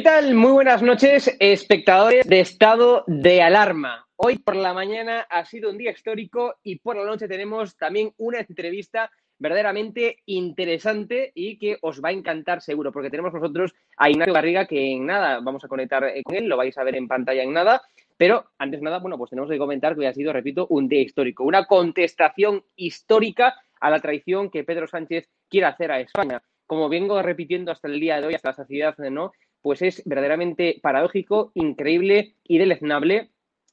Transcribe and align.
¿Qué 0.00 0.04
tal? 0.04 0.34
Muy 0.34 0.52
buenas 0.52 0.80
noches, 0.80 1.36
espectadores 1.40 2.26
de 2.26 2.40
estado 2.40 3.04
de 3.06 3.42
alarma. 3.42 4.06
Hoy 4.16 4.38
por 4.38 4.56
la 4.56 4.72
mañana 4.72 5.26
ha 5.28 5.44
sido 5.44 5.68
un 5.68 5.76
día 5.76 5.90
histórico 5.90 6.54
y 6.62 6.76
por 6.76 6.96
la 6.96 7.04
noche 7.04 7.28
tenemos 7.28 7.76
también 7.76 8.14
una 8.16 8.38
entrevista 8.38 9.10
verdaderamente 9.38 10.22
interesante 10.24 11.32
y 11.34 11.58
que 11.58 11.76
os 11.82 12.02
va 12.02 12.08
a 12.08 12.12
encantar 12.12 12.62
seguro, 12.62 12.92
porque 12.92 13.10
tenemos 13.10 13.34
nosotros 13.34 13.74
a 13.98 14.08
Ignacio 14.08 14.32
Garriga, 14.32 14.64
que 14.64 14.90
en 14.90 15.04
nada 15.04 15.40
vamos 15.40 15.64
a 15.64 15.68
conectar 15.68 16.02
eh, 16.04 16.22
con 16.22 16.34
él, 16.34 16.46
lo 16.46 16.56
vais 16.56 16.78
a 16.78 16.84
ver 16.84 16.96
en 16.96 17.06
pantalla 17.06 17.42
en 17.42 17.52
nada, 17.52 17.82
pero 18.16 18.46
antes 18.56 18.80
de 18.80 18.84
nada, 18.84 19.00
bueno, 19.00 19.18
pues 19.18 19.28
tenemos 19.28 19.50
que 19.50 19.58
comentar 19.58 19.92
que 19.92 20.00
hoy 20.00 20.06
ha 20.06 20.14
sido, 20.14 20.32
repito, 20.32 20.66
un 20.70 20.88
día 20.88 21.02
histórico, 21.02 21.44
una 21.44 21.66
contestación 21.66 22.64
histórica 22.74 23.54
a 23.78 23.90
la 23.90 24.00
traición 24.00 24.48
que 24.48 24.64
Pedro 24.64 24.86
Sánchez 24.86 25.28
quiere 25.50 25.66
hacer 25.66 25.92
a 25.92 26.00
España. 26.00 26.40
Como 26.66 26.88
vengo 26.88 27.20
repitiendo 27.20 27.72
hasta 27.72 27.88
el 27.88 28.00
día 28.00 28.18
de 28.18 28.28
hoy, 28.28 28.34
hasta 28.34 28.50
la 28.50 28.54
saciedad, 28.54 28.96
¿no? 28.96 29.32
Pues 29.62 29.82
es 29.82 30.02
verdaderamente 30.04 30.78
paradójico, 30.82 31.52
increíble 31.54 32.36
y 32.44 32.58
deleznable 32.58 33.30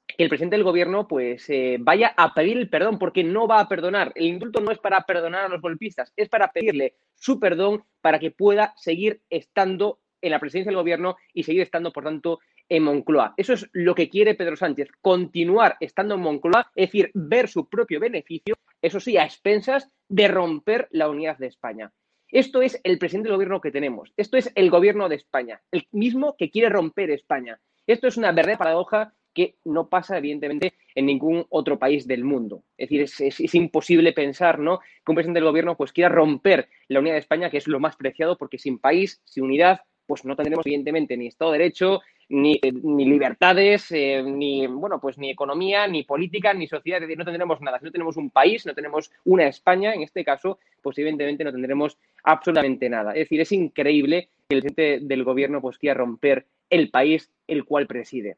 que 0.08 0.24
el 0.24 0.30
presidente 0.30 0.56
del 0.56 0.64
gobierno 0.64 1.08
pues 1.08 1.50
eh, 1.50 1.78
vaya 1.80 2.14
a 2.16 2.34
pedir 2.34 2.58
el 2.58 2.70
perdón 2.70 2.98
porque 2.98 3.24
no 3.24 3.48
va 3.48 3.60
a 3.60 3.68
perdonar. 3.68 4.12
El 4.16 4.28
indulto 4.28 4.62
no 4.62 4.72
es 4.72 4.80
para 4.80 5.02
perdonar 5.02 5.46
a 5.46 5.50
los 5.50 5.62
golpistas, 5.62 6.14
es 6.16 6.30
para 6.30 6.52
pedirle 6.52 6.96
su 7.16 7.40
perdón 7.40 7.84
para 8.02 8.20
que 8.20 8.32
pueda 8.32 8.74
seguir 8.78 9.22
estando 9.30 10.00
en 10.22 10.32
la 10.32 10.40
presidencia 10.40 10.70
del 10.70 10.80
gobierno 10.80 11.18
y 11.34 11.44
seguir 11.44 11.62
estando, 11.62 11.92
por 11.92 12.04
tanto, 12.04 12.40
en 12.70 12.84
Moncloa. 12.84 13.34
Eso 13.38 13.54
es 13.54 13.70
lo 13.74 13.96
que 13.96 14.10
quiere 14.10 14.36
Pedro 14.36 14.56
Sánchez, 14.56 14.90
continuar 15.02 15.78
estando 15.80 16.16
en 16.16 16.22
Moncloa, 16.22 16.72
es 16.76 16.88
decir, 16.88 17.12
ver 17.14 17.48
su 17.48 17.70
propio 17.70 18.00
beneficio, 18.00 18.56
eso 18.82 19.00
sí, 19.00 19.18
a 19.18 19.26
expensas 19.26 19.90
de 20.08 20.28
romper 20.28 20.88
la 20.92 21.10
unidad 21.10 21.38
de 21.38 21.48
España. 21.48 21.92
Esto 22.30 22.62
es 22.62 22.80
el 22.84 22.98
presidente 22.98 23.30
del 23.30 23.38
gobierno 23.38 23.62
que 23.62 23.72
tenemos. 23.72 24.14
Esto 24.18 24.38
es 24.38 24.52
el 24.56 24.70
gobierno 24.70 25.08
de 25.10 25.16
España, 25.16 25.62
el 25.72 25.88
mismo 25.92 26.36
que 26.38 26.50
quiere 26.50 26.70
romper 26.70 27.10
España. 27.12 27.60
Esto 27.86 28.08
es 28.08 28.18
una 28.18 28.32
verdadera 28.32 28.58
paradoja 28.58 29.14
que 29.34 29.56
no 29.66 29.88
pasa, 29.88 30.18
evidentemente, 30.18 30.74
en 30.96 31.06
ningún 31.06 31.46
otro 31.50 31.78
país 31.78 32.08
del 32.08 32.24
mundo. 32.24 32.64
Es 32.76 32.90
decir, 32.90 33.02
es, 33.28 33.54
imposible 33.54 34.12
pensar 34.12 34.58
¿no? 34.60 34.80
que 34.80 35.12
un 35.12 35.16
presidente 35.16 35.40
del 35.40 35.48
gobierno 35.48 35.78
pues, 35.78 35.94
quiera 35.94 36.10
romper 36.10 36.70
la 36.88 37.00
unidad 37.00 37.14
de 37.14 37.20
España, 37.20 37.52
que 37.52 37.58
es 37.58 37.68
lo 37.68 37.80
más 37.80 37.96
preciado, 37.96 38.38
porque 38.38 38.58
sin 38.58 38.80
país, 38.80 39.22
sin 39.26 39.44
unidad, 39.44 39.82
pues 40.08 40.26
no 40.26 40.36
tendremos, 40.36 40.66
evidentemente, 40.66 41.16
ni 41.18 41.28
Estado 41.28 41.52
de 41.52 41.60
Derecho, 41.60 42.02
ni, 42.30 42.60
eh, 42.62 42.72
ni 42.72 43.06
libertades, 43.06 43.92
eh, 43.92 44.24
ni 44.24 44.66
bueno, 44.68 45.00
pues 45.00 45.18
ni 45.18 45.30
economía, 45.30 45.88
ni 45.88 46.04
política, 46.04 46.54
ni 46.54 46.68
sociedad, 46.68 46.98
es 47.02 47.08
decir, 47.08 47.18
no 47.18 47.26
tendremos 47.26 47.62
nada. 47.62 47.80
Si 47.80 47.86
no 47.86 47.92
tenemos 47.92 48.18
un 48.18 48.30
país, 48.30 48.66
no 48.66 48.74
tenemos 48.74 49.12
una 49.26 49.48
España, 49.48 49.94
en 49.94 50.02
este 50.02 50.24
caso, 50.24 50.60
pues 50.82 50.98
evidentemente 50.98 51.44
no 51.44 51.52
tendremos 51.52 51.98
absolutamente 52.24 52.90
nada. 52.90 53.12
Es 53.12 53.20
decir, 53.20 53.42
es 53.42 53.52
increíble 53.52 54.30
que 54.50 54.56
el 54.56 54.62
presidente 54.62 55.06
del 55.06 55.24
gobierno 55.24 55.62
pues 55.62 55.78
quiera 55.78 55.94
romper 55.94 56.46
el 56.70 56.90
país 56.90 57.30
el 57.48 57.66
cual 57.66 57.88
preside. 57.88 58.38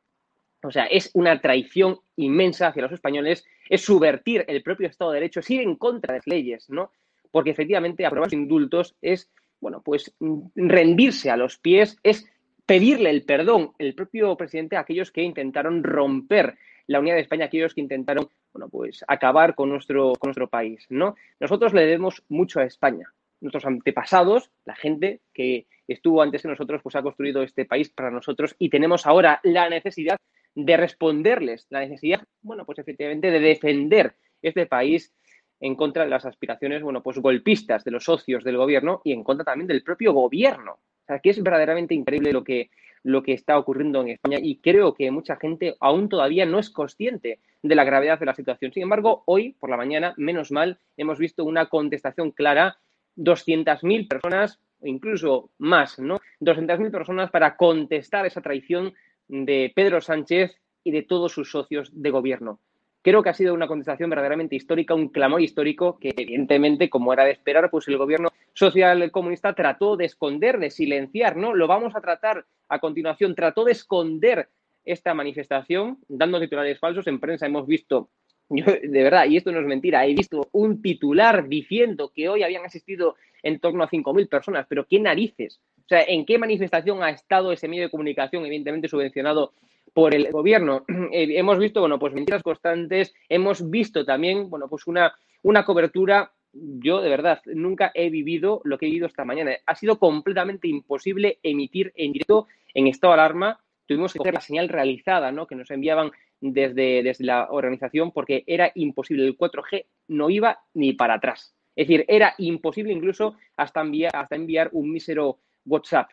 O 0.62 0.72
sea, 0.72 0.86
es 0.86 1.09
una 1.13 1.40
traición 1.40 2.00
inmensa 2.18 2.68
hacia 2.68 2.81
los 2.81 2.91
españoles, 2.91 3.46
es 3.69 3.81
subvertir 3.81 4.44
el 4.47 4.62
propio 4.62 4.88
Estado 4.88 5.12
de 5.12 5.19
Derecho, 5.19 5.40
es 5.40 5.50
ir 5.50 5.62
en 5.62 5.75
contra 5.75 6.13
de 6.13 6.19
las 6.19 6.28
leyes, 6.28 6.69
¿no? 6.69 6.91
Porque 7.31 7.51
efectivamente 7.51 8.06
aprobar 8.06 8.28
los 8.28 8.34
indultos 8.34 8.96
es, 9.01 9.30
bueno, 9.59 9.81
pues 9.81 10.14
rendirse 10.56 11.30
a 11.30 11.38
los 11.38 11.58
pies, 11.58 11.97
es 12.03 12.25
pedirle 12.66 13.09
el 13.09 13.24
perdón 13.24 13.72
el 13.80 13.96
propio 13.96 14.36
presidente 14.38 14.75
a 14.75 14.81
aquellos 14.81 15.12
que 15.12 15.24
intentaron 15.24 15.84
romper 15.84 16.58
la 16.88 17.00
unidad 17.00 17.16
de 17.16 17.22
España, 17.22 17.46
aquellos 17.46 17.74
que 17.74 17.81
intentaron, 17.81 18.30
bueno, 18.52 18.69
pues 18.69 19.03
acabar 19.08 19.56
con 19.56 19.69
nuestro, 19.69 20.14
con 20.14 20.30
nuestro 20.30 20.50
país, 20.50 20.86
¿no? 20.90 21.16
Nosotros 21.40 21.74
le 21.74 21.81
debemos 21.81 22.24
mucho 22.30 22.59
a 22.59 22.66
España. 22.66 23.12
Nuestros 23.42 23.66
antepasados, 23.66 24.52
la 24.66 24.75
gente 24.75 25.22
que 25.34 25.68
estuvo 25.88 26.22
antes 26.22 26.42
que 26.42 26.48
nosotros, 26.48 26.81
pues 26.81 26.96
ha 26.96 27.02
construido 27.02 27.44
este 27.44 27.66
país 27.66 27.90
para 27.90 28.12
nosotros 28.12 28.56
y 28.58 28.69
tenemos 28.69 29.06
ahora 29.06 29.40
la 29.44 29.69
necesidad 29.69 30.18
de 30.56 30.78
responderles, 30.78 31.68
la 31.69 31.80
necesidad, 31.81 32.22
bueno, 32.42 32.66
pues 32.66 32.80
efectivamente 32.80 33.31
de 33.31 33.40
defender 33.40 34.16
este 34.42 34.66
país 34.66 35.14
en 35.59 35.75
contra 35.75 36.03
de 36.03 36.09
las 36.09 36.25
aspiraciones, 36.25 36.84
bueno, 36.84 37.03
pues 37.03 37.18
golpistas 37.20 37.84
de 37.84 37.92
los 37.92 38.06
socios 38.06 38.44
del 38.44 38.58
gobierno 38.58 39.02
y 39.03 39.12
en 39.12 39.24
contra 39.24 39.46
también 39.46 39.68
del 39.68 39.84
propio 39.84 40.14
gobierno 40.14 40.80
sea, 41.09 41.20
que 41.20 41.31
es 41.31 41.42
verdaderamente 41.42 41.94
increíble 41.94 42.31
lo 42.31 42.44
que, 42.44 42.70
lo 43.03 43.24
que 43.24 43.34
está 43.34 43.58
ocurriendo 43.58 44.02
en 44.02 44.09
España 44.09 44.38
y 44.42 44.58
creo 44.58 44.94
que 44.94 45.12
mucha 45.12 45.36
gente 45.36 45.75
aún 45.80 46.07
todavía 46.07 46.45
no 46.45 46.60
es 46.60 46.69
consciente 46.69 47.39
de 47.62 47.75
la 47.75 47.83
gravedad 47.83 48.19
de 48.19 48.25
la 48.25 48.36
situación. 48.36 48.72
Sin 48.72 48.83
embargo, 48.83 49.24
hoy 49.25 49.56
por 49.60 49.69
la 49.69 49.78
mañana, 49.78 50.13
menos 50.18 50.51
mal, 50.51 50.80
hemos 50.98 51.18
visto 51.18 51.44
una 51.44 51.68
contestación 51.68 52.31
clara, 52.31 52.78
200.000 53.18 54.07
personas, 54.07 54.60
incluso 54.81 55.51
más, 55.57 56.00
¿no? 56.00 56.19
200.000 56.39 56.92
personas 56.92 57.31
para 57.31 57.57
contestar 57.57 58.25
esa 58.25 58.42
traición 58.42 58.94
de 59.28 59.72
Pedro 59.75 60.00
Sánchez 60.00 60.56
y 60.83 60.92
de 60.92 61.04
todos 61.04 61.33
sus 61.33 61.51
socios 61.51 61.92
de 61.94 62.10
gobierno. 62.12 62.60
Creo 63.01 63.24
que 63.24 63.30
ha 63.30 63.34
sido 63.34 63.54
una 63.54 63.68
contestación 63.68 64.10
verdaderamente 64.10 64.56
histórica, 64.56 64.94
un 64.94 65.07
clamor 65.07 65.42
histórico 65.42 65.98
que, 66.00 66.13
evidentemente, 66.18 66.90
como 66.90 67.13
era 67.13 67.24
de 67.24 67.31
esperar, 67.31 67.69
pues 67.69 67.88
el 67.88 67.98
gobierno 67.98 68.30
social 68.54 69.10
comunista 69.12 69.54
trató 69.54 69.96
de 69.96 70.06
esconder, 70.06 70.60
de 70.60 70.69
silenciar, 70.69 71.38
¿no? 71.38 71.54
Lo 71.56 71.68
vamos 71.68 71.96
a 71.96 72.01
tratar 72.01 72.46
a 72.68 72.80
continuación, 72.80 73.36
trató 73.36 73.63
de 73.63 73.72
esconder 73.72 74.50
esta 74.84 75.13
manifestación, 75.13 76.00
dando 76.10 76.42
titulares 76.42 76.78
falsos. 76.80 77.07
En 77.07 77.19
prensa 77.19 77.46
hemos 77.46 77.66
visto, 77.68 78.10
de 78.50 79.04
verdad, 79.04 79.28
y 79.28 79.38
esto 79.38 79.52
no 79.52 79.62
es 79.62 79.66
mentira, 79.66 80.06
he 80.06 80.13
visto 80.13 80.50
un 80.52 80.81
titular 80.81 81.48
diciendo 81.48 82.12
que 82.13 82.28
hoy 82.28 82.44
habían 82.44 82.66
asistido 82.66 83.16
en 83.44 83.60
torno 83.60 83.84
a 83.84 83.90
5.000 83.90 84.28
personas, 84.28 84.66
pero 84.68 84.86
¿qué 84.86 85.00
narices? 85.00 85.62
O 85.78 85.88
sea, 85.88 86.04
¿en 86.04 86.25
qué 86.25 86.38
manifestación 86.38 87.02
ha 87.02 87.12
estado 87.12 87.54
ese 87.54 87.68
medio 87.69 87.84
de 87.84 87.90
comunicación, 87.90 88.45
evidentemente 88.45 88.90
subvencionado 88.90 89.54
por 89.94 90.13
el 90.13 90.31
gobierno. 90.31 90.86
Eh, 91.12 91.38
hemos 91.38 91.57
visto, 91.57 91.80
bueno, 91.80 91.97
pues 91.97 92.13
mentiras 92.13 92.44
constantes, 92.44 93.13
hemos 93.30 93.68
visto 93.69 94.06
también, 94.06 94.50
bueno, 94.50 94.68
pues 94.69 94.86
una, 94.86 95.13
una 95.41 95.65
cobertura. 95.65 96.31
Yo, 96.51 97.01
de 97.01 97.09
verdad, 97.09 97.41
nunca 97.45 97.91
he 97.94 98.09
vivido 98.09 98.62
lo 98.63 98.77
que 98.77 98.86
he 98.86 98.89
vivido 98.89 99.07
esta 99.07 99.25
mañana. 99.25 99.51
Ha 99.65 99.75
sido 99.75 99.97
completamente 99.97 100.68
imposible 100.68 101.39
emitir 101.44 101.91
en 101.95 102.13
directo 102.13 102.47
en 102.74 102.88
estado 102.88 103.13
de 103.13 103.19
alarma. 103.21 103.59
Tuvimos 103.86 104.13
que 104.13 104.19
coger 104.19 104.36
la 104.36 104.41
señal 104.41 104.69
realizada, 104.69 105.31
¿no? 105.31 105.47
Que 105.47 105.56
nos 105.56 105.71
enviaban 105.71 106.12
desde, 106.42 107.03
desde 107.03 107.25
la 107.25 107.47
organización 107.50 108.12
porque 108.12 108.44
era 108.47 108.71
imposible. 108.75 109.25
El 109.25 109.38
4G 109.38 109.85
no 110.07 110.30
iba 110.30 110.59
ni 110.74 110.94
para 110.94 111.15
atrás. 111.15 111.56
Es 111.75 111.88
decir, 111.88 112.06
era 112.07 112.35
imposible 112.38 112.94
incluso 112.94 113.35
hasta 113.56 113.81
enviar, 113.81 114.15
hasta 114.15 114.35
enviar 114.35 114.69
un 114.74 114.92
mísero 114.92 115.39
WhatsApp. 115.65 116.09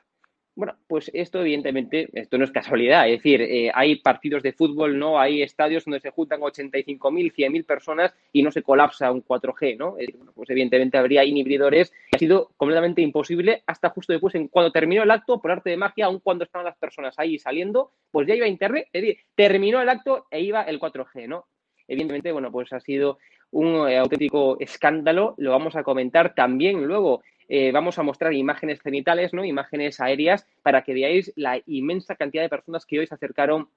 Bueno, 0.57 0.75
pues 0.89 1.11
esto 1.13 1.43
evidentemente, 1.43 2.09
esto 2.15 2.39
no 2.39 2.45
es 2.45 2.51
casualidad, 2.51 3.07
es 3.07 3.19
decir, 3.19 3.43
eh, 3.43 3.71
hay 3.75 3.97
partidos 3.97 4.43
de 4.43 4.55
fútbol, 4.55 4.99
¿no? 4.99 5.21
Hay 5.21 5.43
estadios 5.43 5.85
donde 5.85 6.01
se 6.01 6.11
juntan 6.11 6.41
85.000, 6.41 7.35
100.000 7.35 7.67
personas 7.67 8.15
y 8.33 8.43
no 8.43 8.51
se 8.51 8.63
colapsa 8.63 9.13
un 9.13 9.23
4G, 9.23 9.77
¿no? 9.77 9.97
pues 10.35 10.49
evidentemente 10.49 10.97
habría 10.97 11.25
inhibidores. 11.25 11.93
Ha 12.11 12.19
sido 12.19 12.53
completamente 12.57 13.03
imposible 13.03 13.65
hasta 13.67 13.91
justo 13.91 14.15
después, 14.15 14.35
en 14.35 14.49
cuando 14.49 14.73
terminó 14.73 15.03
el 15.03 15.11
acto, 15.11 15.43
por 15.43 15.51
arte 15.51 15.69
de 15.69 15.77
magia, 15.77 16.07
aun 16.07 16.21
cuando 16.21 16.45
estaban 16.45 16.65
las 16.65 16.79
personas 16.79 17.19
ahí 17.19 17.39
saliendo, 17.39 17.93
pues 18.11 18.27
ya 18.27 18.35
iba 18.35 18.49
internet, 18.49 18.89
es 18.95 19.03
decir, 19.03 19.19
terminó 19.35 19.83
el 19.83 19.91
acto 19.91 20.27
e 20.31 20.41
iba 20.41 20.63
el 20.63 20.81
4G, 20.81 21.29
¿no? 21.29 21.45
Evidentemente, 21.87 22.33
bueno, 22.33 22.51
pues 22.51 22.73
ha 22.73 22.81
sido 22.81 23.19
un 23.51 23.89
eh, 23.89 23.99
auténtico 23.99 24.57
escándalo, 24.59 25.35
lo 25.37 25.51
vamos 25.51 25.77
a 25.77 25.83
comentar 25.83 26.35
también 26.35 26.83
luego 26.83 27.23
eh, 27.49 27.71
vamos 27.73 27.99
a 27.99 28.03
mostrar 28.03 28.33
imágenes 28.33 28.81
cenitales, 28.83 29.33
¿no? 29.33 29.45
imágenes 29.45 30.01
aéreas, 30.01 30.47
para 30.63 30.83
que 30.83 30.95
veáis 30.95 31.33
la 31.37 31.61
inmensa 31.67 32.17
cantidad 32.17 32.43
de 32.43 32.49
personas 32.49 32.87
que 32.87 32.99
hoy 32.99 33.07
se 33.07 33.15
acercaron 33.15 33.69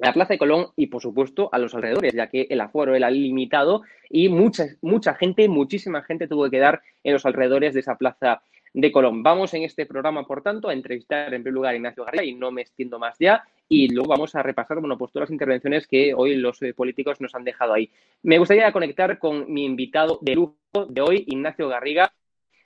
a 0.00 0.06
la 0.06 0.12
Plaza 0.12 0.34
de 0.34 0.38
Colón 0.38 0.68
y, 0.76 0.88
por 0.88 1.00
supuesto, 1.00 1.48
a 1.52 1.58
los 1.58 1.74
alrededores, 1.74 2.12
ya 2.12 2.28
que 2.28 2.46
el 2.50 2.60
aforo 2.60 2.94
era 2.94 3.10
limitado 3.10 3.82
y 4.10 4.28
mucha, 4.28 4.66
mucha 4.82 5.14
gente, 5.14 5.48
muchísima 5.48 6.02
gente 6.02 6.28
tuvo 6.28 6.44
que 6.44 6.50
quedar 6.50 6.82
en 7.02 7.14
los 7.14 7.24
alrededores 7.24 7.74
de 7.74 7.80
esa 7.80 7.96
Plaza 7.96 8.42
de 8.76 8.92
Colón. 8.92 9.22
Vamos 9.22 9.54
en 9.54 9.62
este 9.62 9.86
programa, 9.86 10.26
por 10.26 10.42
tanto, 10.42 10.68
a 10.68 10.74
entrevistar 10.74 11.32
en 11.32 11.42
primer 11.42 11.54
lugar 11.54 11.72
a 11.72 11.76
Ignacio 11.76 12.04
García 12.04 12.24
y 12.24 12.34
no 12.34 12.50
me 12.52 12.60
extiendo 12.60 12.98
más 12.98 13.16
ya. 13.18 13.42
Y 13.68 13.88
luego 13.88 14.10
vamos 14.10 14.34
a 14.34 14.42
repasar, 14.42 14.80
bueno, 14.80 14.98
pues 14.98 15.12
todas 15.12 15.30
las 15.30 15.32
intervenciones 15.32 15.88
que 15.88 16.12
hoy 16.14 16.36
los 16.36 16.60
eh, 16.60 16.74
políticos 16.74 17.18
nos 17.22 17.34
han 17.34 17.42
dejado 17.42 17.72
ahí. 17.72 17.90
Me 18.22 18.38
gustaría 18.38 18.70
conectar 18.72 19.18
con 19.18 19.50
mi 19.50 19.64
invitado 19.64 20.18
de 20.20 20.34
lujo 20.34 20.54
de 20.90 21.00
hoy, 21.00 21.24
Ignacio 21.26 21.68
Garriga, 21.68 22.12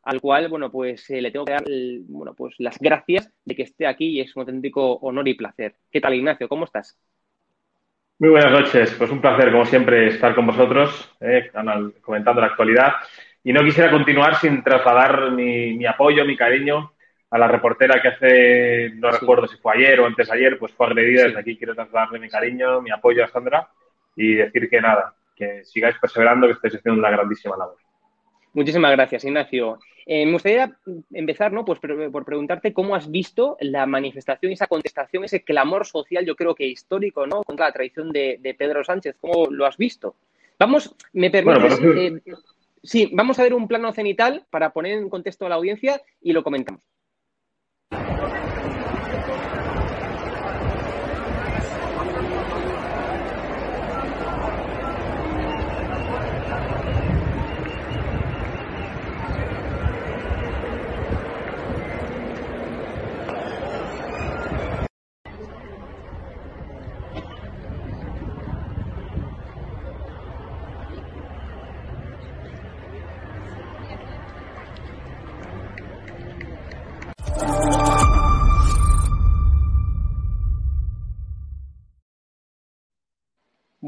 al 0.02 0.20
cual, 0.20 0.48
bueno, 0.48 0.70
pues 0.70 1.08
eh, 1.10 1.20
le 1.20 1.30
tengo 1.30 1.44
que 1.44 1.52
dar, 1.52 1.64
bueno, 2.08 2.34
pues 2.34 2.54
las 2.58 2.78
gracias 2.78 3.32
de 3.44 3.54
que 3.54 3.62
esté 3.62 3.86
aquí 3.86 4.08
y 4.08 4.20
es 4.20 4.34
un 4.34 4.40
auténtico 4.40 4.94
honor 4.94 5.28
y 5.28 5.34
placer. 5.34 5.74
¿Qué 5.90 6.00
tal, 6.00 6.14
Ignacio? 6.14 6.48
¿Cómo 6.48 6.64
estás? 6.64 6.98
Muy 8.18 8.30
buenas 8.30 8.52
noches. 8.52 8.94
Pues 8.98 9.10
un 9.10 9.20
placer, 9.20 9.50
como 9.50 9.64
siempre, 9.64 10.08
estar 10.08 10.34
con 10.34 10.46
vosotros, 10.46 11.10
eh, 11.20 11.50
comentando 12.02 12.40
la 12.40 12.48
actualidad. 12.48 12.94
Y 13.42 13.52
no 13.52 13.62
quisiera 13.62 13.90
continuar 13.90 14.36
sin 14.36 14.62
trasladar 14.62 15.32
mi, 15.32 15.86
apoyo, 15.86 16.24
mi 16.24 16.36
cariño 16.36 16.92
a 17.30 17.38
la 17.38 17.48
reportera 17.48 18.02
que 18.02 18.08
hace, 18.08 18.90
no 18.96 19.10
recuerdo 19.10 19.46
si 19.46 19.56
fue 19.56 19.76
ayer 19.76 20.00
o 20.00 20.06
antes 20.06 20.28
de 20.28 20.34
ayer, 20.34 20.58
pues 20.58 20.72
fue 20.72 20.86
agredida. 20.86 21.24
Desde 21.24 21.40
aquí 21.40 21.56
quiero 21.56 21.74
trasladarle 21.74 22.18
mi 22.18 22.28
cariño, 22.28 22.82
mi 22.82 22.90
apoyo 22.90 23.24
a 23.24 23.28
Sandra 23.28 23.68
y 24.16 24.34
decir 24.34 24.68
que 24.68 24.80
nada, 24.80 25.14
que 25.34 25.64
sigáis 25.64 25.96
perseverando, 25.98 26.46
que 26.46 26.54
estáis 26.54 26.74
haciendo 26.74 27.00
una 27.00 27.10
grandísima 27.10 27.56
labor. 27.56 27.76
Muchísimas 28.52 28.90
gracias, 28.92 29.24
Ignacio. 29.24 29.78
Eh, 30.06 30.26
me 30.26 30.32
gustaría 30.32 30.76
empezar 31.12 31.52
¿no? 31.52 31.64
pues, 31.64 31.78
por 31.78 32.24
preguntarte 32.24 32.72
cómo 32.72 32.94
has 32.94 33.10
visto 33.10 33.56
la 33.60 33.86
manifestación, 33.86 34.52
esa 34.52 34.66
contestación, 34.66 35.24
ese 35.24 35.42
clamor 35.42 35.86
social, 35.86 36.26
yo 36.26 36.34
creo 36.34 36.54
que 36.54 36.66
histórico, 36.66 37.26
¿no? 37.26 37.42
contra 37.44 37.66
la 37.66 37.72
tradición 37.72 38.10
de, 38.10 38.56
Pedro 38.58 38.82
Sánchez. 38.82 39.16
¿Cómo 39.20 39.46
lo 39.50 39.66
has 39.66 39.76
visto? 39.76 40.16
Vamos, 40.58 40.94
me 41.12 41.30
permites. 41.30 41.78
Eh, 41.80 42.20
sí, 42.82 43.10
vamos 43.12 43.38
a 43.38 43.44
ver 43.44 43.54
un 43.54 43.68
plano 43.68 43.92
cenital 43.92 44.44
para 44.50 44.72
poner 44.72 44.98
en 44.98 45.08
contexto 45.08 45.46
a 45.46 45.48
la 45.48 45.54
audiencia 45.54 46.02
y 46.20 46.32
lo 46.32 46.42
comentamos. 46.42 46.82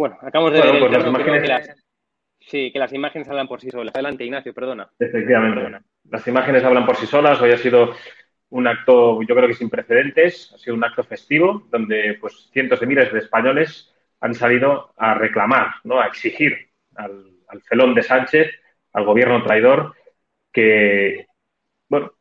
Bueno, 0.03 0.19
acabamos 0.21 0.53
de 0.53 0.61
ver 0.61 0.81
pues 0.81 0.91
las 0.91 1.07
imágenes... 1.07 1.85
Sí, 2.41 2.73
que 2.73 2.79
las 2.81 2.93
imágenes 2.93 3.29
hablan 3.29 3.47
por 3.47 3.61
sí 3.61 3.71
solas. 3.71 3.95
Adelante, 3.95 4.25
Ignacio, 4.25 4.53
perdona. 4.53 4.91
Efectivamente. 4.99 5.79
Las 6.11 6.27
imágenes 6.27 6.65
hablan 6.65 6.85
por 6.85 6.97
sí 6.97 7.07
solas. 7.07 7.41
Hoy 7.41 7.53
ha 7.53 7.57
sido 7.57 7.95
un 8.49 8.67
acto, 8.67 9.23
yo 9.23 9.33
creo 9.37 9.47
que 9.47 9.55
sin 9.55 9.71
precedentes, 9.71 10.53
ha 10.53 10.59
sido 10.59 10.75
un 10.75 10.83
acto 10.83 11.05
festivo 11.05 11.69
donde 11.71 12.19
pues 12.21 12.51
cientos 12.53 12.81
de 12.81 12.87
miles 12.89 13.13
de 13.13 13.21
españoles 13.21 13.95
han 14.19 14.35
salido 14.35 14.93
a 14.97 15.15
reclamar, 15.15 15.75
¿no? 15.85 16.01
a 16.01 16.07
exigir 16.07 16.53
al, 16.97 17.37
al 17.47 17.63
felón 17.63 17.95
de 17.95 18.03
Sánchez, 18.03 18.51
al 18.95 19.05
gobierno 19.05 19.45
traidor, 19.45 19.95
que, 20.53 21.27
bueno, 21.89 22.15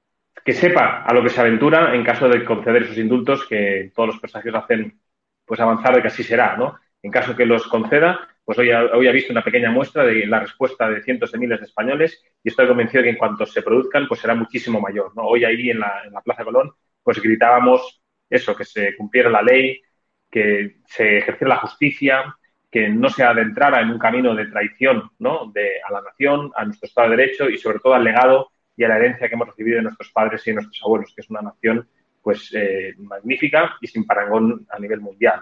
que 0.46 0.54
sepa 0.54 1.02
a 1.02 1.14
lo 1.16 1.24
que 1.24 1.30
se 1.30 1.42
aventura 1.42 1.96
en 1.96 2.04
caso 2.04 2.30
de 2.30 2.46
conceder 2.46 2.84
esos 2.84 3.00
indultos 3.00 3.48
que 3.48 3.92
todos 3.96 4.10
los 4.10 4.20
presagios 4.20 4.54
hacen 4.54 5.02
pues 5.44 5.60
avanzar 5.60 5.96
de 5.96 6.04
que 6.04 6.10
así 6.10 6.24
será, 6.24 6.56
¿no? 6.56 6.78
En 7.04 7.12
caso 7.12 7.36
que 7.36 7.46
los 7.46 7.68
conceda, 7.68 8.28
pues 8.46 8.58
hoy 8.60 8.72
ha, 8.72 8.84
hoy 8.86 9.12
visto 9.12 9.32
una 9.32 9.44
pequeña 9.44 9.72
muestra 9.72 10.04
de 10.04 10.26
la 10.26 10.40
respuesta 10.40 10.90
de 10.90 11.02
cientos 11.02 11.32
de 11.32 11.40
miles 11.40 11.60
de 11.60 11.66
españoles 11.66 12.24
y 12.44 12.50
estoy 12.50 12.68
convencido 12.68 13.02
de 13.02 13.06
que 13.06 13.10
en 13.12 13.18
cuanto 13.18 13.46
se 13.46 13.62
produzcan, 13.62 14.08
pues 14.08 14.20
será 14.20 14.36
muchísimo 14.36 14.80
mayor. 14.80 15.12
Hoy 15.16 15.46
ahí 15.46 15.70
en 15.70 15.80
la, 15.80 16.04
en 16.06 16.14
la 16.14 16.22
Plaza 16.22 16.44
Colón, 16.44 16.72
pues 17.04 17.22
gritábamos 17.22 18.02
eso, 18.30 18.56
que 18.56 18.66
se 18.66 18.96
cumpliera 18.96 19.30
la 19.30 19.42
ley, 19.42 19.82
que 20.30 20.78
se 20.88 21.18
ejerciera 21.18 21.56
la 21.56 21.62
justicia, 21.62 22.36
que 22.72 22.88
no 22.88 23.10
se 23.10 23.24
adentrara 23.24 23.82
en 23.82 23.90
un 23.90 24.00
camino 24.00 24.34
de 24.34 24.46
traición 24.46 25.12
¿no? 25.20 25.52
de, 25.54 25.82
a 25.88 25.92
la 25.92 26.02
nación, 26.02 26.52
a 26.56 26.64
nuestro 26.64 26.88
Estado 26.88 27.10
de 27.10 27.18
Derecho 27.18 27.50
y 27.50 27.58
sobre 27.58 27.80
todo 27.80 27.94
al 27.94 28.04
legado 28.04 28.52
y 28.78 28.86
a 28.86 28.88
la 28.88 28.96
herencia 28.96 29.28
que 29.28 29.36
hemos 29.36 29.50
recibido 29.50 29.78
de 29.78 29.84
nuestros 29.84 30.10
padres 30.12 30.48
y 30.48 30.52
de 30.52 30.56
nuestros 30.56 30.82
abuelos, 30.82 31.14
que 31.14 31.22
es 31.22 31.30
una 31.30 31.42
nación 31.42 31.88
pues 32.22 32.50
eh, 32.54 32.94
magnífica 32.98 33.76
y 33.82 33.88
sin 33.88 34.06
parangón 34.06 34.66
a 34.70 34.80
nivel 34.80 35.02
mundial. 35.02 35.42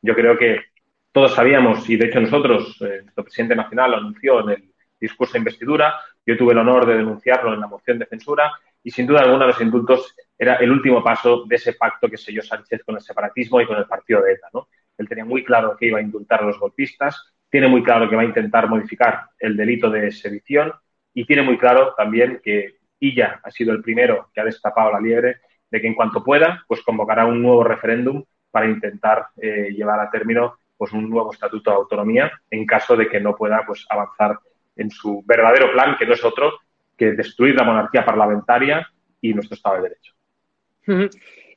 Yo 0.00 0.14
creo 0.14 0.38
que 0.38 0.69
todos 1.12 1.34
sabíamos, 1.34 1.88
y 1.88 1.96
de 1.96 2.06
hecho 2.06 2.20
nosotros, 2.20 2.76
eh, 2.82 3.00
nuestro 3.02 3.24
presidente 3.24 3.56
nacional 3.56 3.90
lo 3.92 3.96
anunció 3.98 4.40
en 4.40 4.50
el 4.50 4.74
discurso 5.00 5.32
de 5.32 5.40
investidura, 5.40 5.94
yo 6.24 6.36
tuve 6.36 6.52
el 6.52 6.58
honor 6.58 6.86
de 6.86 6.98
denunciarlo 6.98 7.54
en 7.54 7.60
la 7.60 7.66
moción 7.66 7.98
de 7.98 8.06
censura, 8.06 8.52
y 8.82 8.90
sin 8.90 9.06
duda 9.06 9.20
alguna 9.20 9.46
los 9.46 9.60
indultos 9.60 10.14
era 10.38 10.54
el 10.56 10.70
último 10.70 11.02
paso 11.02 11.44
de 11.46 11.56
ese 11.56 11.74
pacto 11.74 12.08
que 12.08 12.16
selló 12.16 12.42
Sánchez 12.42 12.82
con 12.84 12.94
el 12.94 13.02
separatismo 13.02 13.60
y 13.60 13.66
con 13.66 13.76
el 13.76 13.86
partido 13.86 14.22
de 14.22 14.32
ETA. 14.32 14.48
Él 14.96 15.08
tenía 15.08 15.24
muy 15.24 15.44
claro 15.44 15.76
que 15.76 15.86
iba 15.86 15.98
a 15.98 16.02
indultar 16.02 16.42
a 16.42 16.46
los 16.46 16.58
golpistas, 16.58 17.34
tiene 17.50 17.68
muy 17.68 17.82
claro 17.82 18.08
que 18.08 18.16
va 18.16 18.22
a 18.22 18.26
intentar 18.26 18.68
modificar 18.68 19.26
el 19.38 19.56
delito 19.56 19.90
de 19.90 20.10
sedición 20.12 20.72
y 21.12 21.26
tiene 21.26 21.42
muy 21.42 21.58
claro 21.58 21.94
también 21.94 22.40
que 22.42 22.76
Illa 23.00 23.40
ha 23.42 23.50
sido 23.50 23.72
el 23.72 23.82
primero 23.82 24.30
que 24.32 24.40
ha 24.40 24.44
destapado 24.44 24.92
la 24.92 25.00
liebre 25.00 25.40
de 25.70 25.80
que 25.80 25.86
en 25.86 25.94
cuanto 25.94 26.22
pueda, 26.22 26.64
pues 26.66 26.82
convocará 26.82 27.26
un 27.26 27.42
nuevo 27.42 27.64
referéndum 27.64 28.24
para 28.50 28.66
intentar 28.66 29.28
eh, 29.36 29.70
llevar 29.70 30.00
a 30.00 30.10
término 30.10 30.58
pues 30.80 30.94
un 30.94 31.10
nuevo 31.10 31.30
estatuto 31.30 31.70
de 31.70 31.76
autonomía 31.76 32.32
en 32.50 32.64
caso 32.64 32.96
de 32.96 33.06
que 33.06 33.20
no 33.20 33.36
pueda 33.36 33.62
pues 33.66 33.84
avanzar 33.90 34.38
en 34.76 34.90
su 34.90 35.22
verdadero 35.26 35.70
plan, 35.72 35.94
que 35.98 36.06
no 36.06 36.14
es 36.14 36.24
otro 36.24 36.54
que 36.96 37.12
destruir 37.12 37.54
la 37.54 37.64
monarquía 37.64 38.02
parlamentaria 38.02 38.90
y 39.20 39.34
nuestro 39.34 39.56
Estado 39.56 39.76
de 39.76 39.82
Derecho. 39.82 40.14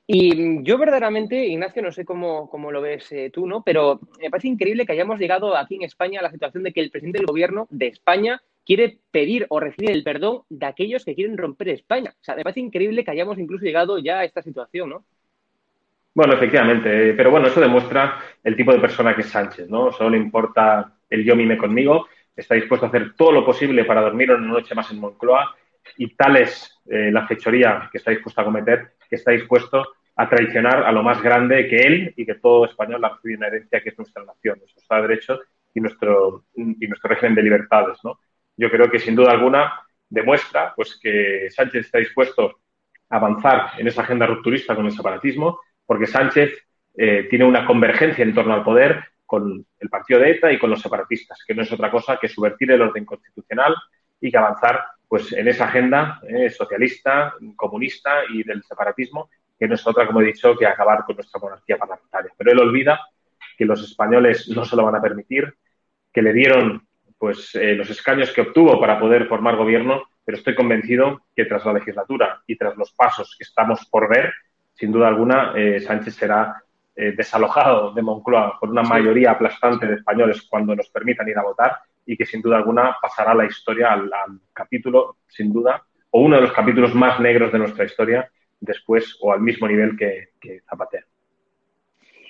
Y 0.05 0.61
yo 0.63 0.77
verdaderamente, 0.77 1.45
Ignacio, 1.45 1.81
no 1.81 1.93
sé 1.93 2.03
cómo, 2.03 2.49
lo 2.69 2.81
ves 2.81 3.09
eh, 3.13 3.29
tú, 3.31 3.47
¿no? 3.47 3.63
Pero 3.63 4.01
me 4.21 4.29
parece 4.29 4.49
increíble 4.49 4.85
que 4.85 4.91
hayamos 4.91 5.17
llegado 5.17 5.55
aquí 5.55 5.75
en 5.75 5.83
España 5.83 6.19
a 6.19 6.23
la 6.23 6.31
situación 6.31 6.63
de 6.63 6.73
que 6.73 6.81
el 6.81 6.91
presidente 6.91 7.19
del 7.19 7.27
gobierno 7.27 7.67
de 7.69 7.87
España 7.87 8.41
quiere 8.65 8.97
pedir 9.11 9.45
o 9.47 9.61
recibir 9.61 9.91
el 9.91 10.03
perdón 10.03 10.41
de 10.49 10.65
aquellos 10.65 11.05
que 11.05 11.15
quieren 11.15 11.37
romper 11.37 11.69
España. 11.69 12.13
O 12.19 12.23
sea, 12.25 12.35
me 12.35 12.43
parece 12.43 12.59
increíble 12.59 13.05
que 13.05 13.11
hayamos 13.11 13.39
incluso 13.39 13.63
llegado 13.63 13.99
ya 13.99 14.19
a 14.19 14.25
esta 14.25 14.41
situación, 14.41 14.89
¿no? 14.89 15.05
Bueno, 16.15 16.33
efectivamente, 16.35 17.09
eh, 17.09 17.13
pero 17.13 17.31
bueno, 17.31 17.47
eso 17.47 17.59
demuestra 17.59 18.19
el 18.43 18.55
tipo 18.55 18.71
de 18.71 18.79
persona 18.79 19.15
que 19.15 19.21
es 19.21 19.29
Sánchez, 19.29 19.67
¿no? 19.69 19.91
Solo 19.91 20.11
le 20.11 20.17
importa 20.17 20.95
el 21.09 21.23
yo 21.23 21.35
mime 21.35 21.57
conmigo, 21.57 22.07
está 22.35 22.55
dispuesto 22.55 22.85
a 22.85 22.89
hacer 22.89 23.15
todo 23.15 23.31
lo 23.31 23.45
posible 23.45 23.83
para 23.85 24.01
dormir 24.01 24.31
una 24.31 24.47
noche 24.47 24.75
más 24.75 24.91
en 24.91 24.99
Moncloa 24.99 25.55
y 25.97 26.15
tal 26.15 26.37
es 26.37 26.81
eh, 26.89 27.11
la 27.11 27.25
fechoría 27.27 27.89
que 27.91 27.97
está 27.97 28.11
dispuesto 28.11 28.41
a 28.41 28.45
cometer, 28.45 28.93
que 29.09 29.15
está 29.15 29.31
dispuesto 29.31 29.83
a 30.15 30.29
traicionar 30.29 30.83
a 30.83 30.91
lo 30.91 31.01
más 31.01 31.21
grande 31.21 31.67
que 31.67 31.77
él 31.77 32.13
y 32.15 32.25
que 32.25 32.35
todo 32.35 32.65
español 32.65 33.03
ha 33.03 33.09
recibido 33.09 33.39
una 33.39 33.47
herencia 33.47 33.81
que 33.81 33.89
es 33.89 33.97
nuestra 33.97 34.23
nación, 34.23 34.59
nuestro 34.59 34.81
Estado 34.81 35.01
de 35.01 35.07
Derecho 35.07 35.39
y 35.73 35.81
nuestro, 35.81 36.45
y 36.55 36.87
nuestro 36.87 37.09
régimen 37.09 37.33
de 37.35 37.43
libertades, 37.43 37.97
¿no? 38.03 38.19
Yo 38.55 38.69
creo 38.69 38.89
que 38.91 38.99
sin 38.99 39.15
duda 39.15 39.31
alguna 39.31 39.81
demuestra 40.07 40.73
pues, 40.75 40.99
que 41.01 41.47
Sánchez 41.49 41.87
está 41.87 41.97
dispuesto 41.97 42.59
a 43.09 43.15
avanzar 43.17 43.71
en 43.79 43.87
esa 43.87 44.03
agenda 44.03 44.27
rupturista 44.27 44.75
con 44.75 44.85
el 44.85 44.91
separatismo, 44.91 45.59
porque 45.85 46.07
Sánchez 46.07 46.53
eh, 46.95 47.27
tiene 47.29 47.45
una 47.45 47.65
convergencia 47.65 48.23
en 48.23 48.33
torno 48.33 48.53
al 48.53 48.63
poder 48.63 49.03
con 49.25 49.65
el 49.79 49.89
partido 49.89 50.19
de 50.19 50.31
ETA 50.31 50.51
y 50.51 50.59
con 50.59 50.69
los 50.69 50.81
separatistas, 50.81 51.39
que 51.47 51.55
no 51.55 51.63
es 51.63 51.71
otra 51.71 51.89
cosa 51.89 52.17
que 52.17 52.27
subvertir 52.27 52.71
el 52.71 52.81
orden 52.81 53.05
constitucional 53.05 53.75
y 54.21 54.29
que 54.29 54.37
avanzar 54.37 54.85
pues, 55.07 55.31
en 55.33 55.47
esa 55.47 55.65
agenda 55.65 56.21
eh, 56.27 56.49
socialista, 56.49 57.33
comunista 57.55 58.21
y 58.31 58.43
del 58.43 58.63
separatismo, 58.63 59.29
que 59.57 59.67
no 59.67 59.75
es 59.75 59.85
otra, 59.85 60.05
como 60.05 60.21
he 60.21 60.25
dicho, 60.25 60.55
que 60.55 60.65
acabar 60.65 61.03
con 61.05 61.15
nuestra 61.15 61.39
monarquía 61.39 61.77
parlamentaria. 61.77 62.31
Pero 62.37 62.51
él 62.51 62.59
olvida 62.59 62.99
que 63.57 63.65
los 63.65 63.83
españoles 63.83 64.49
no 64.49 64.65
se 64.65 64.75
lo 64.75 64.83
van 64.83 64.95
a 64.95 65.01
permitir, 65.01 65.53
que 66.11 66.21
le 66.21 66.33
dieron 66.33 66.87
pues, 67.17 67.55
eh, 67.55 67.75
los 67.75 67.89
escaños 67.89 68.31
que 68.31 68.41
obtuvo 68.41 68.79
para 68.79 68.99
poder 68.99 69.27
formar 69.27 69.55
gobierno, 69.55 70.03
pero 70.25 70.37
estoy 70.37 70.55
convencido 70.55 71.21
que 71.35 71.45
tras 71.45 71.65
la 71.65 71.73
legislatura 71.73 72.41
y 72.47 72.55
tras 72.55 72.75
los 72.77 72.91
pasos 72.93 73.35
que 73.37 73.43
estamos 73.43 73.85
por 73.89 74.09
ver, 74.09 74.33
sin 74.73 74.91
duda 74.91 75.07
alguna, 75.07 75.53
eh, 75.55 75.79
Sánchez 75.79 76.15
será 76.15 76.63
eh, 76.95 77.13
desalojado 77.15 77.93
de 77.93 78.01
Moncloa 78.01 78.59
por 78.59 78.69
una 78.69 78.83
mayoría 78.83 79.31
aplastante 79.31 79.87
de 79.87 79.95
españoles 79.95 80.43
cuando 80.49 80.75
nos 80.75 80.89
permitan 80.89 81.27
ir 81.27 81.37
a 81.37 81.43
votar 81.43 81.77
y 82.05 82.17
que 82.17 82.25
sin 82.25 82.41
duda 82.41 82.57
alguna 82.57 82.97
pasará 83.01 83.33
la 83.33 83.45
historia 83.45 83.93
al, 83.93 84.11
capítulo, 84.51 85.17
sin 85.27 85.51
duda, 85.51 85.83
o 86.11 86.21
uno 86.21 86.35
de 86.35 86.43
los 86.43 86.51
capítulos 86.51 86.93
más 86.93 87.19
negros 87.19 87.51
de 87.51 87.59
nuestra 87.59 87.85
historia 87.85 88.29
después 88.59 89.17
o 89.21 89.33
al 89.33 89.41
mismo 89.41 89.67
nivel 89.67 89.97
que, 89.97 90.29
que 90.39 90.61
Zapatero. 90.69 91.07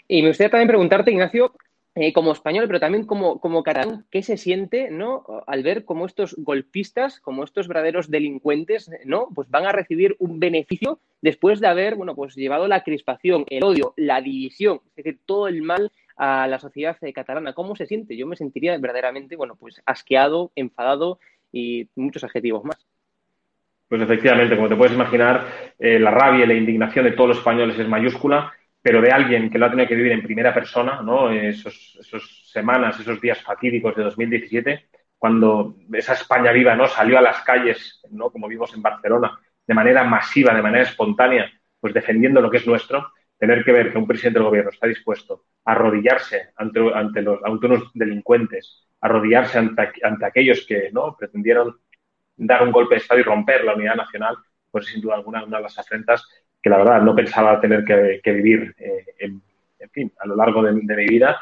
Y 0.08 0.22
me 0.22 0.30
gustaría 0.30 0.52
también 0.52 0.68
preguntarte, 0.68 1.12
Ignacio, 1.12 1.54
eh, 1.96 2.12
como 2.14 2.32
español, 2.32 2.66
pero 2.68 2.80
también 2.80 3.06
como, 3.06 3.40
como 3.40 3.64
catalán, 3.64 4.06
¿qué 4.10 4.24
se 4.24 4.38
siente 4.38 4.90
¿no? 4.90 5.26
al 5.46 5.62
ver 5.62 5.86
cómo 5.86 6.06
estos 6.06 6.36
golpistas, 6.38 7.20
como 7.20 7.44
estos 7.44 7.68
verdaderos 7.68 8.10
delincuentes, 8.10 8.90
¿no? 9.06 9.30
pues 9.34 9.50
van 9.50 9.66
a 9.66 9.72
recibir 9.72 10.16
un 10.20 10.40
beneficio 10.40 11.00
después 11.22 11.60
de 11.60 11.68
haber 11.68 11.96
bueno, 11.96 12.16
pues 12.16 12.36
llevado 12.36 12.68
la 12.68 12.84
crispación, 12.84 13.46
el 13.50 13.64
odio, 13.64 13.94
la 13.96 14.22
división, 14.22 14.82
es 14.96 15.04
decir, 15.04 15.20
todo 15.26 15.48
el 15.48 15.62
mal 15.62 15.92
a 16.16 16.48
la 16.48 16.60
sociedad 16.60 16.98
eh, 17.02 17.14
catalana? 17.14 17.54
¿Cómo 17.54 17.76
se 17.76 17.86
siente? 17.86 18.18
Yo 18.18 18.28
me 18.28 18.36
sentiría 18.36 18.78
verdaderamente 18.78 19.36
bueno, 19.36 19.56
pues 19.56 19.82
asqueado, 19.86 20.52
enfadado 20.56 21.20
y 21.52 21.88
muchos 21.96 22.24
adjetivos 22.24 22.64
más. 22.64 22.86
Pues 23.88 24.02
efectivamente, 24.02 24.56
como 24.56 24.70
te 24.70 24.76
puedes 24.76 24.94
imaginar, 24.94 25.46
eh, 25.78 26.00
la 26.00 26.10
rabia 26.10 26.46
y 26.46 26.48
la 26.48 26.56
indignación 26.56 27.06
de 27.06 27.12
todos 27.12 27.30
los 27.30 27.38
españoles 27.38 27.78
es 27.78 27.88
mayúscula 27.88 28.52
pero 28.84 29.02
de 29.02 29.12
alguien 29.12 29.50
que 29.50 29.58
lo 29.58 29.66
ha 29.66 29.70
tenido 29.70 29.88
que 29.88 29.96
vivir 29.96 30.12
en 30.12 30.22
primera 30.22 30.54
persona, 30.54 31.02
¿no? 31.02 31.32
Esos, 31.32 31.98
semanas, 32.52 33.00
esos 33.00 33.20
días 33.22 33.42
fatídicos 33.42 33.96
de 33.96 34.04
2017, 34.04 34.90
cuando 35.18 35.78
esa 35.94 36.14
España 36.14 36.52
viva, 36.52 36.76
¿no? 36.76 36.86
Salió 36.88 37.18
a 37.18 37.22
las 37.22 37.42
calles, 37.44 38.02
¿no? 38.12 38.30
Como 38.30 38.50
vimos 38.50 38.74
en 38.76 38.82
Barcelona, 38.82 39.40
de 39.66 39.74
manera 39.74 40.04
masiva, 40.04 40.54
de 40.54 40.62
manera 40.62 40.84
espontánea, 40.84 41.50
pues 41.80 41.94
defendiendo 41.94 42.42
lo 42.42 42.52
que 42.52 42.58
es 42.58 42.68
nuestro, 42.68 43.14
tener 43.38 43.64
que 43.64 43.72
ver 43.72 43.94
que 43.94 43.98
un 43.98 44.06
presidente 44.06 44.40
del 44.40 44.50
gobierno 44.50 44.72
está 44.72 44.86
dispuesto 44.86 45.46
a 45.64 45.72
arrodillarse 45.72 46.50
ante, 46.58 46.82
los, 47.22 47.42
ante 47.42 47.66
unos 47.66 47.90
delincuentes, 47.94 48.86
arrodillarse 49.00 49.60
ante, 49.60 49.94
ante 50.04 50.26
aquellos 50.26 50.66
que, 50.68 50.90
¿no? 50.92 51.16
Pretendieron 51.16 51.80
dar 52.36 52.64
un 52.64 52.72
golpe 52.74 52.96
de 52.96 53.02
Estado 53.02 53.22
y 53.22 53.24
romper 53.24 53.64
la 53.64 53.76
unidad 53.76 53.96
nacional, 53.96 54.36
pues 54.70 54.88
sin 54.88 55.02
duda 55.02 55.16
alguna 55.16 55.46
una 55.46 55.58
de 55.58 55.64
las 55.64 55.80
afrentas 55.80 56.28
que 56.64 56.70
la 56.70 56.78
verdad 56.78 57.02
no 57.02 57.14
pensaba 57.14 57.60
tener 57.60 57.84
que, 57.84 58.32
vivir, 58.32 58.74
eh, 58.80 59.06
en, 59.20 59.42
fin, 59.92 60.12
a 60.18 60.26
lo 60.26 60.36
largo 60.36 60.64
de, 60.64 60.72
mi 60.72 60.86
vida 61.06 61.40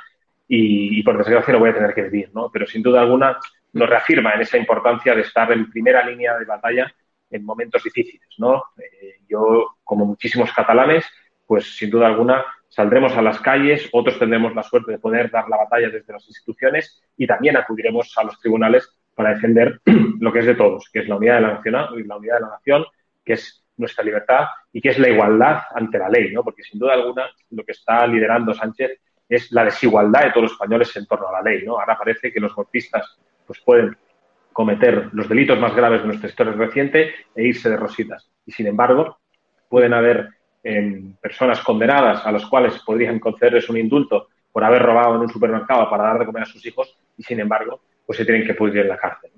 y, 0.48 1.02
por 1.04 1.18
desgracia 1.18 1.54
lo 1.54 1.60
voy 1.60 1.70
a 1.70 1.76
tener 1.76 1.94
que 1.94 2.02
vivir, 2.02 2.32
¿no? 2.34 2.50
Pero 2.52 2.66
sin 2.66 2.82
duda 2.82 3.02
alguna 3.02 3.38
nos 3.74 3.88
reafirma 3.88 4.34
en 4.34 4.42
esa 4.42 4.58
importancia 4.58 5.14
de 5.14 5.22
estar 5.22 5.52
en 5.52 5.70
primera 5.70 6.04
línea 6.04 6.38
de 6.38 6.46
batalla 6.46 6.92
en 7.30 7.46
momentos 7.46 7.84
difíciles, 7.84 8.28
¿no? 8.40 8.64
Eh, 8.78 9.20
yo, 9.30 9.78
como 9.84 10.06
muchísimos 10.06 10.52
catalanes, 10.52 11.06
pues 11.46 11.78
sin 11.78 11.92
duda 11.92 12.08
alguna 12.08 12.44
saldremos 12.68 13.14
a 13.14 13.22
las 13.22 13.40
calles, 13.40 13.90
otros 13.92 14.18
tendremos 14.18 14.56
la 14.56 14.64
suerte 14.64 14.94
de 14.94 15.00
poder 15.00 15.30
dar 15.30 15.48
la 15.50 15.58
batalla 15.58 15.90
desde 15.90 16.14
las 16.14 16.28
instituciones 16.28 17.04
y 17.16 17.28
también 17.28 17.58
acudiremos 17.58 18.18
a 18.18 18.24
los 18.24 18.40
tribunales 18.40 18.90
para 19.14 19.36
defender 19.36 19.80
lo 20.20 20.34
que 20.34 20.40
es 20.40 20.46
de 20.46 20.56
todos, 20.56 20.90
que 20.92 21.00
es 21.00 21.08
la 21.08 21.18
unidad 21.18 21.36
de 21.36 21.42
la 21.42 21.54
nación, 21.54 21.74
la 22.08 22.18
unidad 22.18 22.36
de 22.36 22.42
la 22.42 22.50
nación, 22.50 22.86
que 23.24 23.34
es 23.34 23.61
nuestra 23.78 24.04
libertad 24.04 24.46
y 24.72 24.82
que 24.82 24.90
es 24.90 25.00
la 25.00 25.10
igualdad 25.10 25.64
ante 25.74 25.98
la 25.98 26.10
ley, 26.10 26.32
¿no? 26.32 26.44
Porque 26.44 26.64
sin 26.64 26.80
duda 26.80 26.94
alguna 26.94 27.30
lo 27.50 27.64
que 27.64 27.72
está 27.72 28.06
liderando 28.08 28.54
Sánchez 28.54 29.00
es 29.28 29.52
la 29.52 29.66
desigualdad 29.66 30.26
de 30.26 30.32
todos 30.32 30.44
los 30.44 30.52
españoles 30.52 30.96
en 30.98 31.06
torno 31.06 31.30
a 31.30 31.34
la 31.34 31.42
ley, 31.42 31.64
¿no? 31.66 31.80
Ahora 31.80 31.98
parece 31.98 32.32
que 32.32 32.40
los 32.40 32.54
golpistas 32.54 33.18
pues 33.46 33.60
pueden 33.62 33.96
cometer 34.54 35.10
los 35.14 35.30
delitos 35.30 35.60
más 35.60 35.76
graves 35.76 36.02
de 36.02 36.08
nuestra 36.08 36.30
historia 36.30 36.54
reciente 36.54 37.14
e 37.36 37.44
irse 37.44 37.70
de 37.70 37.78
rositas. 37.78 38.30
Y 38.46 38.52
sin 38.52 38.68
embargo, 38.68 39.20
pueden 39.70 39.94
haber 39.94 40.30
em, 40.64 41.16
personas 41.16 41.62
condenadas 41.62 42.26
a 42.26 42.32
las 42.32 42.46
cuales 42.46 42.78
podrían 42.86 43.20
concederles 43.20 43.70
un 43.70 43.78
indulto 43.78 44.28
por 44.52 44.64
haber 44.64 44.82
robado 44.82 45.16
en 45.16 45.22
un 45.22 45.30
supermercado 45.30 45.90
para 45.90 46.04
dar 46.04 46.20
de 46.20 46.26
comer 46.26 46.44
a 46.44 46.46
sus 46.46 46.66
hijos 46.66 46.98
y 47.18 47.24
sin 47.24 47.40
embargo, 47.40 47.82
pues 48.06 48.18
se 48.18 48.26
tienen 48.26 48.46
que 48.46 48.54
pudrir 48.54 48.82
en 48.82 48.90
la 48.90 48.98
cárcel. 48.98 49.32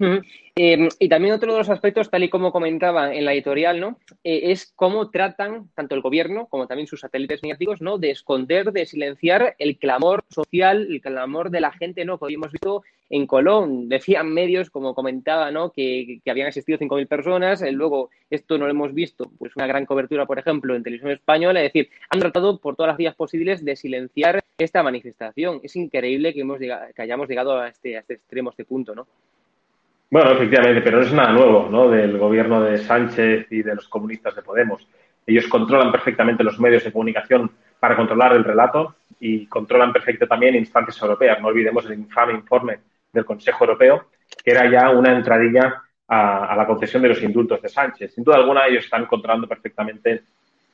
Em, 0.00 0.88
y 0.98 1.08
también 1.08 1.34
otro 1.34 1.52
de 1.52 1.58
los 1.58 1.70
aspectos, 1.70 2.10
tal 2.10 2.24
y 2.24 2.28
como 2.28 2.52
comentaba 2.52 3.14
en 3.14 3.24
la 3.24 3.32
editorial, 3.32 3.80
¿no? 3.80 3.98
Eh, 4.24 4.50
es 4.50 4.72
cómo 4.74 5.10
tratan 5.10 5.70
tanto 5.74 5.94
el 5.94 6.00
gobierno 6.00 6.46
como 6.46 6.66
también 6.66 6.86
sus 6.86 7.00
satélites 7.00 7.42
mediáticos, 7.42 7.80
¿no? 7.80 7.98
De 7.98 8.10
esconder, 8.10 8.72
de 8.72 8.86
silenciar 8.86 9.54
el 9.58 9.78
clamor 9.78 10.24
social, 10.30 10.86
el 10.90 11.00
clamor 11.00 11.50
de 11.50 11.60
la 11.60 11.72
gente, 11.72 12.04
¿no? 12.04 12.18
Que 12.18 12.26
habíamos 12.26 12.52
visto 12.52 12.82
en 13.10 13.26
Colón. 13.26 13.88
Decían 13.88 14.32
medios, 14.32 14.70
como 14.70 14.94
comentaba, 14.94 15.50
¿no? 15.50 15.72
Que, 15.72 16.20
habían 16.26 16.48
asistido 16.48 16.78
5.000 16.78 17.06
personas. 17.06 17.62
Eh, 17.62 17.72
luego, 17.72 18.10
esto 18.30 18.58
no 18.58 18.66
lo 18.66 18.70
hemos 18.70 18.94
visto, 18.94 19.30
pues 19.38 19.54
una 19.56 19.66
gran 19.66 19.86
cobertura, 19.86 20.26
por 20.26 20.38
ejemplo, 20.38 20.74
en 20.74 20.82
televisión 20.82 21.12
española. 21.12 21.60
Es 21.62 21.72
decir, 21.72 21.90
han 22.10 22.20
tratado 22.20 22.58
por 22.58 22.76
todas 22.76 22.90
las 22.90 22.98
vías 22.98 23.14
posibles 23.14 23.64
de 23.64 23.76
silenciar 23.76 24.44
esta 24.58 24.82
manifestación. 24.82 25.60
Es 25.62 25.76
increíble 25.76 26.34
que, 26.34 26.40
hemos 26.40 26.60
llegado, 26.60 26.86
que 26.94 27.02
hayamos 27.02 27.28
llegado 27.28 27.58
a 27.58 27.68
este, 27.68 27.96
a 27.96 28.00
este 28.00 28.14
extremo, 28.14 28.50
a 28.50 28.52
este 28.52 28.64
punto, 28.64 28.94
¿no? 28.94 29.06
Bueno, 30.10 30.30
efectivamente, 30.32 30.80
pero 30.80 30.98
no 30.98 31.04
es 31.04 31.12
nada 31.12 31.32
nuevo, 31.32 31.68
¿no? 31.70 31.90
Del 31.90 32.16
gobierno 32.16 32.62
de 32.62 32.78
Sánchez 32.78 33.46
y 33.50 33.62
de 33.62 33.74
los 33.74 33.88
comunistas 33.88 34.34
de 34.34 34.40
Podemos. 34.40 34.86
Ellos 35.26 35.46
controlan 35.48 35.92
perfectamente 35.92 36.42
los 36.42 36.58
medios 36.58 36.82
de 36.82 36.92
comunicación 36.92 37.50
para 37.78 37.94
controlar 37.94 38.32
el 38.32 38.42
relato 38.42 38.96
y 39.20 39.46
controlan 39.46 39.92
perfectamente 39.92 40.26
también 40.26 40.54
instancias 40.54 41.00
europeas. 41.02 41.38
No 41.42 41.48
olvidemos 41.48 41.84
el 41.84 41.98
infame 41.98 42.32
informe 42.32 42.78
del 43.12 43.26
Consejo 43.26 43.64
Europeo, 43.64 44.06
que 44.42 44.50
era 44.50 44.70
ya 44.70 44.88
una 44.88 45.14
entradilla 45.14 45.82
a, 46.08 46.56
la 46.56 46.66
concesión 46.66 47.02
de 47.02 47.10
los 47.10 47.22
indultos 47.22 47.60
de 47.60 47.68
Sánchez. 47.68 48.14
Sin 48.14 48.24
duda 48.24 48.36
alguna, 48.36 48.66
ellos 48.66 48.84
están 48.84 49.04
controlando 49.04 49.46
perfectamente 49.46 50.22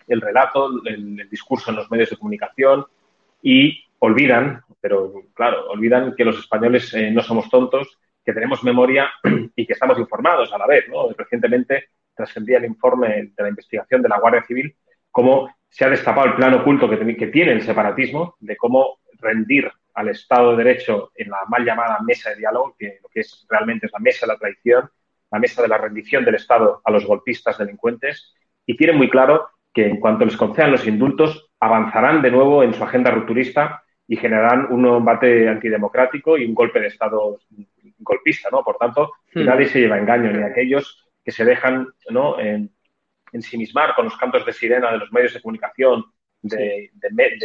el 0.07 0.21
relato, 0.21 0.71
el 0.85 1.29
discurso 1.29 1.71
en 1.73 1.77
los 1.77 1.91
medios 1.91 2.11
de 2.11 2.17
comunicación 2.17 2.87
y 3.43 3.83
olvidan, 3.99 4.63
pero 4.81 5.13
claro, 5.35 5.71
olvidan 5.71 6.15
que 6.15 6.25
los 6.25 6.39
españoles 6.39 6.95
eh, 6.95 7.11
no 7.11 7.21
somos 7.21 7.51
tontos 7.51 7.99
que 8.25 8.33
tenemos 8.33 8.65
memoria 8.65 9.11
y 9.57 9.67
que 9.67 9.73
estamos 9.73 9.99
informados 9.99 10.53
a 10.53 10.59
la 10.59 10.67
vez. 10.67 10.89
¿no? 10.89 11.09
Recientemente 11.17 11.91
trascendía 12.15 12.59
el 12.59 12.65
informe 12.65 13.33
de 13.37 13.43
la 13.43 13.49
investigación 13.49 14.03
de 14.03 14.09
la 14.09 14.19
Guardia 14.19 14.45
Civil 14.45 14.75
cómo 15.15 15.49
se 15.69 15.85
ha 15.85 15.91
destapado 15.91 16.27
el 16.27 16.35
plan 16.35 16.55
oculto 16.55 16.91
que, 16.91 16.97
tiene 17.29 17.53
el 17.53 17.63
separatismo 17.63 18.35
de 18.41 18.57
cómo 18.57 18.99
rendir 19.21 19.71
al 19.95 20.09
Estado 20.09 20.51
de 20.57 20.65
Derecho 20.65 21.13
en 21.15 21.31
la 21.31 21.39
mal 21.49 21.65
llamada 21.65 22.01
mesa 22.05 22.31
de 22.31 22.37
diálogo, 22.37 22.75
que 22.77 22.99
lo 23.01 23.09
que 23.09 23.21
es 23.21 23.47
realmente 23.49 23.87
es 23.87 23.93
la 23.93 24.01
mesa 24.01 24.27
de 24.27 24.33
la 24.33 24.39
traición, 24.39 24.91
la 25.31 25.39
mesa 25.39 25.63
de 25.63 25.69
la 25.69 25.79
rendición 25.79 26.25
del 26.25 26.35
Estado 26.35 26.83
a 26.85 26.91
los 26.91 27.07
golpistas 27.07 27.59
delincuentes, 27.59 28.35
y 28.67 28.77
tienen 28.77 28.97
muy 28.97 29.09
claro 29.09 29.51
que 29.73 29.87
en 29.87 30.01
cuanto 30.01 30.25
les 30.25 30.37
concedan 30.37 30.73
los 30.73 30.85
indultos, 30.85 31.49
avanzarán 31.61 32.21
de 32.21 32.33
nuevo 32.33 32.65
en 32.65 32.75
su 32.75 32.83
agenda 32.83 33.13
rupturista 33.13 33.85
y 34.09 34.17
generarán 34.17 34.67
un 34.73 34.85
embate 34.85 35.49
antidemocrático 35.49 36.37
y 36.37 36.45
un 36.45 36.55
golpe 36.55 36.81
de 36.81 36.89
Estado 36.89 37.39
golpista, 38.05 38.49
¿no? 38.53 38.63
Por 38.63 38.77
tanto, 38.77 39.13
hmm. 39.35 39.45
nadie 39.45 39.67
se 39.67 39.81
lleva 39.81 39.99
engaño, 39.99 40.31
ni 40.31 40.43
aquellos 40.43 41.09
que 41.25 41.33
se 41.33 41.45
dejan, 41.45 41.89
¿no? 42.11 42.39
En, 42.39 42.71
ensimismar 43.35 43.95
con 43.95 44.07
los 44.07 44.17
cantos 44.17 44.47
de 44.47 44.53
sirena 44.53 44.93
de 44.93 44.99
los 44.99 45.13
medios 45.13 45.35
de 45.35 45.43
comunicación, 45.43 46.05
de, 46.41 46.91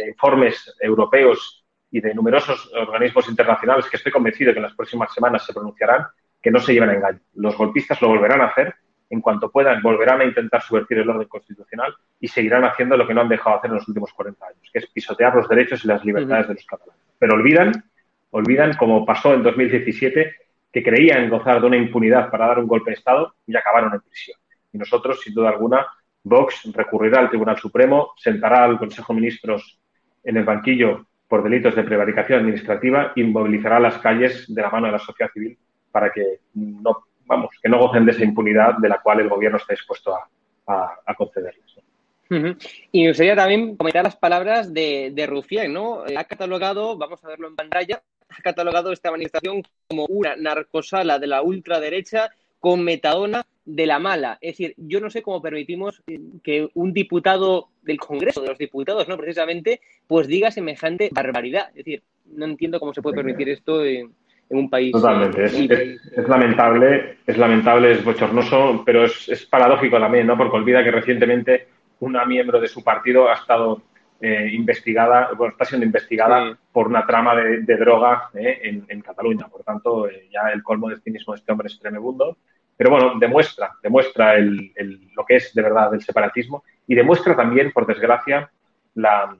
informes 0.06 0.74
europeos 0.80 1.64
y 1.90 2.00
de 2.00 2.14
numerosos 2.14 2.70
organismos 2.74 3.28
internacionales 3.28 3.86
que 3.90 3.96
estoy 3.96 4.12
convencido 4.12 4.52
que 4.52 4.58
en 4.58 4.64
las 4.64 4.74
próximas 4.74 5.12
semanas 5.12 5.44
se 5.44 5.52
pronunciarán, 5.52 6.06
que 6.40 6.50
no 6.50 6.60
se 6.60 6.72
lleven 6.72 6.90
engaño. 6.90 7.18
Los 7.34 7.56
golpistas 7.56 8.00
lo 8.00 8.08
volverán 8.08 8.40
a 8.40 8.46
hacer, 8.46 8.74
en 9.10 9.20
cuanto 9.20 9.50
puedan, 9.50 9.82
volverán 9.82 10.20
a 10.20 10.24
intentar 10.24 10.62
subvertir 10.62 10.98
el 10.98 11.10
orden 11.10 11.26
constitucional 11.26 11.92
y 12.20 12.28
seguirán 12.28 12.64
haciendo 12.64 12.96
lo 12.96 13.06
que 13.08 13.12
no 13.12 13.22
han 13.22 13.28
dejado 13.28 13.56
hacer 13.56 13.70
en 13.70 13.76
los 13.76 13.88
últimos 13.88 14.12
40 14.12 14.46
años, 14.46 14.70
que 14.72 14.78
es 14.78 14.86
pisotear 14.86 15.34
los 15.34 15.48
derechos 15.48 15.84
y 15.84 15.88
las 15.88 16.04
libertades 16.04 16.46
de 16.46 16.54
los 16.54 16.64
catalanes. 16.64 17.02
Pero 17.18 17.34
olvidan, 17.34 17.72
olvidan, 18.30 18.74
como 18.76 19.04
pasó 19.04 19.34
en 19.34 19.42
2017, 19.42 20.32
que 20.72 20.82
creían 20.82 21.28
gozar 21.28 21.60
de 21.60 21.66
una 21.66 21.76
impunidad 21.76 22.30
para 22.30 22.46
dar 22.46 22.58
un 22.58 22.66
golpe 22.66 22.90
de 22.90 22.96
Estado 22.96 23.34
y 23.46 23.56
acabaron 23.56 23.94
en 23.94 24.00
prisión. 24.00 24.38
Y 24.72 24.78
nosotros, 24.78 25.20
sin 25.20 25.34
duda 25.34 25.50
alguna, 25.50 25.86
Vox 26.22 26.70
recurrirá 26.72 27.20
al 27.20 27.28
Tribunal 27.28 27.58
Supremo, 27.58 28.12
sentará 28.16 28.64
al 28.64 28.78
Consejo 28.78 29.12
de 29.12 29.20
Ministros 29.20 29.78
en 30.22 30.36
el 30.36 30.44
banquillo 30.44 31.06
por 31.26 31.42
delitos 31.42 31.74
de 31.74 31.84
prevaricación 31.84 32.40
administrativa 32.40 33.12
y 33.14 33.22
movilizará 33.22 33.80
las 33.80 33.98
calles 33.98 34.52
de 34.52 34.62
la 34.62 34.70
mano 34.70 34.86
de 34.86 34.92
la 34.92 34.98
sociedad 34.98 35.30
civil 35.32 35.56
para 35.90 36.12
que 36.12 36.40
no, 36.54 37.04
vamos, 37.24 37.50
que 37.62 37.68
no 37.68 37.78
gocen 37.78 38.04
de 38.04 38.12
esa 38.12 38.24
impunidad 38.24 38.78
de 38.78 38.88
la 38.88 39.00
cual 39.00 39.20
el 39.20 39.28
gobierno 39.28 39.58
está 39.58 39.72
dispuesto 39.72 40.14
a, 40.14 41.14
concederles. 41.16 41.64
Y 42.92 43.02
me 43.02 43.08
gustaría 43.08 43.34
también 43.34 43.76
comentar 43.76 44.04
las 44.04 44.14
palabras 44.14 44.72
de, 44.72 45.10
de 45.12 45.26
Rufián, 45.26 45.72
¿no? 45.72 46.04
Ha 46.04 46.24
catalogado, 46.24 46.96
vamos 46.96 47.24
a 47.24 47.28
verlo 47.28 47.48
en 47.48 47.56
pantalla, 47.56 48.02
ha 48.30 48.42
catalogado 48.42 48.92
esta 48.92 49.10
manifestación 49.10 49.62
como 49.88 50.06
una 50.06 50.36
narcosala 50.36 51.18
de 51.18 51.26
la 51.26 51.42
ultraderecha 51.42 52.30
con 52.58 52.84
metadona 52.84 53.46
de 53.64 53.86
la 53.86 53.98
mala. 53.98 54.38
Es 54.40 54.52
decir, 54.52 54.74
yo 54.76 55.00
no 55.00 55.10
sé 55.10 55.22
cómo 55.22 55.40
permitimos 55.40 56.02
que 56.42 56.68
un 56.74 56.92
diputado 56.92 57.68
del 57.82 57.98
Congreso 57.98 58.42
de 58.42 58.48
los 58.48 58.58
Diputados, 58.58 59.08
no 59.08 59.16
precisamente, 59.16 59.80
pues 60.06 60.28
diga 60.28 60.50
semejante 60.50 61.08
barbaridad. 61.12 61.68
Es 61.70 61.84
decir, 61.84 62.02
no 62.26 62.44
entiendo 62.44 62.78
cómo 62.78 62.92
se 62.92 63.02
puede 63.02 63.16
permitir 63.16 63.48
esto 63.48 63.84
en, 63.84 64.12
un 64.50 64.68
país. 64.68 64.90
Totalmente. 64.90 65.44
Es, 65.44 66.28
lamentable, 66.28 67.18
es 67.24 67.38
lamentable, 67.38 67.92
es 67.92 68.04
bochornoso, 68.04 68.82
pero 68.84 69.04
es, 69.04 69.28
es 69.28 69.46
paradójico 69.46 69.98
también, 70.00 70.26
¿no? 70.26 70.36
Porque 70.36 70.56
olvida 70.56 70.82
que 70.82 70.90
recientemente 70.90 71.68
una 72.00 72.24
miembro 72.24 72.60
de 72.60 72.66
su 72.66 72.82
partido 72.82 73.30
ha 73.30 73.34
estado 73.34 73.80
eh, 74.22 74.50
investigada, 74.52 75.30
bueno, 75.34 75.52
está 75.52 75.64
siendo 75.64 75.86
investigada 75.86 76.54
por 76.72 76.88
una 76.88 77.06
trama 77.06 77.34
de, 77.34 77.76
droga 77.76 78.28
eh, 78.34 78.84
en, 78.86 79.00
Cataluña. 79.00 79.48
Por 79.48 79.62
tanto, 79.62 80.08
eh, 80.08 80.28
ya 80.30 80.50
el 80.52 80.62
colmo 80.62 80.90
de 80.90 81.00
cinismo 81.00 81.32
de 81.32 81.38
este 81.38 81.50
hombre 81.50 81.68
es 81.68 81.78
tremendo. 81.78 82.36
Pero 82.76 82.90
bueno, 82.90 83.14
demuestra, 83.18 83.72
demuestra 83.82 84.38
lo 84.38 85.24
que 85.26 85.36
es 85.36 85.54
de 85.54 85.62
verdad 85.62 85.94
el 85.94 86.02
separatismo 86.02 86.64
y 86.86 86.94
demuestra 86.94 87.34
también, 87.34 87.72
por 87.72 87.86
desgracia, 87.86 88.50
la, 88.94 89.36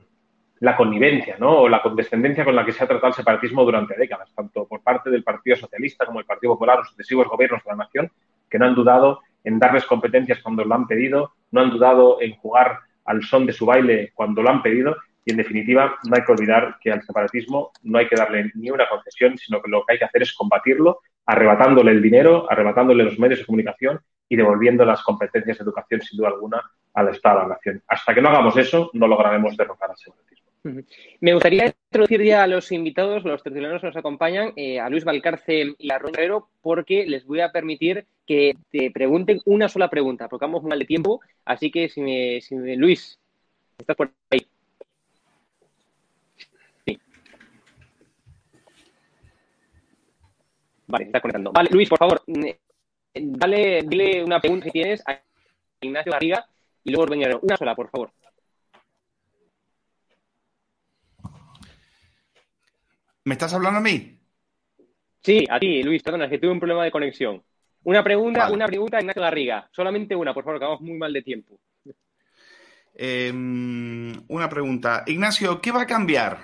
connivencia 0.77 1.37
¿no? 1.39 1.61
o 1.61 1.69
la 1.69 1.81
condescendencia 1.81 2.43
con 2.43 2.55
la 2.55 2.65
que 2.65 2.71
se 2.71 2.83
ha 2.83 2.87
tratado 2.87 3.09
el 3.09 3.13
separatismo 3.13 3.63
durante 3.63 3.95
décadas, 3.95 4.31
tanto 4.35 4.67
por 4.67 4.81
parte 4.81 5.09
del 5.09 5.23
Partido 5.23 5.55
Socialista 5.55 6.05
como 6.05 6.19
el 6.19 6.25
Partido 6.25 6.53
Popular, 6.53 6.79
los 6.79 6.89
sucesivos 6.89 7.27
gobiernos 7.27 7.63
de 7.63 7.69
la 7.71 7.77
nación, 7.77 8.11
que 8.49 8.59
no 8.59 8.65
han 8.65 8.75
dudado 8.75 9.21
en 9.43 9.59
darles 9.59 9.85
competencias 9.85 10.39
cuando 10.41 10.63
lo 10.63 10.73
han 10.73 10.87
pedido, 10.87 11.33
no 11.51 11.61
han 11.61 11.71
dudado 11.71 12.21
en 12.21 12.35
jugar 12.37 12.79
al 13.11 13.23
son 13.23 13.45
de 13.45 13.53
su 13.53 13.65
baile 13.65 14.11
cuando 14.15 14.41
lo 14.41 14.49
han 14.49 14.61
pedido 14.61 14.95
y 15.23 15.31
en 15.31 15.37
definitiva 15.37 15.95
no 16.07 16.15
hay 16.15 16.23
que 16.23 16.31
olvidar 16.31 16.77
que 16.81 16.91
al 16.91 17.03
separatismo 17.03 17.71
no 17.83 17.99
hay 17.99 18.07
que 18.07 18.15
darle 18.15 18.51
ni 18.55 18.71
una 18.71 18.87
concesión, 18.89 19.37
sino 19.37 19.61
que 19.61 19.69
lo 19.69 19.85
que 19.85 19.93
hay 19.93 19.99
que 19.99 20.05
hacer 20.05 20.23
es 20.23 20.33
combatirlo, 20.33 21.01
arrebatándole 21.25 21.91
el 21.91 22.01
dinero, 22.01 22.47
arrebatándole 22.49 23.03
los 23.03 23.19
medios 23.19 23.39
de 23.39 23.45
comunicación 23.45 23.99
y 24.27 24.35
devolviendo 24.35 24.85
las 24.85 25.03
competencias 25.03 25.57
de 25.57 25.63
educación 25.63 26.01
sin 26.01 26.17
duda 26.17 26.29
alguna 26.29 26.61
al 26.93 27.09
Estado, 27.09 27.39
a 27.39 27.43
la 27.43 27.49
nación. 27.49 27.83
Hasta 27.87 28.13
que 28.13 28.21
no 28.21 28.29
hagamos 28.29 28.57
eso, 28.57 28.89
no 28.93 29.07
lograremos 29.07 29.55
derrocar 29.55 29.91
al 29.91 29.97
separatismo. 29.97 30.50
Me 30.63 31.33
gustaría 31.33 31.73
introducir 31.89 32.23
ya 32.23 32.43
a 32.43 32.47
los 32.47 32.71
invitados, 32.71 33.23
los 33.23 33.41
tertulianos 33.41 33.81
que 33.81 33.87
nos 33.87 33.97
acompañan, 33.97 34.53
eh, 34.55 34.79
a 34.79 34.89
Luis 34.89 35.03
Valcarce 35.03 35.73
y 35.77 35.91
a 35.91 35.97
Ron 35.97 36.13
porque 36.61 37.05
les 37.07 37.25
voy 37.25 37.39
a 37.39 37.51
permitir 37.51 38.05
que 38.27 38.55
te 38.69 38.91
pregunten 38.91 39.41
una 39.45 39.67
sola 39.67 39.89
pregunta, 39.89 40.27
porque 40.29 40.45
vamos 40.45 40.63
mal 40.63 40.77
de 40.77 40.85
tiempo. 40.85 41.19
Así 41.45 41.71
que, 41.71 41.89
si 41.89 42.01
me, 42.01 42.41
si 42.41 42.55
Luis, 42.75 43.19
estás 43.79 43.95
por 43.95 44.11
ahí. 44.29 44.45
Sí. 46.85 46.99
Vale, 50.85 51.05
está 51.05 51.21
conectando. 51.21 51.51
Vale, 51.51 51.69
Luis, 51.71 51.89
por 51.89 51.97
favor, 51.97 52.21
dale, 53.15 53.81
dile 53.81 54.23
una 54.23 54.39
pregunta 54.39 54.65
que 54.65 54.71
tienes 54.71 55.01
a 55.07 55.19
Ignacio 55.81 56.11
Garriga 56.11 56.45
y 56.83 56.91
luego 56.91 57.09
venga 57.09 57.39
una 57.41 57.57
sola, 57.57 57.75
por 57.75 57.89
favor. 57.89 58.11
¿Me 63.23 63.33
estás 63.33 63.53
hablando 63.53 63.79
a 63.79 63.83
mí? 63.83 64.19
Sí, 65.23 65.45
a 65.49 65.59
ti, 65.59 65.83
Luis, 65.83 66.01
perdona, 66.01 66.25
es 66.25 66.31
que 66.31 66.39
tuve 66.39 66.51
un 66.51 66.59
problema 66.59 66.83
de 66.83 66.91
conexión. 66.91 67.43
Una 67.83 68.03
pregunta, 68.03 68.51
una 68.51 68.67
pregunta 68.67 68.97
a 68.97 69.01
Ignacio 69.01 69.21
Garriga. 69.21 69.69
Solamente 69.71 70.15
una, 70.15 70.33
por 70.33 70.43
favor, 70.43 70.59
que 70.59 70.65
vamos 70.65 70.81
muy 70.81 70.97
mal 70.97 71.13
de 71.13 71.21
tiempo. 71.21 71.59
Em, 72.93 74.13
una 74.27 74.49
pregunta. 74.49 75.03
Ignacio, 75.07 75.61
¿qué 75.61 75.71
va 75.71 75.83
a 75.83 75.87
cambiar 75.87 76.39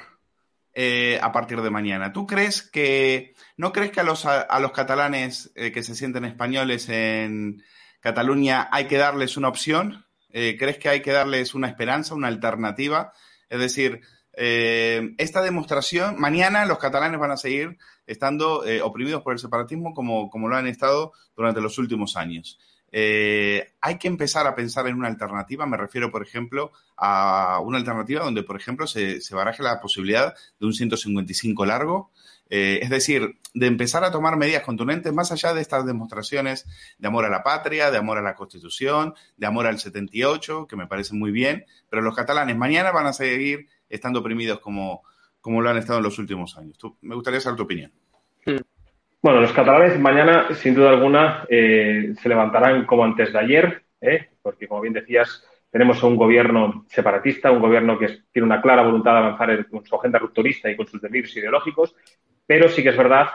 eh, 0.73 1.19
a 1.21 1.31
partir 1.31 1.61
de 1.61 1.69
mañana? 1.69 2.13
¿Tú 2.13 2.25
crees 2.25 2.61
que, 2.61 3.35
no 3.57 3.71
crees 3.71 3.91
que 3.91 3.99
a 3.99 4.03
los, 4.03 4.25
a, 4.25 4.59
los 4.59 4.71
catalanes 4.71 5.51
eh, 5.55 5.71
que 5.71 5.83
se 5.83 5.95
sienten 5.95 6.25
españoles 6.25 6.89
en 6.89 7.63
Cataluña 7.99 8.69
hay 8.71 8.85
que 8.85 8.97
darles 8.97 9.37
una 9.37 9.49
opción? 9.49 10.05
Eh, 10.29 10.55
¿Crees 10.57 10.77
que 10.77 10.89
hay 10.89 11.01
que 11.01 11.11
darles 11.11 11.53
una 11.53 11.67
esperanza, 11.67 12.15
una 12.15 12.27
alternativa? 12.27 13.13
Es 13.49 13.59
decir, 13.59 14.01
esta 14.39 15.41
demostración, 15.41 16.19
mañana 16.19 16.65
los 16.65 16.77
catalanes 16.77 17.19
van 17.19 17.31
a 17.31 17.37
seguir 17.37 17.77
estando 18.05 18.63
oprimidos 18.83 19.23
por 19.23 19.33
el 19.33 19.39
separatismo 19.39 19.93
como, 19.95 20.29
como 20.29 20.47
lo 20.47 20.55
han 20.55 20.67
estado 20.67 21.11
durante 21.35 21.59
los 21.59 21.77
últimos 21.79 22.15
años. 22.15 22.59
Eh, 22.91 23.73
hay 23.81 23.97
que 23.97 24.07
empezar 24.07 24.47
a 24.47 24.55
pensar 24.55 24.87
en 24.87 24.95
una 24.95 25.07
alternativa. 25.07 25.65
Me 25.65 25.77
refiero, 25.77 26.11
por 26.11 26.23
ejemplo, 26.23 26.71
a 26.95 27.59
una 27.61 27.77
alternativa 27.77 28.23
donde, 28.23 28.43
por 28.43 28.55
ejemplo, 28.55 28.87
se, 28.87 29.19
baraje 29.31 29.63
la 29.63 29.81
posibilidad 29.81 30.35
de 30.59 30.65
un 30.65 30.73
155 30.73 31.65
largo. 31.65 32.11
Eh, 32.49 32.79
es 32.81 32.89
decir, 32.89 33.39
de 33.53 33.67
empezar 33.67 34.05
a 34.05 34.11
tomar 34.11 34.37
medidas 34.37 34.63
contundentes 34.63 35.11
más 35.11 35.33
allá 35.33 35.53
de 35.53 35.59
estas 35.59 35.85
demostraciones 35.85 36.65
de 36.97 37.07
amor 37.07 37.25
a 37.25 37.29
la 37.29 37.43
patria, 37.43 37.91
de 37.91 37.97
amor 37.97 38.17
a 38.17 38.21
la 38.21 38.35
Constitución, 38.35 39.15
de 39.35 39.47
amor 39.47 39.67
al 39.67 39.79
78, 39.79 40.65
que 40.65 40.77
me 40.77 40.87
parece 40.87 41.13
muy 41.13 41.31
bien, 41.31 41.65
pero 41.89 42.01
los 42.01 42.15
catalanes 42.15 42.55
mañana 42.55 42.91
van 42.91 43.07
a 43.07 43.11
seguir 43.11 43.67
estando 43.89 44.19
oprimidos 44.19 44.59
como, 44.59 45.03
como 45.41 45.61
lo 45.61 45.69
han 45.69 45.77
estado 45.77 45.99
en 45.99 46.05
los 46.05 46.19
últimos 46.19 46.57
años. 46.57 46.77
me 47.01 47.15
gustaría 47.15 47.39
saber 47.39 47.57
tu 47.57 47.63
opinión. 47.63 47.91
Hmm. 48.45 48.57
Bueno, 49.21 49.41
los 49.41 49.51
catalanes 49.51 49.99
mañana, 49.99 50.53
sin 50.53 50.75
duda 50.75 50.91
alguna, 50.91 51.45
eh, 51.49 52.13
se 52.21 52.29
levantarán 52.29 52.85
como 52.85 53.03
antes 53.03 53.33
de 53.33 53.39
ayer, 53.39 53.83
¿eh? 53.99 54.29
porque, 54.41 54.67
como 54.67 54.81
bien 54.81 54.93
decías, 54.93 55.43
tenemos 55.71 56.01
un 56.03 56.15
gobierno 56.15 56.85
separatista, 56.87 57.51
un 57.51 57.59
gobierno 57.59 57.97
que 57.97 58.19
tiene 58.31 58.45
una 58.45 58.61
clara 58.61 58.83
voluntad 58.83 59.13
de 59.13 59.17
avanzar 59.17 59.69
con 59.69 59.85
su 59.85 59.95
agenda 59.95 60.19
rupturista 60.19 60.69
y 60.69 60.75
con 60.75 60.87
sus 60.87 61.01
delirios 61.01 61.35
ideológicos, 61.35 61.95
pero 62.45 62.69
sí 62.69 62.83
que 62.83 62.89
es 62.89 62.97
verdad 62.97 63.27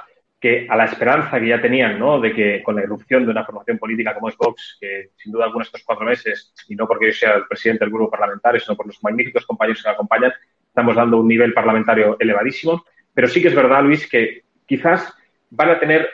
que 0.42 0.66
a 0.68 0.74
la 0.76 0.86
esperanza 0.86 1.38
que 1.38 1.46
ya 1.46 1.62
tenían, 1.62 2.00
¿no? 2.00 2.20
De 2.20 2.34
que 2.34 2.64
con 2.64 2.74
la 2.74 2.82
irrupción 2.82 3.24
de 3.24 3.30
una 3.30 3.44
formación 3.44 3.78
política 3.78 4.12
como 4.12 4.28
es 4.28 4.36
Vox, 4.36 4.76
que 4.80 5.10
sin 5.16 5.30
duda 5.30 5.44
alguna 5.44 5.62
estos 5.62 5.84
cuatro 5.84 6.04
meses, 6.04 6.52
y 6.68 6.74
no 6.74 6.88
porque 6.88 7.06
yo 7.06 7.12
sea 7.12 7.34
el 7.36 7.46
presidente 7.46 7.84
del 7.84 7.94
grupo 7.94 8.10
parlamentario, 8.10 8.60
sino 8.60 8.76
por 8.76 8.88
los 8.88 9.00
magníficos 9.04 9.46
compañeros 9.46 9.80
que 9.80 9.88
me 9.88 9.94
acompañan, 9.94 10.32
estamos 10.66 10.96
dando 10.96 11.20
un 11.20 11.28
nivel 11.28 11.54
parlamentario 11.54 12.16
elevadísimo. 12.18 12.84
Pero 13.14 13.28
sí 13.28 13.40
que 13.40 13.48
es 13.48 13.54
verdad, 13.54 13.84
Luis, 13.84 14.08
que 14.10 14.42
quizás 14.66 15.14
van 15.50 15.70
a 15.70 15.78
tener, 15.78 16.08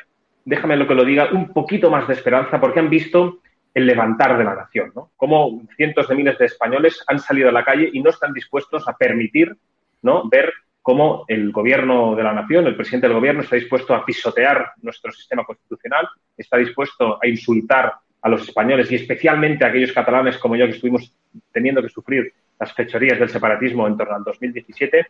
déjame 0.45 0.77
lo 0.77 0.87
que 0.87 0.95
lo 0.95 1.07
diga, 1.07 1.31
un 1.33 1.55
poquito 1.55 1.91
más 1.91 2.07
de 2.07 2.13
esperanza 2.13 2.61
porque 2.61 2.81
han 2.81 2.91
visto 2.91 3.39
el 3.73 3.87
levantar 3.87 4.37
de 4.37 4.45
la 4.45 4.55
nación, 4.55 4.93
¿no? 4.95 5.11
Cómo 5.17 5.63
cientos 5.75 6.07
de 6.07 6.15
miles 6.15 6.37
de 6.37 6.45
españoles 6.45 7.03
han 7.07 7.19
salido 7.19 7.49
a 7.49 7.53
la 7.53 7.65
calle 7.65 7.89
y 7.95 8.03
no 8.03 8.11
están 8.11 8.35
dispuestos 8.35 8.87
a 8.89 8.95
permitir, 8.95 9.57
¿no? 10.03 10.29
Ver 10.29 10.53
cómo 10.83 11.25
el 11.29 11.53
gobierno 11.53 12.15
de 12.15 12.23
la 12.23 12.33
nación, 12.33 12.67
el 12.67 12.77
presidente 12.77 13.09
del 13.09 13.17
gobierno, 13.17 13.43
está 13.43 13.57
dispuesto 13.57 13.95
a 13.95 14.05
pisotear 14.05 14.73
nuestro 14.83 15.13
sistema 15.13 15.45
constitucional, 15.45 16.09
está 16.37 16.57
dispuesto 16.57 17.19
a 17.23 17.27
insultar 17.27 17.95
a 18.21 18.29
los 18.29 18.43
españoles 18.43 18.91
y 18.91 18.97
especialmente 18.97 19.65
a 19.65 19.69
aquellos 19.69 19.93
catalanes 19.93 20.39
como 20.39 20.57
yo 20.57 20.67
que 20.67 20.73
estuvimos 20.73 21.13
teniendo 21.53 21.83
que 21.83 21.89
sufrir 21.89 22.33
las 22.59 22.73
fechorías 22.73 23.19
del 23.19 23.29
separatismo 23.29 23.87
en 23.87 23.97
torno 23.97 24.17
al 24.17 24.25
2017. 24.25 25.07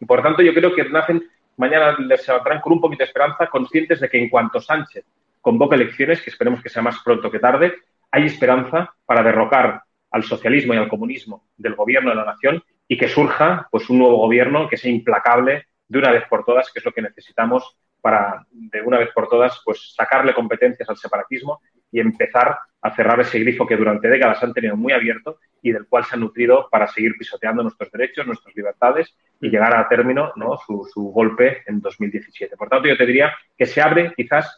Y 0.00 0.04
por 0.04 0.22
tanto 0.22 0.42
yo 0.42 0.52
creo 0.52 0.74
que 0.74 0.84
nacen 0.88 1.22
mañana 1.56 1.96
les 1.98 2.26
levantarán 2.26 2.60
con 2.60 2.74
un 2.74 2.80
poquito 2.80 3.04
de 3.04 3.06
esperanza, 3.08 3.46
conscientes 3.46 4.00
de 4.00 4.08
que 4.08 4.18
en 4.18 4.28
cuanto 4.28 4.60
Sánchez 4.60 5.04
convoque 5.40 5.76
elecciones, 5.76 6.22
que 6.22 6.30
esperemos 6.30 6.62
que 6.62 6.68
sea 6.68 6.82
más 6.82 6.98
pronto 7.04 7.30
que 7.30 7.38
tarde, 7.38 7.74
hay 8.10 8.26
esperanza 8.26 8.94
para 9.06 9.22
derrocar 9.22 9.82
al 10.10 10.22
socialismo 10.22 10.74
y 10.74 10.76
al 10.76 10.88
comunismo 10.88 11.44
del 11.56 11.74
gobierno 11.74 12.10
de 12.10 12.16
la 12.16 12.24
nación 12.24 12.62
y 12.92 12.98
que 12.98 13.08
surja 13.08 13.68
pues 13.70 13.88
un 13.88 14.00
nuevo 14.00 14.18
gobierno 14.18 14.68
que 14.68 14.76
sea 14.76 14.90
implacable 14.90 15.68
de 15.88 15.98
una 15.98 16.10
vez 16.10 16.24
por 16.28 16.44
todas, 16.44 16.70
que 16.70 16.78
es 16.78 16.84
lo 16.84 16.92
que 16.92 17.00
necesitamos 17.00 17.74
para 18.02 18.46
de 18.50 18.82
una 18.82 18.98
vez 18.98 19.08
por 19.14 19.30
todas 19.30 19.62
pues 19.64 19.94
sacarle 19.96 20.34
competencias 20.34 20.90
al 20.90 20.98
separatismo 20.98 21.62
y 21.90 22.00
empezar 22.00 22.58
a 22.82 22.94
cerrar 22.94 23.18
ese 23.20 23.38
grifo 23.38 23.66
que 23.66 23.78
durante 23.78 24.08
décadas 24.08 24.42
han 24.42 24.52
tenido 24.52 24.76
muy 24.76 24.92
abierto 24.92 25.38
y 25.62 25.72
del 25.72 25.86
cual 25.86 26.04
se 26.04 26.16
han 26.16 26.20
nutrido 26.20 26.68
para 26.70 26.86
seguir 26.86 27.14
pisoteando 27.18 27.62
nuestros 27.62 27.90
derechos, 27.90 28.26
nuestras 28.26 28.54
libertades 28.54 29.16
y 29.40 29.48
llegar 29.48 29.74
a 29.74 29.88
término 29.88 30.34
¿no? 30.36 30.58
su, 30.58 30.86
su 30.92 31.04
golpe 31.04 31.62
en 31.66 31.80
2017. 31.80 32.58
Por 32.58 32.68
tanto, 32.68 32.88
yo 32.88 32.96
te 32.98 33.06
diría 33.06 33.32
que 33.56 33.64
se 33.64 33.80
abre 33.80 34.12
quizás 34.14 34.54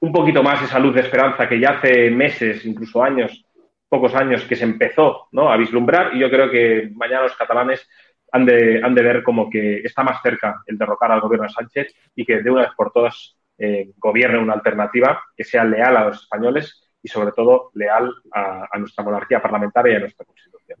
un 0.00 0.12
poquito 0.12 0.42
más 0.42 0.62
esa 0.62 0.78
luz 0.78 0.94
de 0.94 1.00
esperanza 1.00 1.48
que 1.48 1.58
ya 1.58 1.78
hace 1.78 2.10
meses, 2.10 2.66
incluso 2.66 3.02
años, 3.02 3.42
pocos 3.88 4.14
años, 4.14 4.44
que 4.44 4.56
se 4.56 4.64
empezó 4.64 5.28
¿no? 5.32 5.50
a 5.50 5.56
vislumbrar 5.56 6.14
y 6.14 6.20
yo 6.20 6.30
creo 6.30 6.50
que 6.50 6.90
mañana 6.94 7.22
los 7.22 7.36
catalanes 7.36 7.88
han 8.32 8.44
de, 8.44 8.80
han 8.82 8.94
de 8.94 9.02
ver 9.02 9.22
como 9.22 9.48
que 9.48 9.78
está 9.78 10.02
más 10.02 10.20
cerca 10.22 10.62
el 10.66 10.76
derrocar 10.76 11.10
al 11.10 11.20
gobierno 11.20 11.46
de 11.46 11.52
Sánchez 11.52 11.94
y 12.14 12.24
que 12.24 12.42
de 12.42 12.50
una 12.50 12.62
vez 12.62 12.72
por 12.76 12.92
todas 12.92 13.36
eh, 13.56 13.90
gobierne 13.96 14.38
una 14.38 14.54
alternativa 14.54 15.20
que 15.36 15.44
sea 15.44 15.64
leal 15.64 15.96
a 15.96 16.04
los 16.04 16.22
españoles 16.22 16.88
y 17.02 17.08
sobre 17.08 17.32
todo 17.32 17.70
leal 17.74 18.12
a, 18.32 18.78
nuestra 18.78 19.04
monarquía 19.04 19.40
parlamentaria 19.40 19.94
y 19.94 19.96
a 19.96 20.00
nuestra 20.00 20.26
Constitución. 20.26 20.78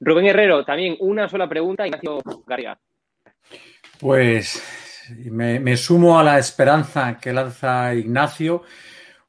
Rubén 0.00 0.26
Herrero, 0.26 0.64
también 0.64 0.96
una 1.00 1.28
sola 1.28 1.48
pregunta, 1.48 1.86
Ignacio 1.86 2.20
Garriga. 2.46 2.78
Pues 4.00 4.60
me, 5.30 5.76
sumo 5.76 6.18
a 6.18 6.24
la 6.24 6.38
esperanza 6.38 7.18
que 7.20 7.32
lanza 7.32 7.94
Ignacio, 7.94 8.62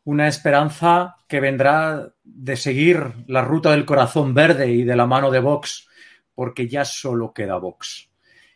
una 0.06 0.28
esperanza 0.28 1.16
que 1.28 1.40
vendrá 1.40 2.14
de 2.24 2.56
seguir 2.56 3.14
la 3.28 3.42
ruta 3.42 3.72
del 3.72 3.86
corazón 3.86 4.34
verde 4.34 4.72
y 4.72 4.84
de 4.84 4.96
la 4.96 5.06
mano 5.06 5.32
de 5.32 5.40
Vox, 5.40 5.88
porque 6.36 6.68
ya 6.68 6.86
solo 6.86 7.34
queda 7.34 7.58
Vox. 7.58 8.10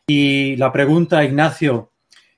Y 0.07 0.55
la 0.57 0.71
pregunta, 0.71 1.23
Ignacio, 1.23 1.91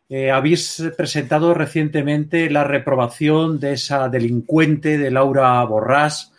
eh, 0.07 0.31
habéis 0.31 0.83
presentado 0.97 1.53
recientemente 1.53 2.49
la 2.49 2.63
reprobación 2.63 3.59
de 3.59 3.73
esa 3.73 4.09
delincuente 4.09 4.97
de 4.97 5.11
Laura 5.11 5.63
Borràs 5.65 6.31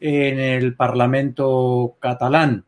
en 0.00 0.40
el 0.40 0.74
Parlamento 0.74 1.96
catalán. 2.00 2.64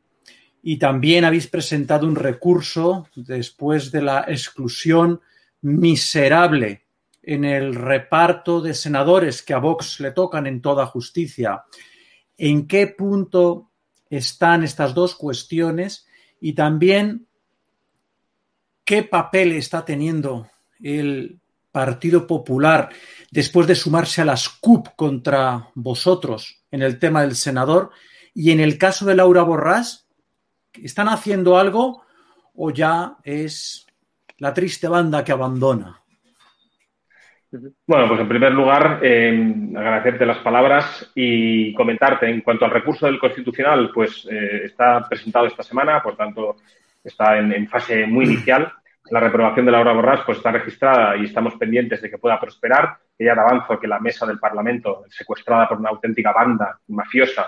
Y 0.62 0.78
también 0.78 1.24
habéis 1.24 1.46
presentado 1.48 2.07
un 2.07 2.16
recurso 2.16 3.09
después 3.16 3.90
de 3.90 4.02
la 4.02 4.24
exclusión 4.28 5.20
miserable 5.62 6.84
en 7.27 7.45
el 7.45 7.75
reparto 7.75 8.61
de 8.61 8.75
senadores 8.75 9.43
que 9.43 9.55
a 9.55 9.59
Vox 9.59 10.01
le 10.01 10.13
tocan 10.13 10.47
en 10.47 10.61
toda 10.61 10.87
justicia. 10.87 11.65
¿En 12.37 12.67
qué 12.67 12.89
punto 12.89 13.71
están 14.11 14.65
estas 14.65 14.95
dos 14.95 15.15
cuestiones? 15.15 16.07
Y 16.41 16.53
también 16.53 17.27
qué 18.85 19.03
papel 19.03 19.53
está 19.53 19.85
teniendo 19.85 20.49
el 20.83 21.41
Partido 21.73 22.27
Popular 22.27 22.91
después 23.31 23.67
de 23.67 23.75
sumarse 23.75 24.23
a 24.23 24.25
las 24.25 24.49
CUP 24.49 24.89
contra 24.95 25.71
vosotros 25.75 26.63
en 26.71 26.83
el 26.83 26.99
tema 26.99 27.23
del 27.23 27.35
senador 27.35 27.91
y 28.33 28.51
en 28.51 28.61
el 28.61 28.79
caso 28.79 29.05
de 29.07 29.15
Laura 29.15 29.43
Borrás, 29.43 30.07
¿están 30.73 31.09
haciendo 31.09 31.57
algo 31.57 32.03
o 32.55 32.71
ya 32.71 33.17
es 33.25 33.87
la 34.39 34.55
triste 34.55 34.87
banda 34.87 35.25
que 35.25 35.33
abandona? 35.33 36.04
Bueno, 37.87 38.09
pues 38.09 38.21
en 38.21 38.29
primer 38.29 38.53
lugar, 38.53 39.01
eh, 39.03 39.55
agradecerte 39.77 40.27
las 40.27 40.38
palabras 40.38 41.11
y 41.14 41.75
comentarte 41.75 42.29
en 42.29 42.40
cuanto 42.40 42.64
al 42.64 42.71
recurso 42.71 43.07
del 43.07 43.19
Constitucional, 43.19 43.90
pues 43.93 44.27
eh, 44.31 44.62
está 44.64 45.07
presentado 45.09 45.47
esta 45.47 45.62
semana, 45.62 46.03
por 46.03 46.17
tanto, 46.17 46.57
está 47.03 47.38
en, 47.38 47.69
fase 47.69 48.07
muy 48.07 48.25
inicial. 48.25 48.73
La 49.11 49.21
reprobación 49.21 49.67
de 49.67 49.73
Laura 49.73 49.93
Borrás 49.93 50.23
pues, 50.25 50.38
está 50.38 50.51
registrada 50.51 51.17
y 51.17 51.25
estamos 51.25 51.55
pendientes 51.57 52.01
de 52.01 52.11
que 52.11 52.19
pueda 52.19 52.40
prosperar. 52.40 52.97
Que 53.17 53.25
ya 53.25 53.33
avanzo 53.33 53.79
que 53.79 53.87
la 53.87 54.01
mesa 54.01 54.27
del 54.27 54.38
Parlamento, 54.40 55.05
secuestrada 55.09 55.69
por 55.69 55.79
una 55.79 55.90
auténtica 55.90 56.33
banda 56.33 56.79
mafiosa, 56.88 57.43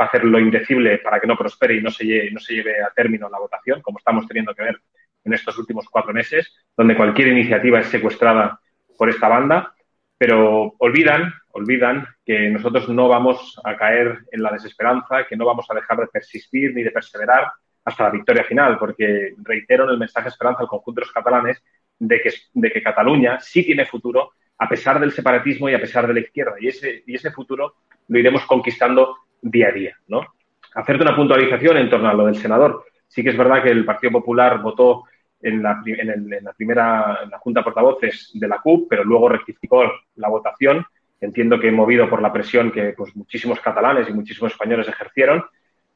va 0.00 0.04
a 0.04 0.08
hacer 0.08 0.24
lo 0.24 0.38
indecible 0.38 0.98
para 0.98 1.20
que 1.20 1.26
no 1.26 1.36
prospere 1.36 1.76
y 1.76 1.82
no 1.82 1.90
se 1.90 2.04
lleve, 2.04 2.30
no 2.30 2.40
se 2.40 2.54
lleve 2.54 2.82
a 2.82 2.90
término 2.90 3.28
la 3.28 3.38
votación, 3.38 3.82
como 3.82 3.98
estamos 3.98 4.26
teniendo 4.26 4.54
que 4.54 4.62
ver 4.62 4.80
en 5.24 5.34
estos 5.34 5.58
últimos 5.58 5.86
cuatro 5.90 6.14
meses, 6.14 6.54
donde 6.76 6.96
cualquier 6.96 7.28
iniciativa 7.28 7.80
es 7.80 7.86
secuestrada 7.88 8.58
por 9.00 9.08
esta 9.08 9.28
banda. 9.28 9.74
Pero 10.18 10.74
olvidan, 10.76 11.32
olvidan 11.52 12.06
que 12.22 12.50
nosotros 12.50 12.86
no 12.90 13.08
vamos 13.08 13.58
a 13.64 13.74
caer 13.74 14.18
en 14.30 14.42
la 14.42 14.52
desesperanza, 14.52 15.24
que 15.26 15.38
no 15.38 15.46
vamos 15.46 15.64
a 15.70 15.74
dejar 15.74 15.96
de 16.00 16.06
persistir 16.08 16.74
ni 16.74 16.82
de 16.82 16.90
perseverar 16.90 17.50
hasta 17.82 18.04
la 18.04 18.10
victoria 18.10 18.44
final, 18.44 18.78
porque 18.78 19.32
reitero 19.42 19.84
en 19.84 19.90
el 19.90 19.98
mensaje 19.98 20.28
esperanza 20.28 20.60
al 20.60 20.68
conjunto 20.68 21.00
de 21.00 21.06
los 21.06 21.14
catalanes 21.14 21.64
de 21.98 22.20
que, 22.20 22.30
de 22.52 22.70
que 22.70 22.82
Cataluña 22.82 23.40
sí 23.40 23.64
tiene 23.64 23.86
futuro 23.86 24.32
a 24.58 24.68
pesar 24.68 25.00
del 25.00 25.12
separatismo 25.12 25.70
y 25.70 25.74
a 25.74 25.80
pesar 25.80 26.06
de 26.06 26.12
la 26.12 26.20
izquierda. 26.20 26.56
Y 26.60 26.68
ese, 26.68 27.02
y 27.06 27.14
ese 27.14 27.30
futuro 27.30 27.76
lo 28.06 28.18
iremos 28.18 28.44
conquistando 28.44 29.16
día 29.40 29.68
a 29.68 29.72
día, 29.72 29.96
¿no? 30.08 30.26
Hacerte 30.74 31.04
una 31.04 31.16
puntualización 31.16 31.78
en 31.78 31.88
torno 31.88 32.10
a 32.10 32.14
lo 32.14 32.26
del 32.26 32.36
senador. 32.36 32.84
Sí 33.08 33.22
que 33.22 33.30
es 33.30 33.38
verdad 33.38 33.62
que 33.62 33.70
el 33.70 33.86
Partido 33.86 34.12
Popular 34.12 34.60
votó 34.60 35.04
en 35.42 35.62
la, 35.62 35.82
en, 35.86 36.30
la 36.42 36.52
primera 36.52 37.20
en 37.22 37.30
la 37.30 37.38
Junta 37.38 37.60
de 37.60 37.64
Portavoces 37.64 38.30
de 38.34 38.48
la 38.48 38.58
CUP, 38.58 38.88
pero 38.88 39.04
luego 39.04 39.28
rectificó 39.28 39.84
la 40.16 40.28
votación. 40.28 40.84
Entiendo 41.20 41.58
que 41.58 41.70
movido 41.70 42.08
por 42.08 42.22
la 42.22 42.32
presión 42.32 42.70
que 42.70 42.94
pues, 42.96 43.14
muchísimos 43.16 43.60
catalanes 43.60 44.08
y 44.08 44.12
muchísimos 44.12 44.52
españoles 44.52 44.88
ejercieron, 44.88 45.44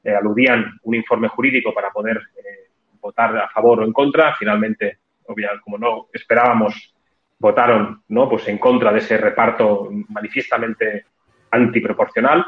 eh, 0.03 0.15
aludían 0.15 0.79
un 0.83 0.95
informe 0.95 1.29
jurídico 1.29 1.73
para 1.73 1.91
poder 1.91 2.19
eh, 2.37 2.69
votar 3.01 3.37
a 3.37 3.49
favor 3.49 3.81
o 3.81 3.85
en 3.85 3.93
contra. 3.93 4.35
Finalmente, 4.35 4.99
obviamente, 5.27 5.63
como 5.63 5.79
no 5.79 6.09
esperábamos, 6.13 6.95
votaron 7.39 8.03
¿no? 8.09 8.29
pues 8.29 8.49
en 8.49 8.59
contra 8.59 8.93
de 8.93 8.99
ese 8.99 9.17
reparto 9.17 9.89
manifiestamente 10.09 11.07
antiproporcional. 11.51 12.45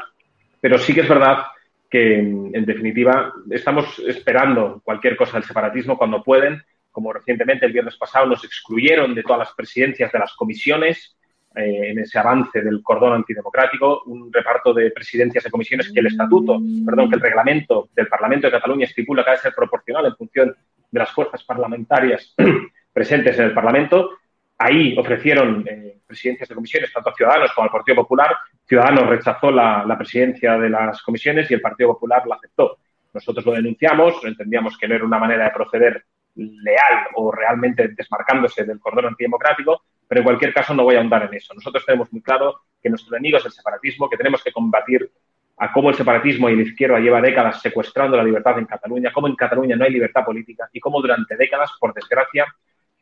Pero 0.59 0.77
sí 0.77 0.93
que 0.93 1.01
es 1.01 1.09
verdad 1.09 1.45
que, 1.89 2.19
en 2.19 2.65
definitiva, 2.65 3.33
estamos 3.49 3.99
esperando 3.99 4.81
cualquier 4.83 5.15
cosa 5.15 5.33
del 5.37 5.43
separatismo 5.43 5.97
cuando 5.97 6.23
pueden 6.23 6.63
como 6.97 7.13
recientemente 7.13 7.67
el 7.67 7.73
viernes 7.73 7.95
pasado 7.95 8.25
nos 8.25 8.43
excluyeron 8.43 9.13
de 9.13 9.21
todas 9.21 9.37
las 9.37 9.53
presidencias 9.53 10.11
de 10.11 10.17
las 10.17 10.33
comisiones 10.33 11.15
eh, 11.55 11.91
en 11.91 11.99
ese 11.99 12.17
avance 12.17 12.59
del 12.59 12.81
cordón 12.81 13.13
antidemocrático, 13.13 14.01
un 14.07 14.33
reparto 14.33 14.73
de 14.73 14.89
presidencias 14.89 15.43
de 15.43 15.51
comisiones 15.51 15.91
que 15.93 15.99
el 15.99 16.07
estatuto, 16.07 16.59
perdón, 16.83 17.11
que 17.11 17.17
el 17.17 17.21
reglamento 17.21 17.89
del 17.93 18.07
Parlamento 18.07 18.47
de 18.47 18.53
Cataluña 18.53 18.85
estipula 18.85 19.23
que 19.23 19.29
debe 19.29 19.41
ser 19.43 19.53
proporcional 19.53 20.07
en 20.07 20.15
función 20.15 20.55
de 20.89 20.99
las 20.99 21.11
fuerzas 21.11 21.43
parlamentarias 21.43 22.33
presentes 22.91 23.37
en 23.37 23.45
el 23.45 23.53
Parlamento. 23.53 24.17
Ahí 24.57 24.97
ofrecieron 24.97 25.67
eh, 25.67 25.99
presidencias 26.07 26.49
de 26.49 26.55
comisiones 26.55 26.91
tanto 26.91 27.11
a 27.11 27.13
Ciudadanos 27.13 27.53
como 27.53 27.65
al 27.65 27.71
Partido 27.71 27.97
Popular. 27.97 28.35
Ciudadanos 28.65 29.05
rechazó 29.05 29.51
la, 29.51 29.85
la 29.85 29.99
presidencia 29.99 30.57
de 30.57 30.71
las 30.71 30.99
comisiones 31.03 31.51
y 31.51 31.53
el 31.53 31.61
Partido 31.61 31.89
Popular 31.93 32.23
la 32.25 32.37
aceptó. 32.37 32.79
Nosotros 33.13 33.45
lo 33.45 33.51
denunciamos, 33.51 34.15
entendíamos 34.25 34.75
que 34.79 34.87
no 34.87 34.95
era 34.95 35.05
una 35.05 35.19
manera 35.19 35.43
de 35.43 35.51
proceder 35.51 36.03
leal 36.37 37.07
o 37.15 37.31
realmente 37.31 37.89
desmarcándose 37.89 38.63
del 38.63 38.79
cordón 38.79 39.07
antidemocrático, 39.07 39.81
pero 40.07 40.21
en 40.21 40.25
cualquier 40.25 40.53
caso 40.53 40.73
no 40.73 40.83
voy 40.83 40.95
a 40.95 40.99
ahondar 40.99 41.23
en 41.23 41.33
eso. 41.33 41.53
Nosotros 41.53 41.85
tenemos 41.85 42.11
muy 42.13 42.21
claro 42.21 42.61
que 42.81 42.89
nuestro 42.89 43.15
enemigo 43.15 43.37
es 43.37 43.45
el 43.45 43.51
separatismo, 43.51 44.09
que 44.09 44.17
tenemos 44.17 44.43
que 44.43 44.51
combatir 44.51 45.09
a 45.57 45.73
cómo 45.73 45.89
el 45.89 45.95
separatismo 45.95 46.49
y 46.49 46.55
la 46.55 46.61
izquierda 46.61 46.99
lleva 46.99 47.19
décadas 47.19 47.61
secuestrando 47.61 48.15
la 48.15 48.23
libertad 48.23 48.59
en 48.59 48.65
Cataluña, 48.65 49.11
cómo 49.11 49.27
en 49.27 49.35
Cataluña 49.35 49.75
no 49.75 49.85
hay 49.85 49.91
libertad 49.91 50.23
política 50.23 50.69
y 50.71 50.79
cómo 50.79 51.01
durante 51.01 51.35
décadas, 51.35 51.71
por 51.79 51.93
desgracia, 51.93 52.45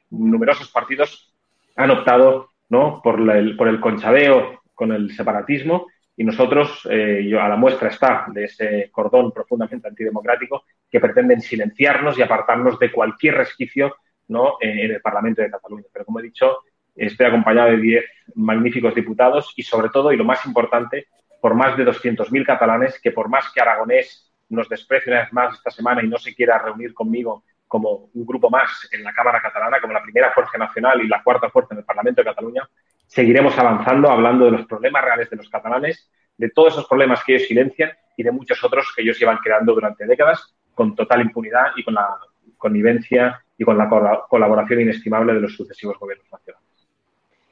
numerosos 0.10 0.70
partidos 0.72 1.34
han 1.76 1.92
optado 1.92 2.52
¿no? 2.70 3.02
por, 3.04 3.20
el, 3.30 3.58
por 3.58 3.68
el 3.68 3.82
conchabeo 3.82 4.62
con 4.74 4.94
el 4.94 5.12
separatismo 5.14 5.88
y 6.18 6.24
nosotros, 6.24 6.88
eh, 6.90 7.38
a 7.40 7.50
la 7.50 7.58
muestra 7.58 7.90
está 7.90 8.26
de 8.30 8.46
ese 8.46 8.90
cordón 8.92 9.32
profundamente 9.32 9.88
antidemocrático 9.88 10.64
que 10.90 11.00
pretenden 11.00 11.42
silenciarnos 11.42 12.18
y 12.18 12.22
apartarnos 12.22 12.80
de 12.80 12.92
cualquier 12.92 13.36
resquicio 13.36 13.96
¿no? 14.30 14.56
en 14.62 14.92
el 14.92 15.02
Parlamento 15.02 15.42
de 15.42 15.52
Cataluña. 15.52 15.86
Pero 15.92 16.06
como 16.06 16.20
he 16.20 16.24
dicho, 16.24 16.60
estoy 16.96 17.26
acompañado 17.26 17.72
de 17.72 17.78
10 17.78 18.06
magníficos 18.36 18.96
diputados 18.96 19.52
y 19.58 19.64
sobre 19.64 19.90
todo, 19.90 20.14
y 20.14 20.18
lo 20.18 20.24
más 20.24 20.46
importante, 20.46 21.08
por 21.42 21.54
más 21.54 21.76
de 21.78 21.86
200.000 21.86 22.46
catalanes 22.46 23.00
que 23.02 23.12
por 23.12 23.28
más 23.30 23.52
que 23.54 23.62
Aragonés 23.62 24.32
nos 24.50 24.70
desprecie 24.70 25.12
una 25.12 25.24
vez 25.24 25.34
más 25.34 25.56
esta 25.56 25.72
semana 25.72 26.02
y 26.04 26.08
no 26.08 26.18
se 26.18 26.34
quiera 26.34 26.60
reunir 26.60 26.94
conmigo 26.94 27.44
como 27.68 28.10
un 28.14 28.26
grupo 28.26 28.50
más 28.50 28.88
en 28.92 29.04
la 29.04 29.14
Cámara 29.14 29.42
Catalana, 29.42 29.82
como 29.82 29.94
la 29.94 30.02
primera 30.02 30.32
fuerza 30.32 30.58
nacional 30.58 31.02
y 31.02 31.08
la 31.08 31.22
cuarta 31.24 31.50
fuerza 31.50 31.74
en 31.74 31.80
el 31.80 31.86
Parlamento 31.86 32.22
de 32.22 32.26
Cataluña, 32.26 32.70
seguiremos 33.08 33.58
avanzando 33.58 34.10
hablando 34.10 34.46
de 34.46 34.52
los 34.52 34.66
problemas 34.66 35.04
reales 35.04 35.30
de 35.30 35.38
los 35.38 35.50
catalanes, 35.50 36.10
de 36.38 36.50
todos 36.50 36.74
esos 36.74 36.88
problemas 36.88 37.24
que 37.24 37.36
ellos 37.36 37.48
silencian 37.48 37.92
y 38.18 38.24
de 38.24 38.32
muchos 38.32 38.64
otros 38.64 38.92
que 38.96 39.02
ellos 39.02 39.20
llevan 39.20 39.38
creando 39.38 39.74
durante 39.74 40.06
décadas 40.06 40.56
con 40.74 40.96
total 40.96 41.22
impunidad 41.22 41.68
y 41.76 41.84
con 41.84 41.94
la 41.94 42.18
connivencia 42.58 43.42
y 43.58 43.64
con 43.64 43.78
la 43.78 43.90
colaboración 44.30 44.82
inestimable 44.82 45.34
de 45.34 45.42
los 45.42 45.56
sucesivos 45.56 45.98
gobiernos 45.98 46.28
nacionales. 46.32 46.66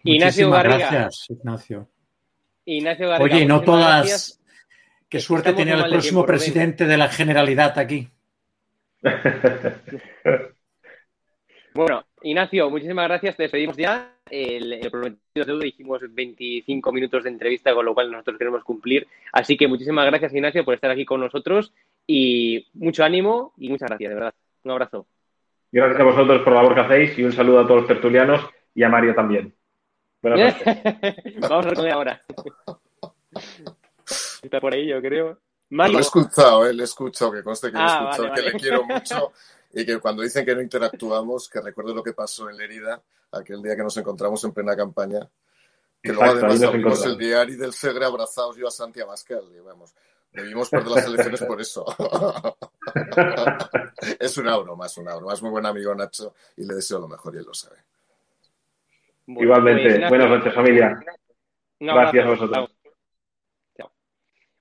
Ignacio 0.03 0.51
Garriga. 0.51 0.77
Gracias, 0.77 1.27
Ignacio. 1.29 1.87
Ignacio 2.65 3.09
Garriga. 3.09 3.35
Oye, 3.35 3.45
no 3.45 3.61
todas. 3.61 4.39
Qué 5.07 5.19
suerte 5.19 5.53
tenía 5.53 5.75
el 5.75 5.89
próximo 5.89 6.25
presidente 6.25 6.85
de 6.85 6.97
la 6.97 7.07
Generalidad 7.07 7.77
aquí. 7.77 8.09
bueno, 11.73 12.05
Ignacio, 12.23 12.69
muchísimas 12.69 13.07
gracias. 13.07 13.37
Te 13.37 13.43
despedimos 13.43 13.77
ya 13.77 14.13
el, 14.34 14.74
el 14.74 14.89
prometido 14.89 15.46
deuda 15.46 15.63
dijimos 15.63 16.02
25 16.10 16.91
minutos 16.91 17.24
de 17.24 17.30
entrevista, 17.30 17.74
con 17.76 17.86
lo 17.86 17.93
cual 17.93 18.12
nosotros 18.12 18.39
queremos 18.39 18.63
cumplir. 18.63 19.08
Así 19.32 19.56
que 19.56 19.67
muchísimas 19.67 20.08
gracias, 20.08 20.34
Ignacio, 20.34 20.65
por 20.65 20.74
estar 20.74 20.89
aquí 20.89 21.06
con 21.06 21.19
nosotros 21.19 21.72
y 22.08 22.67
mucho 22.74 23.04
ánimo 23.04 23.54
y 23.58 23.69
muchas 23.69 23.89
gracias, 23.89 24.10
de 24.10 24.15
verdad. 24.15 24.34
Un 24.63 24.72
abrazo. 24.72 25.06
Gracias 25.72 26.00
a 26.00 26.04
vosotros 26.04 26.41
por 26.41 26.54
la 26.54 26.62
labor 26.63 26.76
que 26.76 26.82
hacéis 26.82 27.19
y 27.19 27.24
un 27.24 27.32
saludo 27.32 27.60
a 27.60 27.67
todos 27.67 27.82
los 27.82 27.88
tertulianos 27.88 28.41
y 28.74 28.82
a 28.82 28.89
Mario 28.89 29.13
también. 29.13 29.54
Buenas 30.22 30.56
noches. 30.65 31.39
Vamos 31.39 31.65
a 31.67 31.82
ver 31.82 31.91
ahora. 31.91 32.22
Está 34.41 34.60
por 34.60 34.74
ahí, 34.74 34.88
yo 34.88 35.00
creo. 35.00 35.38
Mario. 35.69 35.93
Lo 35.93 36.00
he 36.00 36.02
escuchado, 36.02 36.65
eh, 36.67 36.74
le 36.74 36.82
he 36.82 36.86
escuchado, 36.86 37.32
que 37.32 37.43
conste 37.43 37.72
que 37.72 37.78
ah, 37.78 37.84
he 37.84 38.10
escuchado, 38.12 38.34
que 38.34 38.41
le 38.41 38.52
quiero 38.54 38.84
mucho 38.84 39.32
y 39.73 39.86
que 39.86 39.99
cuando 39.99 40.21
dicen 40.21 40.45
que 40.45 40.55
no 40.55 40.62
interactuamos, 40.62 41.49
que 41.49 41.59
recuerdo 41.59 41.95
lo 41.95 42.03
que 42.03 42.13
pasó 42.13 42.49
en 42.49 42.57
Lerida 42.57 43.01
aquel 43.31 43.62
día 43.62 43.75
que 43.75 43.81
nos 43.81 43.97
encontramos 43.97 44.43
en 44.43 44.53
plena 44.53 44.75
campaña, 44.75 45.27
que 46.01 46.13
luego 46.13 46.31
además 46.31 46.62
abrimos 46.62 47.03
el 47.05 47.17
diario 47.17 47.57
del 47.57 47.73
Segre 47.73 48.05
abrazados 48.05 48.55
yo 48.55 48.67
a 48.67 48.71
Santiago 48.71 49.09
Abascal, 49.09 49.43
y 49.55 49.59
vamos, 49.59 49.95
debimos 50.31 50.69
perder 50.69 50.91
las 50.91 51.07
elecciones 51.07 51.41
por 51.41 51.59
eso. 51.59 51.86
es 54.19 54.38
una 54.38 54.57
broma, 54.57 54.86
es 54.86 54.97
una 54.97 55.15
broma, 55.15 55.33
es 55.33 55.41
muy 55.41 55.49
buen 55.49 55.65
amigo 55.65 55.95
Nacho 55.95 56.36
y 56.57 56.65
le 56.65 56.75
deseo 56.75 56.99
lo 56.99 57.07
mejor 57.07 57.33
y 57.33 57.39
él 57.39 57.45
lo 57.45 57.53
sabe. 57.55 57.77
Igualmente, 59.25 59.97
pues, 59.97 60.09
buenas 60.09 60.29
noches 60.29 60.53
familia. 60.53 61.03
Gracias 61.79 62.25
a 62.25 62.29
vosotros. 62.29 62.69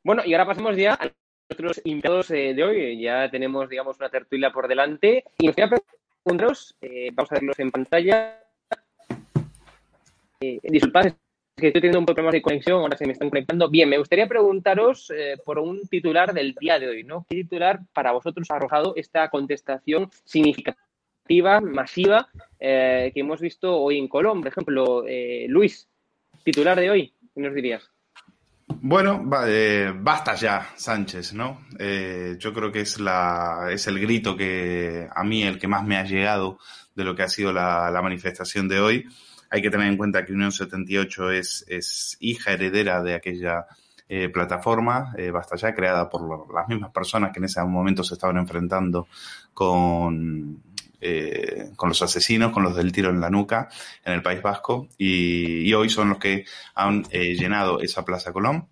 Bueno, 0.05 0.22
y 0.25 0.35
ahora 0.35 0.46
pasamos 0.46 0.77
ya 0.77 0.94
a 0.94 1.12
nuestros 1.53 1.81
invitados 1.85 2.31
eh, 2.31 2.55
de 2.55 2.65
hoy. 2.65 3.01
Ya 3.01 3.31
tenemos, 3.31 3.69
digamos, 3.69 3.99
una 3.99 4.09
tertulia 4.09 4.51
por 4.51 4.69
delante. 4.69 5.25
Y 5.38 5.45
me 5.45 5.49
gustaría 5.49 5.79
preguntaros, 6.25 6.77
eh, 6.81 7.11
vamos 7.12 7.33
a 7.33 7.35
verlos 7.35 7.59
en 7.59 7.71
pantalla, 7.71 8.38
eh, 10.41 10.59
disculpad, 10.62 11.07
es 11.07 11.15
que 11.57 11.67
estoy 11.69 11.81
teniendo 11.81 11.99
un 12.01 12.07
problema 12.07 12.31
de 12.31 12.43
conexión, 12.43 12.81
ahora 12.81 12.97
se 12.97 13.07
me 13.07 13.12
están 13.12 13.29
conectando. 13.29 13.69
Bien, 13.69 13.88
me 13.88 13.99
gustaría 13.99 14.27
preguntaros 14.27 15.12
eh, 15.15 15.37
por 15.45 15.59
un 15.59 15.87
titular 15.88 16.33
del 16.33 16.55
día 16.55 16.79
de 16.79 16.88
hoy, 16.88 17.05
¿no? 17.05 17.27
¿Qué 17.29 17.37
titular 17.37 17.81
para 17.93 18.12
vosotros 18.12 18.51
ha 18.51 18.57
arrojado 18.57 18.95
esta 18.97 19.29
contestación 19.29 20.11
significativa, 20.25 21.61
masiva, 21.61 22.29
que 22.59 23.12
hemos 23.15 23.41
visto 23.41 23.77
hoy 23.77 23.99
en 23.99 24.09
Colón? 24.09 24.41
Por 24.41 24.49
ejemplo, 24.49 25.05
Luis, 25.49 25.88
titular 26.43 26.79
de 26.79 26.91
hoy, 26.91 27.15
¿qué 27.35 27.41
nos 27.41 27.55
dirías? 27.55 27.93
Bueno, 28.81 29.23
basta 29.25 30.35
ya, 30.35 30.69
Sánchez, 30.77 31.35
¿no? 31.35 31.61
yo 32.39 32.53
creo 32.53 32.73
que 32.73 32.81
es, 32.81 32.99
la, 33.01 33.69
es 33.71 33.87
el 33.87 33.99
grito 34.01 34.37
que 34.37 35.09
a 35.15 35.25
mí, 35.25 35.43
el 35.43 35.59
que 35.59 35.69
más 35.69 35.85
me 35.85 35.97
ha 35.97 36.05
llegado 36.05 36.59
de 36.95 37.05
lo 37.05 37.15
que 37.15 37.23
ha 37.23 37.29
sido 37.29 37.53
la, 37.53 37.91
la 37.91 38.03
manifestación 38.03 38.69
de 38.69 38.81
hoy. 38.81 39.07
Hay 39.51 39.61
que 39.61 39.71
tener 39.71 39.87
en 39.87 39.97
cuenta 39.97 40.25
que 40.25 40.33
Unión 40.33 40.53
78 40.53 41.31
es, 41.33 41.65
es 41.69 42.17
hija 42.21 42.53
heredera 42.53 43.03
de 43.03 43.15
aquella 43.15 43.67
eh, 44.09 44.29
plataforma, 44.29 45.15
eh, 45.17 45.31
basta 45.31 45.57
ya, 45.57 45.75
creada 45.75 46.09
por 46.11 46.53
las 46.53 46.69
mismas 46.69 46.91
personas 46.91 47.33
que 47.33 47.39
en 47.39 47.47
ese 47.47 47.63
momento 47.65 48.05
se 48.05 48.13
estaban 48.13 48.37
enfrentando 48.37 49.09
con, 49.55 50.63
eh, 51.03 51.71
con 51.77 51.88
los 51.88 52.01
asesinos, 52.01 52.53
con 52.53 52.62
los 52.62 52.77
del 52.77 52.93
tiro 52.93 53.11
en 53.11 53.21
la 53.21 53.31
nuca 53.31 53.69
en 54.05 54.15
el 54.15 54.23
País 54.23 54.41
Vasco, 54.41 54.88
y, 54.97 55.73
hoy 55.75 55.88
son 55.88 56.11
los 56.11 56.19
que 56.19 56.45
han 56.75 57.03
llenado 57.05 57.81
esa 57.81 58.05
Plaza 58.05 58.33
Colón 58.33 58.69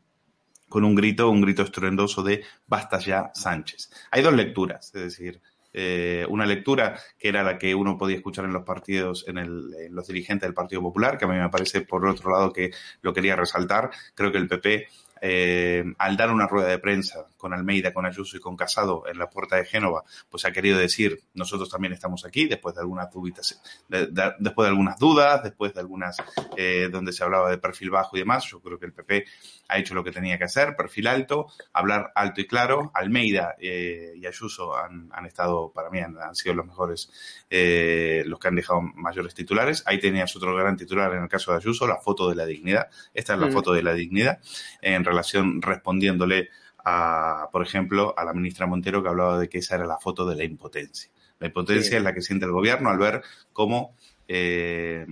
con 0.68 0.84
un 0.84 0.94
grito, 0.94 1.28
un 1.28 1.42
grito 1.42 1.62
estruendoso 1.62 2.22
de 2.22 2.44
basta 2.66 2.98
ya 2.98 3.32
Sánchez. 3.34 3.90
Hay 4.10 4.22
dos 4.22 4.32
lecturas, 4.32 4.94
es 4.94 5.02
decir, 5.02 5.40
eh, 5.72 6.26
una 6.28 6.46
lectura 6.46 6.98
que 7.18 7.28
era 7.28 7.42
la 7.42 7.58
que 7.58 7.74
uno 7.74 7.96
podía 7.96 8.16
escuchar 8.16 8.44
en 8.44 8.52
los 8.52 8.64
partidos, 8.64 9.24
en, 9.28 9.38
el, 9.38 9.74
en, 9.78 9.94
los 9.94 10.08
dirigentes 10.08 10.48
del 10.48 10.54
Partido 10.54 10.82
Popular, 10.82 11.16
que 11.16 11.26
a 11.26 11.28
mí 11.28 11.36
me 11.36 11.48
parece, 11.48 11.82
por 11.82 12.06
otro 12.06 12.32
lado, 12.32 12.52
que 12.52 12.72
lo 13.02 13.12
quería 13.12 13.36
resaltar. 13.36 13.90
Creo 14.14 14.32
que 14.32 14.38
el 14.38 14.48
PP 14.48 14.88
eh, 15.20 15.84
al 15.98 16.16
dar 16.16 16.30
una 16.30 16.46
rueda 16.46 16.68
de 16.68 16.78
prensa 16.78 17.26
con 17.36 17.52
Almeida, 17.52 17.92
con 17.92 18.06
Ayuso 18.06 18.36
y 18.36 18.40
con 18.40 18.56
Casado 18.56 19.04
en 19.06 19.18
la 19.18 19.28
puerta 19.28 19.56
de 19.56 19.64
Génova, 19.64 20.04
pues 20.28 20.44
ha 20.44 20.52
querido 20.52 20.78
decir, 20.78 21.20
nosotros 21.34 21.68
también 21.70 21.92
estamos 21.92 22.24
aquí, 22.24 22.46
después 22.46 22.74
de 22.74 22.82
algunas 22.82 23.10
dudas, 23.10 23.60
después 23.88 24.66
de 24.66 24.68
algunas 24.68 24.98
dudas, 24.98 25.42
después 25.42 25.74
de 25.74 25.80
algunas 25.80 26.16
eh, 26.56 26.88
donde 26.90 27.12
se 27.12 27.24
hablaba 27.24 27.50
de 27.50 27.58
perfil 27.58 27.90
bajo 27.90 28.16
y 28.16 28.20
demás, 28.20 28.44
yo 28.44 28.60
creo 28.60 28.78
que 28.78 28.86
el 28.86 28.92
PP 28.92 29.24
ha 29.70 29.78
hecho 29.78 29.94
lo 29.94 30.04
que 30.04 30.10
tenía 30.12 30.36
que 30.36 30.44
hacer, 30.44 30.74
perfil 30.76 31.06
alto, 31.06 31.46
hablar 31.72 32.12
alto 32.14 32.40
y 32.40 32.46
claro. 32.46 32.90
Almeida 32.94 33.54
eh, 33.58 34.12
y 34.16 34.26
Ayuso 34.26 34.76
han, 34.76 35.10
estado, 35.26 35.72
para 35.72 35.90
mí, 35.90 36.00
han, 36.00 36.34
sido 36.34 36.54
los 36.54 36.66
mejores, 36.66 37.10
eh, 37.48 38.22
los 38.26 38.38
que 38.38 38.48
han 38.48 38.56
dejado 38.56 38.82
mayores 38.82 39.34
titulares. 39.34 39.82
Ahí 39.86 39.98
tenías 39.98 40.34
otro 40.34 40.54
gran 40.56 40.76
titular 40.76 41.12
en 41.14 41.22
el 41.22 41.28
caso 41.28 41.52
de 41.52 41.58
Ayuso, 41.58 41.86
la 41.86 41.98
foto 41.98 42.28
de 42.28 42.34
la 42.34 42.46
dignidad. 42.46 42.88
Esta 43.14 43.34
es 43.34 43.40
la 43.40 43.46
mm. 43.46 43.52
foto 43.52 43.72
de 43.72 43.82
la 43.82 43.94
dignidad 43.94 44.40
en 44.82 45.04
relación 45.10 45.60
respondiéndole 45.60 46.48
a, 46.84 47.48
por 47.52 47.62
ejemplo, 47.62 48.14
a 48.16 48.24
la 48.24 48.32
ministra 48.32 48.66
Montero 48.66 49.02
que 49.02 49.08
hablaba 49.08 49.38
de 49.38 49.48
que 49.48 49.58
esa 49.58 49.74
era 49.74 49.86
la 49.86 49.98
foto 49.98 50.26
de 50.26 50.36
la 50.36 50.44
impotencia. 50.44 51.10
La 51.38 51.46
impotencia 51.48 51.96
es 51.96 52.04
la 52.04 52.14
que 52.14 52.22
siente 52.22 52.46
el 52.46 52.52
gobierno 52.52 52.90
al 52.90 52.98
ver 52.98 53.22
cómo 53.52 53.96
eh, 54.28 55.04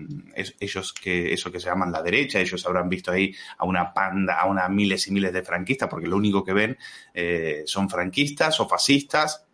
ellos 0.61 0.93
que 0.93 1.33
eso 1.33 1.51
que 1.51 1.59
se 1.59 1.67
llaman 1.67 1.91
la 1.91 2.03
derecha, 2.03 2.39
ellos 2.39 2.65
habrán 2.67 2.89
visto 2.89 3.11
ahí 3.11 3.35
a 3.57 3.65
una 3.65 3.93
panda, 3.93 4.39
a 4.39 4.47
una 4.47 4.69
miles 4.69 5.09
y 5.09 5.11
miles 5.11 5.33
de 5.33 5.43
franquistas, 5.43 5.89
porque 5.89 6.07
lo 6.07 6.17
único 6.17 6.45
que 6.45 6.53
ven 6.53 6.79
eh, 7.13 7.63
son 7.67 7.91
franquistas 7.91 8.61
o 8.61 8.69
fascistas 8.69 9.48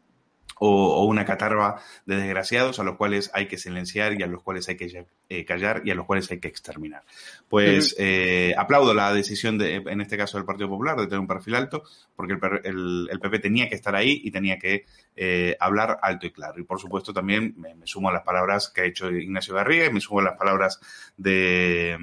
o, 0.58 1.04
una 1.04 1.24
catarba 1.24 1.80
de 2.06 2.16
desgraciados 2.16 2.78
a 2.78 2.84
los 2.84 2.96
cuales 2.96 3.30
hay 3.34 3.46
que 3.46 3.58
silenciar 3.58 4.18
y 4.18 4.22
a 4.22 4.26
los 4.26 4.42
cuales 4.42 4.68
hay 4.68 4.76
que 4.76 5.06
eh, 5.28 5.44
callar 5.44 5.82
y 5.84 5.90
a 5.90 5.94
los 5.94 6.06
cuales 6.06 6.30
hay 6.30 6.38
que 6.38 6.48
exterminar. 6.48 7.02
Pues 7.48 7.94
eh, 7.98 8.54
aplaudo 8.56 8.94
la 8.94 9.12
decisión, 9.12 9.58
de, 9.58 9.76
en 9.76 10.00
este 10.00 10.16
caso 10.16 10.38
del 10.38 10.46
Partido 10.46 10.68
Popular, 10.68 10.96
de 10.96 11.06
tener 11.06 11.20
un 11.20 11.26
perfil 11.26 11.54
alto, 11.54 11.84
porque 12.16 12.34
el, 12.64 13.08
el, 13.10 13.20
PP 13.20 13.38
tenía 13.38 13.68
que 13.68 13.74
estar 13.74 13.94
ahí 13.94 14.20
y 14.22 14.30
tenía 14.30 14.58
que 14.58 14.84
eh, 15.16 15.56
hablar 15.60 15.98
alto 16.02 16.26
y 16.26 16.30
claro. 16.30 16.60
Y 16.60 16.64
por 16.64 16.80
supuesto 16.80 17.12
también 17.12 17.54
me, 17.56 17.74
sumo 17.86 18.08
a 18.08 18.12
las 18.12 18.22
palabras 18.22 18.68
que 18.68 18.80
ha 18.80 18.84
hecho 18.84 19.10
Ignacio 19.10 19.54
Garriga 19.54 19.86
y 19.86 19.92
me 19.92 20.00
sumo 20.00 20.20
a 20.20 20.24
las 20.24 20.36
palabras 20.36 20.80
de, 21.16 21.96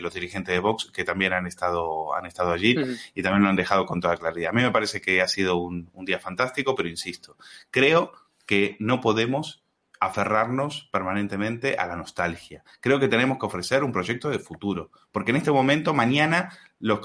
los 0.00 0.14
dirigentes 0.14 0.52
de 0.52 0.58
Vox 0.58 0.90
que 0.92 1.04
también 1.04 1.32
han 1.32 1.46
estado, 1.46 2.14
han 2.14 2.26
estado 2.26 2.52
allí 2.52 2.76
y 3.14 3.22
también 3.22 3.44
lo 3.44 3.50
han 3.50 3.56
dejado 3.56 3.86
con 3.86 4.00
toda 4.00 4.16
claridad. 4.16 4.50
A 4.50 4.52
mí 4.52 4.62
me 4.62 4.70
parece 4.70 5.00
que 5.00 5.20
ha 5.20 5.28
sido 5.28 5.56
un, 5.56 5.88
un 5.94 6.04
día 6.04 6.18
fantástico, 6.18 6.74
pero 6.74 6.88
insisto, 6.88 7.36
creo 7.80 8.12
que 8.46 8.76
no 8.78 9.00
podemos 9.00 9.59
aferrarnos 10.00 10.88
permanentemente 10.90 11.76
a 11.76 11.86
la 11.86 11.94
nostalgia. 11.94 12.64
Creo 12.80 12.98
que 12.98 13.08
tenemos 13.08 13.38
que 13.38 13.46
ofrecer 13.46 13.84
un 13.84 13.92
proyecto 13.92 14.30
de 14.30 14.38
futuro, 14.38 14.90
porque 15.12 15.30
en 15.30 15.36
este 15.36 15.50
momento, 15.50 15.92
mañana, 15.92 16.56
los, 16.78 17.02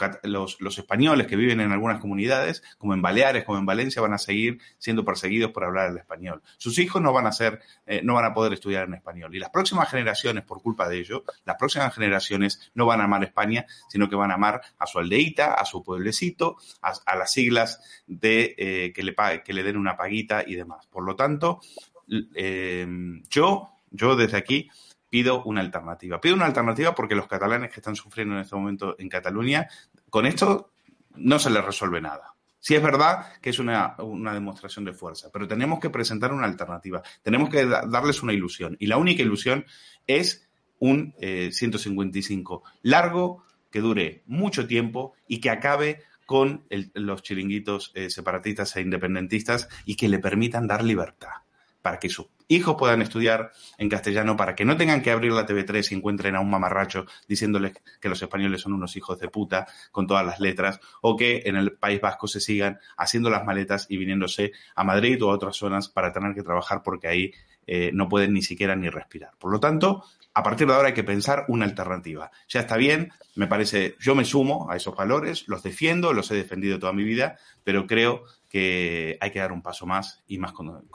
españoles 0.77 1.27
que 1.27 1.35
viven 1.35 1.59
en 1.59 1.73
algunas 1.73 1.99
comunidades, 1.99 2.63
como 2.77 2.93
en 2.93 3.01
Baleares, 3.01 3.43
como 3.43 3.57
en 3.57 3.65
Valencia, 3.65 4.01
van 4.01 4.13
a 4.13 4.17
seguir 4.17 4.59
siendo 4.77 5.03
perseguidos 5.03 5.51
por 5.51 5.65
hablar 5.65 5.91
el 5.91 5.97
español. 5.97 6.41
Sus 6.57 6.79
hijos 6.79 7.01
no 7.01 7.11
van 7.11 7.27
a 7.27 7.33
ser, 7.33 7.59
eh, 7.85 7.99
no 8.01 8.13
van 8.13 8.23
a 8.23 8.33
poder 8.33 8.53
estudiar 8.53 8.87
en 8.87 8.93
español. 8.93 9.35
Y 9.35 9.39
las 9.39 9.49
próximas 9.49 9.89
generaciones, 9.89 10.45
por 10.45 10.61
culpa 10.61 10.87
de 10.87 10.99
ello, 10.99 11.25
las 11.43 11.57
próximas 11.57 11.93
generaciones 11.93 12.71
no 12.73 12.85
van 12.85 13.01
a 13.01 13.03
amar 13.03 13.25
España, 13.25 13.65
sino 13.89 14.09
que 14.09 14.15
van 14.15 14.31
a 14.31 14.35
amar 14.35 14.61
a 14.79 14.87
su 14.87 14.99
aldeíta, 14.99 15.53
a 15.53 15.65
su 15.65 15.83
pueblecito, 15.83 16.55
a, 16.81 17.15
las 17.17 17.31
siglas 17.33 17.81
de 18.07 18.55
eh, 18.57 18.93
que, 18.93 19.03
le, 19.03 19.13
que 19.43 19.53
le 19.53 19.63
den 19.63 19.75
una 19.75 19.97
paguita 19.97 20.43
y 20.47 20.55
demás. 20.55 20.87
Por 20.87 21.03
lo 21.03 21.17
tanto, 21.17 21.59
eh, 22.07 22.87
yo, 23.29 23.69
yo 23.91 24.15
desde 24.15 24.37
aquí 24.37 24.69
pido 25.09 25.43
una 25.43 25.61
alternativa. 25.61 26.19
Pido 26.19 26.35
una 26.35 26.45
alternativa 26.45 26.93
porque 26.93 27.15
los 27.15 27.27
catalanes 27.27 27.71
que 27.71 27.79
están 27.79 27.95
sufriendo 27.95 28.35
en 28.35 28.41
este 28.41 28.55
momento 28.55 28.95
en 28.99 29.09
Cataluña, 29.09 29.67
con 30.09 30.25
esto 30.25 30.73
no 31.15 31.39
se 31.39 31.49
les 31.49 31.63
resuelve 31.63 32.01
nada. 32.01 32.35
Sí 32.59 32.75
es 32.75 32.81
verdad 32.81 33.27
que 33.41 33.51
es 33.51 33.59
una, 33.59 33.95
demostración 34.33 34.85
de 34.85 34.93
fuerza, 34.93 35.29
pero 35.31 35.47
tenemos 35.47 35.79
que 35.79 35.89
presentar 35.89 36.33
una 36.33 36.47
alternativa. 36.47 37.01
Tenemos 37.21 37.49
que 37.49 37.65
darles 37.65 38.23
una 38.23 38.33
ilusión. 38.33 38.75
Y 38.79 38.87
la 38.87 38.97
única 38.97 39.21
ilusión 39.21 39.65
es 40.07 40.49
un 40.79 41.13
155 41.19 42.63
eh, 42.65 42.79
largo, 42.81 43.43
que 43.71 43.81
dure 43.81 44.23
mucho 44.25 44.67
tiempo 44.67 45.13
y 45.27 45.39
que 45.39 45.49
acabe 45.49 46.01
con 46.25 46.65
los 46.93 47.21
chiringuitos 47.21 47.91
eh, 47.93 48.09
separatistas 48.09 48.75
e 48.75 48.81
independentistas 48.81 49.69
y 49.85 49.95
que 49.95 50.09
le 50.09 50.19
permitan 50.19 50.67
dar 50.67 50.83
libertad 50.83 51.44
para 51.85 51.99
que 51.99 52.09
sus 52.09 52.25
hijos 52.47 52.77
puedan 52.79 53.03
estudiar 53.03 53.51
en 53.77 53.89
castellano, 53.89 54.35
para 54.35 54.55
que 54.55 54.65
no 54.65 54.75
tengan 54.75 55.03
que 55.03 55.11
abrir 55.11 55.31
la 55.31 55.45
TV3 55.45 55.91
y 55.91 55.93
encuentren 55.93 56.35
a 56.35 56.39
un 56.39 56.49
mamarracho 56.49 57.05
diciéndoles 57.27 57.73
que 58.01 58.09
los 58.09 58.19
españoles 58.19 58.61
son 58.61 58.73
unos 58.73 58.95
hijos 58.97 59.19
de 59.19 59.27
puta 59.27 59.67
con 59.91 60.07
todas 60.07 60.25
las 60.25 60.39
letras, 60.39 60.79
o 61.01 61.15
que 61.15 61.43
en 61.45 61.57
el 61.57 61.73
País 61.73 62.01
Vasco 62.01 62.27
se 62.27 62.39
sigan 62.39 62.79
haciendo 62.97 63.29
las 63.29 63.45
maletas 63.45 63.85
y 63.87 63.97
viniéndose 63.97 64.51
a 64.75 64.83
Madrid 64.83 65.23
o 65.23 65.29
a 65.29 65.35
otras 65.35 65.57
zonas 65.57 65.87
para 65.87 66.11
tener 66.11 66.33
que 66.33 66.41
trabajar 66.41 66.81
porque 66.81 67.07
ahí 67.07 67.31
eh, 67.67 67.91
no 67.93 68.09
pueden 68.09 68.33
ni 68.33 68.41
siquiera 68.41 68.75
ni 68.75 68.89
respirar. 68.89 69.33
Por 69.37 69.51
lo 69.51 69.59
tanto, 69.59 70.05
a 70.33 70.41
partir 70.41 70.65
de 70.65 70.73
ahora 70.73 70.87
hay 70.87 70.93
que 70.95 71.03
pensar 71.03 71.45
una 71.49 71.65
alternativa. 71.65 72.31
Ya 72.49 72.61
está 72.61 72.77
bien, 72.77 73.13
me 73.35 73.45
parece, 73.45 73.95
yo 73.99 74.15
me 74.15 74.25
sumo 74.25 74.71
a 74.71 74.75
esos 74.75 74.95
valores, 74.95 75.47
los 75.47 75.61
defiendo, 75.61 76.13
los 76.13 76.31
he 76.31 76.35
defendido 76.35 76.79
toda 76.79 76.93
mi 76.93 77.03
vida, 77.03 77.37
pero 77.63 77.85
creo 77.85 78.23
que 78.55 79.17
hay 79.19 79.31
que 79.31 79.39
dar 79.39 79.51
un 79.51 79.61
paso 79.61 79.85
más 79.85 80.23
y 80.27 80.37
más 80.37 80.53
con, 80.53 80.87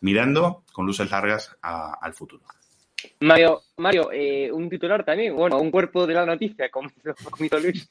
mirando 0.00 0.64
con 0.72 0.86
luces 0.86 1.08
largas 1.08 1.56
al 1.62 2.14
futuro. 2.14 2.42
Mario, 3.20 3.62
Mario 3.76 4.10
eh, 4.12 4.50
un 4.50 4.68
titular 4.68 5.04
también, 5.04 5.36
bueno, 5.36 5.60
un 5.60 5.70
cuerpo 5.70 6.04
de 6.04 6.14
la 6.14 6.26
noticia, 6.26 6.68
como 6.68 6.90
hizo 7.38 7.60
Luis. 7.60 7.88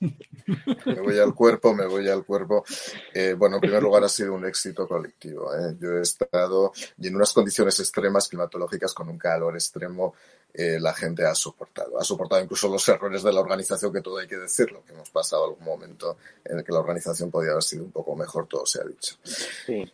Me 0.86 1.00
voy 1.00 1.18
al 1.18 1.34
cuerpo, 1.34 1.74
me 1.74 1.86
voy 1.86 2.10
al 2.10 2.26
cuerpo. 2.26 2.66
Eh, 3.14 3.36
bueno, 3.38 3.56
en 3.56 3.62
primer 3.62 3.82
lugar 3.82 4.04
ha 4.04 4.10
sido 4.10 4.34
un 4.34 4.46
éxito 4.46 4.86
colectivo. 4.86 5.54
¿eh? 5.56 5.78
Yo 5.80 5.92
he 5.92 6.02
estado 6.02 6.74
y 6.98 7.08
en 7.08 7.16
unas 7.16 7.32
condiciones 7.32 7.80
extremas 7.80 8.28
climatológicas 8.28 8.94
con 8.94 9.08
un 9.08 9.18
calor 9.18 9.54
extremo 9.56 10.14
eh, 10.60 10.80
la 10.80 10.92
gente 10.92 11.24
ha 11.24 11.36
soportado. 11.36 12.00
Ha 12.00 12.04
soportado 12.04 12.42
incluso 12.42 12.68
los 12.68 12.90
errores 12.90 13.22
de 13.22 13.32
la 13.32 13.42
organización, 13.42 13.94
que 13.94 14.02
todo 14.02 14.18
hay 14.18 14.28
que 14.28 14.38
decirlo, 14.38 14.84
que 14.84 14.92
hemos 14.92 15.12
pasado 15.12 15.46
algún 15.46 15.64
momento 15.64 16.18
en 16.44 16.58
el 16.58 16.64
que 16.64 16.72
la 16.72 16.80
organización 16.80 17.30
podía 17.30 17.52
haber 17.52 17.62
sido 17.62 17.84
un 17.84 17.92
poco 17.92 18.16
mejor, 18.16 18.48
todo 18.48 18.66
se 18.66 18.82
ha 18.82 18.84
dicho. 18.84 19.18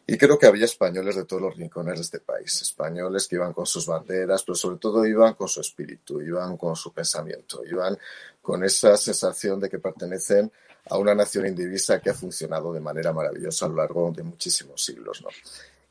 Y 0.07 0.17
creo 0.17 0.39
que 0.39 0.45
había 0.45 0.63
españoles 0.63 1.17
de 1.17 1.25
todos 1.25 1.41
los 1.41 1.57
rincones 1.57 1.95
de 1.95 2.01
este 2.03 2.19
país, 2.21 2.61
españoles 2.61 3.27
que 3.27 3.35
iban 3.35 3.51
con 3.51 3.65
sus 3.65 3.85
banderas, 3.85 4.43
pero 4.43 4.55
sobre 4.55 4.77
todo 4.77 5.05
iban 5.05 5.33
con 5.33 5.49
su 5.49 5.59
espíritu, 5.59 6.21
iban 6.21 6.55
con 6.55 6.77
su 6.77 6.93
pensamiento, 6.93 7.65
iban 7.65 7.97
con 8.41 8.63
esa 8.63 8.95
sensación 8.95 9.59
de 9.59 9.69
que 9.69 9.79
pertenecen 9.79 10.49
a 10.89 10.97
una 10.97 11.13
nación 11.13 11.45
indivisa 11.45 11.99
que 11.99 12.09
ha 12.09 12.13
funcionado 12.13 12.71
de 12.71 12.79
manera 12.79 13.11
maravillosa 13.11 13.65
a 13.65 13.69
lo 13.69 13.75
largo 13.75 14.13
de 14.15 14.23
muchísimos 14.23 14.81
siglos, 14.81 15.21
¿no? 15.21 15.27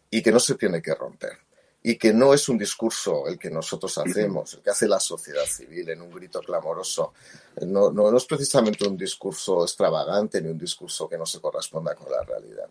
Y 0.08 0.22
que 0.22 0.32
no 0.32 0.40
se 0.40 0.54
tiene 0.54 0.80
que 0.80 0.94
romper 0.94 1.36
y 1.84 1.96
que 1.96 2.12
no 2.12 2.32
es 2.32 2.48
un 2.48 2.56
discurso 2.56 3.26
el 3.26 3.38
que 3.38 3.50
nosotros 3.50 3.98
hacemos, 3.98 4.54
el 4.54 4.60
que 4.60 4.70
hace 4.70 4.86
la 4.86 5.00
sociedad 5.00 5.44
civil 5.44 5.88
en 5.90 6.00
un 6.00 6.10
grito 6.10 6.40
clamoroso. 6.40 7.12
No, 7.66 7.90
no, 7.90 8.16
es 8.16 8.24
precisamente 8.24 8.86
un 8.86 8.96
discurso 8.96 9.64
extravagante 9.64 10.40
ni 10.40 10.48
un 10.48 10.58
discurso 10.58 11.08
que 11.08 11.18
no 11.18 11.26
se 11.26 11.40
corresponda 11.40 11.94
con 11.94 12.10
la 12.10 12.22
realidad. 12.22 12.68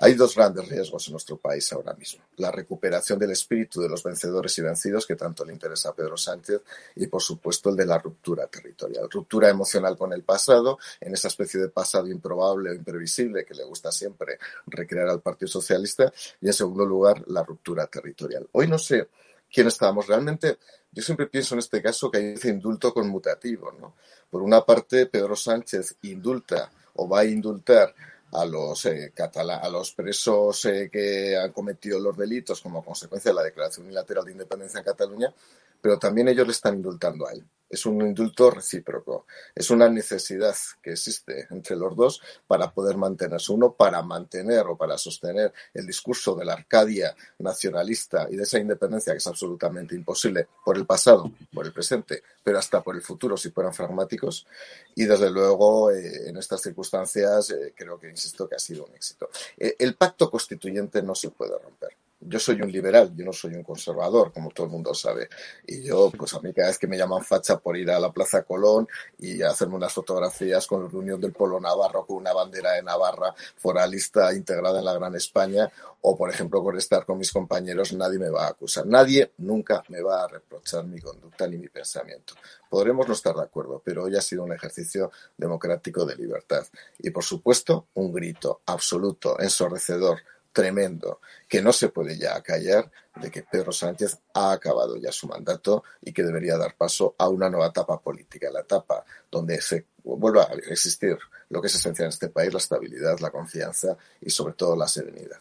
Hay 0.00 0.14
dos 0.14 0.36
grandes 0.36 0.68
riesgos 0.68 1.08
en 1.08 1.12
nuestro 1.12 1.38
país 1.38 1.72
ahora 1.72 1.92
mismo. 1.94 2.22
La 2.36 2.52
recuperación 2.52 3.18
del 3.18 3.32
espíritu 3.32 3.80
de 3.80 3.88
los 3.88 4.02
vencedores 4.02 4.56
y 4.58 4.62
vencidos, 4.62 5.06
que 5.06 5.16
tanto 5.16 5.44
le 5.44 5.52
interesa 5.52 5.88
a 5.88 5.94
Pedro 5.94 6.16
Sánchez, 6.16 6.60
y 6.94 7.08
por 7.08 7.20
supuesto 7.20 7.70
el 7.70 7.76
de 7.76 7.86
la 7.86 7.98
ruptura 7.98 8.46
territorial. 8.46 9.08
Ruptura 9.10 9.48
emocional 9.48 9.96
con 9.96 10.12
el 10.12 10.22
pasado, 10.22 10.78
en 11.00 11.14
esa 11.14 11.28
especie 11.28 11.58
de 11.60 11.68
pasado 11.68 12.06
improbable 12.06 12.70
o 12.70 12.74
imprevisible 12.74 13.44
que 13.44 13.54
le 13.54 13.64
gusta 13.64 13.90
siempre 13.90 14.38
recrear 14.66 15.08
al 15.08 15.20
Partido 15.20 15.48
Socialista. 15.48 16.12
Y 16.40 16.46
en 16.46 16.52
segundo 16.52 16.86
lugar, 16.86 17.24
la 17.26 17.42
ruptura 17.42 17.88
territorial. 17.88 18.48
Hoy 18.52 18.68
no 18.68 18.78
sé 18.78 19.08
quién 19.52 19.66
estábamos. 19.66 20.06
Realmente, 20.06 20.58
yo 20.92 21.02
siempre 21.02 21.26
pienso 21.26 21.56
en 21.56 21.58
este 21.58 21.82
caso 21.82 22.08
que 22.08 22.18
hay 22.18 22.24
ese 22.34 22.50
indulto 22.50 22.94
conmutativo. 22.94 23.72
¿no? 23.72 23.96
Por 24.30 24.42
una 24.42 24.64
parte, 24.64 25.06
Pedro 25.06 25.34
Sánchez 25.34 25.96
indulta 26.02 26.70
o 26.94 27.08
va 27.08 27.20
a 27.20 27.24
indultar 27.24 27.94
a 28.32 28.44
los, 28.44 28.86
eh, 28.86 29.12
a 29.16 29.68
los 29.68 29.92
presos 29.92 30.64
eh, 30.66 30.88
que 30.92 31.36
han 31.36 31.52
cometido 31.52 31.98
los 31.98 32.16
delitos 32.16 32.60
como 32.60 32.84
consecuencia 32.84 33.30
de 33.30 33.36
la 33.36 33.42
declaración 33.42 33.86
unilateral 33.86 34.24
de 34.24 34.32
independencia 34.32 34.78
en 34.78 34.84
Cataluña, 34.84 35.34
pero 35.80 35.98
también 35.98 36.28
ellos 36.28 36.46
le 36.46 36.52
están 36.52 36.74
indultando 36.74 37.26
a 37.26 37.32
él 37.32 37.44
es 37.68 37.86
un 37.86 38.00
indulto 38.00 38.50
recíproco, 38.50 39.26
es 39.54 39.70
una 39.70 39.88
necesidad 39.88 40.54
que 40.82 40.92
existe 40.92 41.46
entre 41.50 41.76
los 41.76 41.94
dos 41.94 42.22
para 42.46 42.70
poder 42.72 42.96
mantenerse. 42.96 43.52
Uno 43.52 43.72
para 43.72 44.02
mantener 44.02 44.66
o 44.66 44.76
para 44.76 44.96
sostener 44.96 45.52
el 45.74 45.86
discurso 45.86 46.34
de 46.34 46.44
la 46.44 46.54
Arcadia 46.54 47.14
nacionalista 47.38 48.28
y 48.30 48.36
de 48.36 48.44
esa 48.44 48.58
independencia 48.58 49.12
que 49.12 49.18
es 49.18 49.26
absolutamente 49.26 49.94
imposible 49.94 50.48
por 50.64 50.76
el 50.76 50.86
pasado, 50.86 51.30
por 51.52 51.66
el 51.66 51.72
presente, 51.72 52.22
pero 52.42 52.58
hasta 52.58 52.82
por 52.82 52.96
el 52.96 53.02
futuro 53.02 53.36
si 53.36 53.50
fueran 53.50 53.74
pragmáticos. 53.74 54.46
Y 54.94 55.04
desde 55.04 55.30
luego, 55.30 55.90
eh, 55.90 56.28
en 56.28 56.36
estas 56.36 56.62
circunstancias, 56.62 57.50
eh, 57.50 57.74
creo 57.76 57.98
que, 57.98 58.08
insisto, 58.08 58.48
que 58.48 58.56
ha 58.56 58.58
sido 58.58 58.86
un 58.86 58.94
éxito. 58.94 59.28
Eh, 59.56 59.76
el 59.78 59.94
pacto 59.94 60.30
constituyente 60.30 61.02
no 61.02 61.14
se 61.14 61.30
puede 61.30 61.58
romper 61.58 61.97
yo 62.20 62.38
soy 62.38 62.60
un 62.60 62.70
liberal, 62.70 63.12
yo 63.14 63.24
no 63.24 63.32
soy 63.32 63.54
un 63.54 63.62
conservador, 63.62 64.32
como 64.32 64.50
todo 64.50 64.66
el 64.66 64.72
mundo 64.72 64.92
sabe. 64.92 65.28
Y 65.66 65.82
yo, 65.82 66.10
pues 66.10 66.34
a 66.34 66.40
mí 66.40 66.52
cada 66.52 66.68
vez 66.68 66.78
que 66.78 66.86
me 66.86 66.98
llaman 66.98 67.24
facha 67.24 67.58
por 67.58 67.76
ir 67.76 67.90
a 67.90 68.00
la 68.00 68.12
Plaza 68.12 68.42
Colón 68.42 68.88
y 69.18 69.40
hacerme 69.42 69.76
unas 69.76 69.92
fotografías 69.92 70.66
con 70.66 70.82
la 70.82 70.88
reunión 70.88 71.20
del 71.20 71.32
Polo 71.32 71.60
Navarro, 71.60 72.04
con 72.06 72.16
una 72.16 72.32
bandera 72.32 72.72
de 72.72 72.82
Navarra 72.82 73.34
foralista 73.56 74.34
integrada 74.34 74.80
en 74.80 74.84
la 74.84 74.94
Gran 74.94 75.14
España, 75.14 75.70
o 76.00 76.16
por 76.16 76.30
ejemplo 76.30 76.62
por 76.62 76.76
estar 76.76 77.04
con 77.04 77.18
mis 77.18 77.32
compañeros, 77.32 77.92
nadie 77.92 78.18
me 78.18 78.30
va 78.30 78.46
a 78.46 78.50
acusar. 78.50 78.86
Nadie 78.86 79.32
nunca 79.38 79.82
me 79.88 80.00
va 80.02 80.24
a 80.24 80.28
reprochar 80.28 80.84
mi 80.84 81.00
conducta 81.00 81.46
ni 81.46 81.58
mi 81.58 81.68
pensamiento. 81.68 82.34
Podremos 82.68 83.06
no 83.06 83.14
estar 83.14 83.34
de 83.34 83.42
acuerdo, 83.42 83.80
pero 83.84 84.04
hoy 84.04 84.16
ha 84.16 84.20
sido 84.20 84.42
un 84.42 84.52
ejercicio 84.52 85.10
democrático 85.36 86.04
de 86.04 86.16
libertad. 86.16 86.66
Y 86.98 87.10
por 87.10 87.24
supuesto, 87.24 87.86
un 87.94 88.12
grito 88.12 88.60
absoluto, 88.66 89.38
ensordecedor, 89.40 90.18
tremendo 90.52 91.20
que 91.48 91.62
no 91.62 91.72
se 91.72 91.88
puede 91.88 92.18
ya 92.18 92.40
callar 92.42 92.90
de 93.16 93.30
que 93.30 93.42
Pedro 93.42 93.72
Sánchez 93.72 94.18
ha 94.34 94.52
acabado 94.52 94.96
ya 94.96 95.12
su 95.12 95.26
mandato 95.26 95.84
y 96.00 96.12
que 96.12 96.22
debería 96.22 96.56
dar 96.56 96.76
paso 96.76 97.14
a 97.18 97.28
una 97.28 97.50
nueva 97.50 97.68
etapa 97.68 98.00
política, 98.00 98.50
la 98.50 98.60
etapa 98.60 99.04
donde 99.30 99.60
se 99.60 99.86
vuelva 100.02 100.44
a 100.44 100.54
existir 100.54 101.16
lo 101.50 101.60
que 101.60 101.68
es 101.68 101.74
esencial 101.74 102.06
en 102.06 102.10
este 102.10 102.28
país, 102.28 102.52
la 102.52 102.58
estabilidad, 102.58 103.18
la 103.20 103.30
confianza 103.30 103.96
y 104.20 104.30
sobre 104.30 104.54
todo 104.54 104.76
la 104.76 104.88
serenidad. 104.88 105.40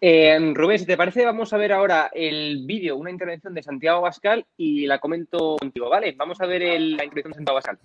Eh, 0.00 0.52
Rubén, 0.54 0.78
si 0.78 0.86
te 0.86 0.96
parece, 0.96 1.24
vamos 1.24 1.52
a 1.52 1.56
ver 1.56 1.72
ahora 1.72 2.10
el 2.14 2.64
vídeo, 2.64 2.96
una 2.96 3.10
intervención 3.10 3.52
de 3.54 3.62
Santiago 3.62 4.00
Bascal 4.00 4.46
y 4.56 4.86
la 4.86 5.00
comento 5.00 5.56
contigo, 5.58 5.88
¿vale? 5.88 6.14
Vamos 6.16 6.40
a 6.40 6.46
ver 6.46 6.62
la 6.62 7.04
intervención 7.04 7.32
de 7.32 7.36
Santiago 7.36 7.56
Bascal. 7.56 7.78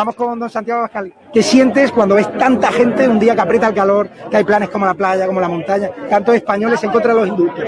Estamos 0.00 0.16
con 0.16 0.40
don 0.40 0.48
Santiago 0.48 0.80
Bascal. 0.80 1.12
¿Qué 1.30 1.42
sientes 1.42 1.92
cuando 1.92 2.14
ves 2.14 2.32
tanta 2.38 2.72
gente 2.72 3.06
un 3.06 3.18
día 3.18 3.34
que 3.34 3.42
aprieta 3.42 3.68
el 3.68 3.74
calor, 3.74 4.08
que 4.30 4.38
hay 4.38 4.44
planes 4.44 4.70
como 4.70 4.86
la 4.86 4.94
playa, 4.94 5.26
como 5.26 5.42
la 5.42 5.48
montaña, 5.50 5.90
tantos 6.08 6.36
españoles 6.36 6.82
en 6.82 6.90
contra 6.90 7.12
de 7.12 7.20
los 7.20 7.28
indultos? 7.28 7.64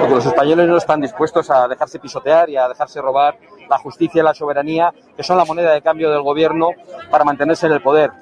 Porque 0.00 0.14
los 0.14 0.24
españoles 0.24 0.66
no 0.66 0.78
están 0.78 1.02
dispuestos 1.02 1.50
a 1.50 1.68
dejarse 1.68 1.98
pisotear 1.98 2.48
y 2.48 2.56
a 2.56 2.68
dejarse 2.68 3.02
robar 3.02 3.36
la 3.68 3.76
justicia 3.76 4.22
y 4.22 4.24
la 4.24 4.32
soberanía, 4.32 4.94
que 5.14 5.22
son 5.22 5.36
la 5.36 5.44
moneda 5.44 5.74
de 5.74 5.82
cambio 5.82 6.10
del 6.10 6.22
gobierno 6.22 6.70
para 7.10 7.22
mantenerse 7.22 7.66
en 7.66 7.72
el 7.74 7.82
poder 7.82 8.12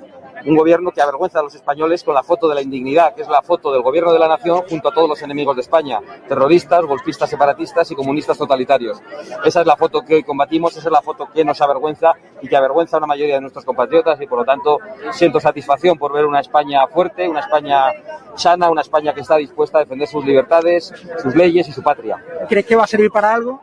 un 0.45 0.57
gobierno 0.57 0.91
que 0.91 1.03
avergüenza 1.03 1.41
a 1.41 1.43
los 1.43 1.55
españoles 1.55 2.03
con 2.03 2.15
la 2.15 2.23
foto 2.23 2.49
de 2.49 2.55
la 2.55 2.63
indignidad, 2.63 3.15
que 3.15 3.23
es 3.23 3.29
la 3.29 3.43
foto 3.43 3.73
del 3.73 3.83
gobierno 3.83 4.13
de 4.13 4.19
la 4.19 4.29
nación 4.29 4.63
junto 4.69 4.89
a 4.89 4.95
todos 4.95 5.09
los 5.09 5.23
enemigos 5.23 5.57
de 5.57 5.63
España, 5.63 6.01
terroristas, 6.29 6.85
golpistas 6.85 7.31
separatistas 7.31 7.91
y 7.91 7.95
comunistas 7.95 8.39
totalitarios. 8.39 9.01
Esa 9.45 9.61
es 9.61 9.67
la 9.67 9.77
foto 9.77 10.03
que 10.03 10.17
hoy 10.17 10.23
combatimos, 10.23 10.77
esa 10.77 10.89
es 10.89 10.93
la 10.93 11.03
foto 11.03 11.29
que 11.33 11.45
nos 11.45 11.61
avergüenza 11.61 12.13
y 12.41 12.49
que 12.49 12.57
avergüenza 12.57 12.97
a 12.97 12.99
una 12.99 13.07
mayoría 13.07 13.37
de 13.37 13.41
nuestros 13.41 13.65
compatriotas 13.65 14.21
y 14.21 14.27
por 14.27 14.39
lo 14.39 14.45
tanto 14.45 14.79
siento 15.13 15.41
satisfacción 15.41 15.99
por 15.99 16.13
ver 16.13 16.27
una 16.27 16.41
España 16.41 16.87
fuerte, 16.89 17.29
una 17.29 17.41
España 17.41 17.93
sana, 18.35 18.71
una 18.71 18.81
España 18.81 19.13
que 19.15 19.21
está 19.21 19.37
dispuesta 19.37 19.79
a 19.79 19.81
defender 19.83 20.09
sus 20.09 20.25
libertades, 20.25 20.93
sus 21.23 21.35
leyes 21.35 21.69
y 21.69 21.73
su 21.73 21.83
patria. 21.83 22.23
¿Crees 22.49 22.67
que 22.67 22.77
va 22.77 22.85
a 22.85 22.87
servir 22.87 23.11
para 23.11 23.35
algo? 23.35 23.61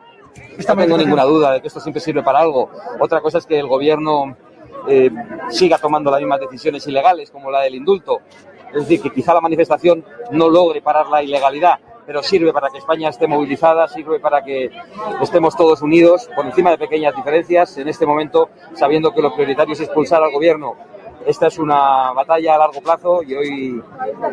No 0.68 0.76
tengo 0.76 0.98
ninguna 0.98 1.24
duda 1.24 1.52
de 1.52 1.60
que 1.60 1.68
esto 1.68 1.80
siempre 1.80 2.00
sirve 2.00 2.22
para 2.22 2.40
algo. 2.40 2.70
Otra 3.00 3.20
cosa 3.20 3.38
es 3.38 3.46
que 3.46 3.58
el 3.58 3.66
gobierno 3.66 4.36
eh, 4.88 5.10
siga 5.50 5.78
tomando 5.78 6.10
las 6.10 6.20
mismas 6.20 6.40
decisiones 6.40 6.86
ilegales 6.86 7.30
como 7.30 7.50
la 7.50 7.60
del 7.62 7.74
indulto. 7.74 8.20
Es 8.68 8.82
decir, 8.82 9.02
que 9.02 9.10
quizá 9.10 9.34
la 9.34 9.40
manifestación 9.40 10.04
no 10.30 10.48
logre 10.48 10.80
parar 10.80 11.08
la 11.08 11.22
ilegalidad, 11.22 11.80
pero 12.06 12.22
sirve 12.22 12.52
para 12.52 12.68
que 12.70 12.78
España 12.78 13.08
esté 13.08 13.26
movilizada, 13.26 13.88
sirve 13.88 14.20
para 14.20 14.42
que 14.42 14.70
estemos 15.20 15.56
todos 15.56 15.82
unidos 15.82 16.28
por 16.34 16.46
encima 16.46 16.70
de 16.70 16.78
pequeñas 16.78 17.14
diferencias 17.14 17.76
en 17.78 17.88
este 17.88 18.06
momento, 18.06 18.50
sabiendo 18.74 19.12
que 19.12 19.22
lo 19.22 19.34
prioritario 19.34 19.72
es 19.72 19.80
expulsar 19.80 20.22
al 20.22 20.32
gobierno. 20.32 20.76
Esta 21.26 21.48
es 21.48 21.58
una 21.58 22.12
batalla 22.12 22.54
a 22.54 22.58
largo 22.58 22.80
plazo 22.80 23.22
y 23.22 23.34
hoy, 23.34 23.82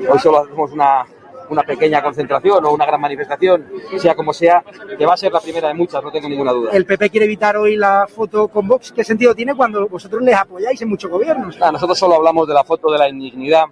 hoy 0.10 0.20
solo 0.20 0.40
hacemos 0.40 0.72
una, 0.72 1.06
una 1.50 1.64
pequeña 1.64 2.02
concentración 2.02 2.66
o 2.66 2.72
una 2.72 2.86
gran 2.86 3.02
manifestación, 3.02 3.66
sea 3.98 4.16
como 4.16 4.34
sea, 4.34 4.64
que 4.98 5.06
va 5.06 5.14
a 5.14 5.18
ser 5.18 5.32
la 5.32 5.40
primera 5.40 5.68
de 5.68 5.74
muchas, 5.74 6.04
no 6.04 6.12
tengo 6.12 6.30
ninguna 6.30 6.52
duda. 6.52 6.72
El 6.74 6.86
PP 6.86 7.10
quiere 7.10 7.26
evitar 7.26 7.58
hoy 7.58 7.76
la 7.76 8.06
foto 8.08 8.48
con 8.48 8.68
Vox. 8.68 8.92
¿Qué 8.92 9.04
sentido 9.04 9.34
tiene 9.34 9.56
cuando 9.56 9.88
vosotros 9.88 10.22
les 10.22 10.36
apoyáis 10.36 10.82
en 10.82 10.90
muchos 10.90 11.10
gobiernos? 11.10 11.58
nosotros 11.60 11.98
solo 11.98 12.16
hablamos 12.16 12.48
de 12.48 12.54
la 12.54 12.64
foto 12.64 12.92
de 12.92 12.98
la 12.98 13.10
indignidad 13.10 13.66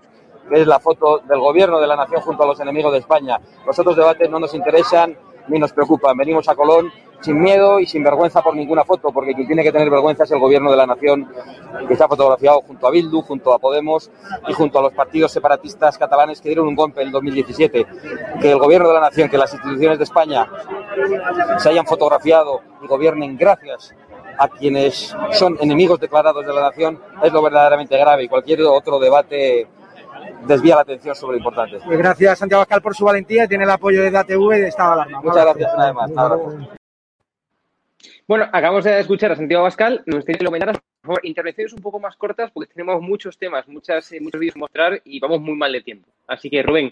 que 0.50 0.62
es 0.62 0.68
la 0.68 0.80
foto 0.80 1.22
del 1.28 1.40
gobierno 1.40 1.80
de 1.80 1.88
la 1.88 1.96
nación 1.96 2.22
junto 2.22 2.44
a 2.44 2.48
los 2.48 2.60
enemigos 2.60 2.92
de 2.94 3.00
España. 3.00 3.40
Los 3.66 3.78
otros 3.80 3.96
debates 3.96 4.30
no 4.30 4.40
nos 4.40 4.54
interesan 4.54 5.18
ni 5.48 5.60
nos 5.60 5.74
preocupan. 5.74 6.18
Venimos 6.18 6.48
a 6.50 6.56
Colón 6.56 6.92
sin 7.22 7.40
miedo 7.40 7.80
y 7.80 7.86
sin 7.86 8.04
vergüenza 8.04 8.42
por 8.42 8.56
ninguna 8.56 8.84
foto, 8.84 9.12
porque 9.12 9.34
quien 9.34 9.48
tiene 9.48 9.64
que 9.64 9.72
tener 9.72 9.90
vergüenza 9.90 10.24
es 10.24 10.32
el 10.32 10.40
gobierno 10.40 10.72
de 10.72 10.78
la 10.78 10.86
nación 10.86 11.28
que 11.88 11.94
está 11.94 12.08
fotografiado 12.08 12.62
junto 12.62 12.88
a 12.88 12.92
Bildu, 12.92 13.22
junto 13.22 13.54
a 13.54 13.60
Podemos 13.60 14.12
y 14.48 14.54
junto 14.54 14.80
a 14.80 14.84
los 14.84 14.94
partidos 14.94 15.32
separatistas 15.32 15.98
catalanes 15.98 16.42
que 16.42 16.50
dieron 16.50 16.68
un 16.68 16.76
golpe 16.76 17.02
en 17.02 17.08
el 17.08 17.14
2017. 17.14 17.86
Que 18.42 18.52
el 18.52 18.60
gobierno 18.60 18.90
de 18.90 18.94
la 18.96 19.02
nación, 19.02 19.30
que 19.30 19.38
las 19.38 19.54
instituciones 19.54 19.98
de 19.98 20.04
España 20.04 20.48
se 21.58 21.70
hayan 21.70 21.86
fotografiado 21.86 22.62
y 22.84 22.88
gobiernen 22.88 23.38
gracias 23.38 23.96
a 24.38 24.48
quienes 24.48 25.16
son 25.32 25.58
enemigos 25.62 26.00
declarados 26.00 26.46
de 26.46 26.54
la 26.54 26.62
nación 26.62 27.00
es 27.24 27.32
lo 27.32 27.42
verdaderamente 27.42 27.98
grave 27.98 28.24
y 28.24 28.28
cualquier 28.28 28.62
otro 28.64 29.00
debate 29.00 29.68
desvía 30.46 30.76
la 30.76 30.82
atención 30.82 31.16
sobre 31.16 31.34
lo 31.34 31.38
importante. 31.40 31.80
Pues 31.86 31.98
gracias 31.98 32.40
Santiago 32.40 32.62
Pascal 32.62 32.82
por 32.82 32.96
su 32.96 33.06
valentía, 33.06 33.48
tiene 33.48 33.64
el 33.64 33.70
apoyo 33.70 34.02
de 34.02 34.16
ATV 34.16 34.56
y 34.56 34.60
de 34.60 34.68
Estado 34.68 34.90
de 34.90 35.02
Alarma. 35.02 35.22
Muchas 35.22 35.44
gracias 35.44 35.74
una 35.74 35.86
vez 35.86 35.96
más. 36.16 36.76
Bueno, 38.28 38.46
acabamos 38.52 38.84
de 38.84 39.00
escuchar 39.00 39.32
a 39.32 39.36
Santiago 39.36 39.64
Pascal. 39.66 40.02
Nos 40.08 40.26
tiene 40.26 40.40
que 40.40 40.46
comentar, 40.46 40.72
por 40.72 40.82
favor, 41.02 41.20
intervenciones 41.24 41.74
un 41.74 41.82
poco 41.82 42.00
más 42.00 42.16
cortas 42.16 42.50
porque 42.52 42.74
tenemos 42.74 43.00
muchos 43.00 43.38
temas, 43.38 43.68
muchas, 43.68 44.12
eh, 44.14 44.20
muchos 44.20 44.40
vídeos 44.40 44.56
a 44.56 44.60
mostrar 44.60 45.02
y 45.06 45.20
vamos 45.20 45.42
muy 45.42 45.56
mal 45.56 45.72
de 45.72 45.82
tiempo. 45.82 46.08
Así 46.28 46.50
que, 46.50 46.64
Rubén, 46.64 46.92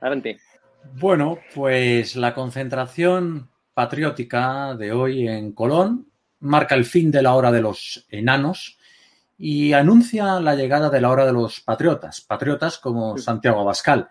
adelante. 0.00 0.38
Bueno, 0.94 1.38
pues 1.54 2.16
la 2.16 2.34
concentración 2.34 3.48
patriótica 3.72 4.74
de 4.74 4.90
hoy 4.90 5.28
en 5.28 5.52
Colón 5.52 6.08
marca 6.40 6.74
el 6.74 6.84
fin 6.84 7.12
de 7.12 7.22
la 7.22 7.34
hora 7.34 7.52
de 7.52 7.62
los 7.62 8.06
enanos 8.10 8.76
y 9.38 9.74
anuncia 9.74 10.40
la 10.40 10.56
llegada 10.56 10.90
de 10.90 11.00
la 11.00 11.10
hora 11.10 11.24
de 11.24 11.32
los 11.32 11.60
patriotas, 11.60 12.20
patriotas 12.20 12.78
como 12.78 13.16
Santiago 13.16 13.60
Abascal. 13.60 14.08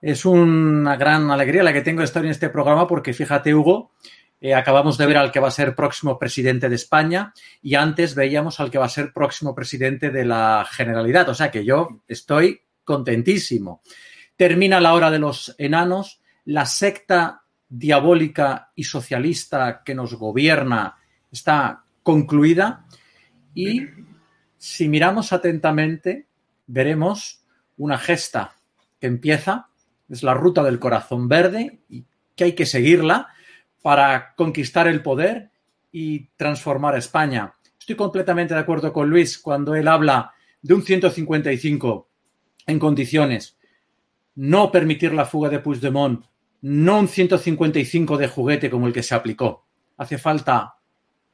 Es 0.00 0.24
una 0.24 0.96
gran 0.96 1.30
alegría 1.30 1.62
la 1.62 1.72
que 1.72 1.82
tengo 1.82 2.00
de 2.00 2.06
estar 2.06 2.24
en 2.24 2.32
este 2.32 2.48
programa 2.48 2.88
porque 2.88 3.12
fíjate, 3.12 3.54
Hugo, 3.54 3.92
eh, 4.44 4.56
acabamos 4.56 4.98
de 4.98 5.06
ver 5.06 5.18
al 5.18 5.30
que 5.30 5.38
va 5.38 5.46
a 5.46 5.52
ser 5.52 5.76
próximo 5.76 6.18
presidente 6.18 6.68
de 6.68 6.74
España 6.74 7.32
y 7.62 7.76
antes 7.76 8.16
veíamos 8.16 8.58
al 8.58 8.72
que 8.72 8.78
va 8.78 8.86
a 8.86 8.88
ser 8.88 9.12
próximo 9.12 9.54
presidente 9.54 10.10
de 10.10 10.24
la 10.24 10.66
Generalidad. 10.68 11.28
O 11.28 11.34
sea 11.34 11.52
que 11.52 11.64
yo 11.64 12.02
estoy 12.08 12.60
contentísimo. 12.82 13.82
Termina 14.36 14.80
la 14.80 14.94
hora 14.94 15.12
de 15.12 15.20
los 15.20 15.54
enanos, 15.58 16.20
la 16.46 16.66
secta 16.66 17.44
diabólica 17.68 18.72
y 18.74 18.82
socialista 18.82 19.84
que 19.84 19.94
nos 19.94 20.14
gobierna 20.14 20.96
está 21.30 21.84
concluida 22.02 22.84
y 23.54 23.86
si 24.58 24.88
miramos 24.88 25.32
atentamente, 25.32 26.26
veremos 26.66 27.44
una 27.76 27.96
gesta 27.96 28.56
que 29.00 29.06
empieza, 29.06 29.68
es 30.08 30.24
la 30.24 30.34
ruta 30.34 30.64
del 30.64 30.80
corazón 30.80 31.28
verde 31.28 31.78
y 31.88 32.06
que 32.34 32.42
hay 32.42 32.52
que 32.54 32.66
seguirla 32.66 33.28
para 33.82 34.34
conquistar 34.36 34.86
el 34.86 35.02
poder 35.02 35.50
y 35.90 36.28
transformar 36.36 36.96
España. 36.96 37.54
Estoy 37.78 37.96
completamente 37.96 38.54
de 38.54 38.60
acuerdo 38.60 38.92
con 38.92 39.10
Luis 39.10 39.38
cuando 39.38 39.74
él 39.74 39.88
habla 39.88 40.32
de 40.62 40.74
un 40.74 40.82
155 40.82 42.08
en 42.66 42.78
condiciones. 42.78 43.58
No 44.34 44.70
permitir 44.70 45.12
la 45.12 45.26
fuga 45.26 45.50
de 45.50 45.58
Puigdemont, 45.58 46.24
no 46.62 47.00
un 47.00 47.08
155 47.08 48.16
de 48.16 48.28
juguete 48.28 48.70
como 48.70 48.86
el 48.86 48.92
que 48.92 49.02
se 49.02 49.14
aplicó. 49.14 49.66
Hace 49.96 50.16
falta 50.16 50.76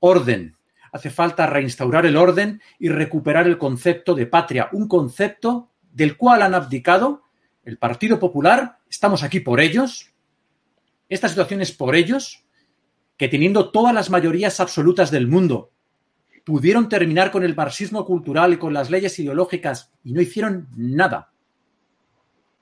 orden, 0.01 0.57
hace 0.91 1.11
falta 1.11 1.47
reinstaurar 1.47 2.07
el 2.07 2.17
orden 2.17 2.63
y 2.79 2.89
recuperar 2.89 3.47
el 3.47 3.59
concepto 3.59 4.15
de 4.15 4.27
patria, 4.27 4.69
un 4.73 4.89
concepto 4.89 5.71
del 5.93 6.17
cual 6.17 6.43
han 6.43 6.55
abdicado 6.55 7.23
el 7.65 7.77
Partido 7.77 8.19
Popular, 8.19 8.79
estamos 8.89 9.23
aquí 9.23 9.41
por 9.41 9.61
ellos, 9.61 10.15
esta 11.09 11.29
situación 11.29 11.61
es 11.61 11.73
por 11.73 11.95
ellos, 11.95 12.45
que 13.17 13.29
teniendo 13.29 13.71
todas 13.71 13.95
las 13.95 14.11
mayorías 14.11 14.61
absolutas 14.61 15.11
del 15.11 15.27
mundo, 15.27 15.73
pudieron 16.45 16.89
terminar 16.89 17.31
con 17.31 17.45
el 17.45 17.55
marxismo 17.55 18.07
cultural 18.07 18.55
y 18.55 18.57
con 18.57 18.73
las 18.73 18.91
leyes 18.91 19.19
ideológicas 19.19 19.93
y 20.03 20.13
no 20.13 20.21
hicieron 20.21 20.69
nada. 20.77 21.33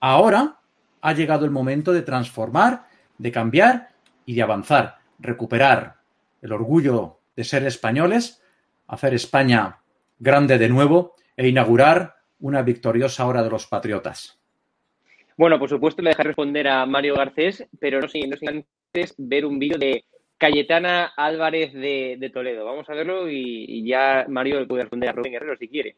Ahora 0.01 0.61
ha 1.01 1.13
llegado 1.13 1.45
el 1.45 1.51
momento 1.51 1.93
de 1.93 2.03
transformar, 2.03 2.89
de 3.19 3.31
cambiar 3.31 3.91
y 4.25 4.35
de 4.35 4.43
avanzar, 4.43 4.99
recuperar 5.19 6.01
el 6.43 6.53
orgullo 6.53 7.21
de 7.37 7.45
ser 7.45 7.65
españoles, 7.65 8.43
hacer 8.89 9.15
España 9.15 9.83
grande 10.19 10.59
de 10.59 10.69
nuevo 10.69 11.15
e 11.37 11.47
inaugurar 11.49 12.17
una 12.41 12.63
victoriosa 12.63 13.27
hora 13.27 13.43
de 13.43 13.51
los 13.51 13.67
patriotas. 13.67 14.39
Bueno, 15.37 15.59
por 15.59 15.68
supuesto 15.68 16.03
le 16.03 16.11
dejaré 16.11 16.28
responder 16.28 16.66
a 16.68 16.87
Mario 16.87 17.14
Garcés, 17.14 17.68
pero 17.78 18.01
no 18.01 18.09
sin, 18.09 18.32
antes 18.47 19.14
ver 19.18 19.45
un 19.45 19.59
vídeo 19.59 19.78
de 19.78 20.05
Cayetana 20.39 21.12
Álvarez 21.16 21.72
de, 21.74 22.30
Toledo. 22.32 22.64
Vamos 22.64 22.89
a 22.89 22.95
verlo 22.95 23.28
y, 23.30 23.66
y 23.68 23.87
ya 23.87 24.24
Mario 24.28 24.61
le 24.61 24.66
puede 24.66 24.82
responder 24.82 25.11
a 25.11 25.12
Rubén 25.12 25.32
Guerrero 25.32 25.57
si 25.59 25.68
quiere. 25.68 25.97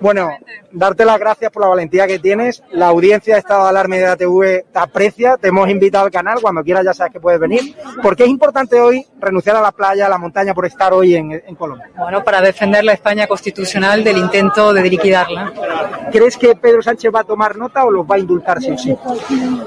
Bueno, 0.00 0.30
darte 0.72 1.04
las 1.04 1.18
gracias 1.18 1.50
por 1.50 1.62
la 1.62 1.68
valentía 1.68 2.06
que 2.06 2.18
tienes. 2.18 2.62
La 2.72 2.86
audiencia 2.86 3.34
de 3.34 3.40
Estado 3.40 3.64
de 3.64 3.68
Alarma 3.68 3.96
de 3.96 4.06
ATV 4.06 4.72
te 4.72 4.78
aprecia. 4.78 5.36
Te 5.36 5.48
hemos 5.48 5.68
invitado 5.68 6.06
al 6.06 6.10
canal. 6.10 6.40
Cuando 6.40 6.64
quieras 6.64 6.86
ya 6.86 6.94
sabes 6.94 7.12
que 7.12 7.20
puedes 7.20 7.38
venir. 7.38 7.76
¿Por 8.02 8.16
qué 8.16 8.24
es 8.24 8.30
importante 8.30 8.80
hoy 8.80 9.06
renunciar 9.20 9.56
a 9.56 9.60
la 9.60 9.72
playa, 9.72 10.06
a 10.06 10.08
la 10.08 10.16
montaña 10.16 10.54
por 10.54 10.64
estar 10.64 10.94
hoy 10.94 11.16
en, 11.16 11.32
en 11.32 11.54
Colombia? 11.54 11.90
Bueno, 11.98 12.24
para 12.24 12.40
defender 12.40 12.82
la 12.82 12.94
España 12.94 13.26
constitucional 13.26 14.02
del 14.02 14.16
intento 14.16 14.72
de 14.72 14.88
liquidarla. 14.88 15.52
¿Crees 16.10 16.38
que 16.38 16.56
Pedro 16.56 16.80
Sánchez 16.80 17.12
va 17.14 17.20
a 17.20 17.24
tomar 17.24 17.58
nota 17.58 17.84
o 17.84 17.90
los 17.90 18.06
va 18.06 18.14
a 18.14 18.18
indultar 18.18 18.60
sí 18.62 18.70
o 18.70 18.78
sí? 18.78 18.96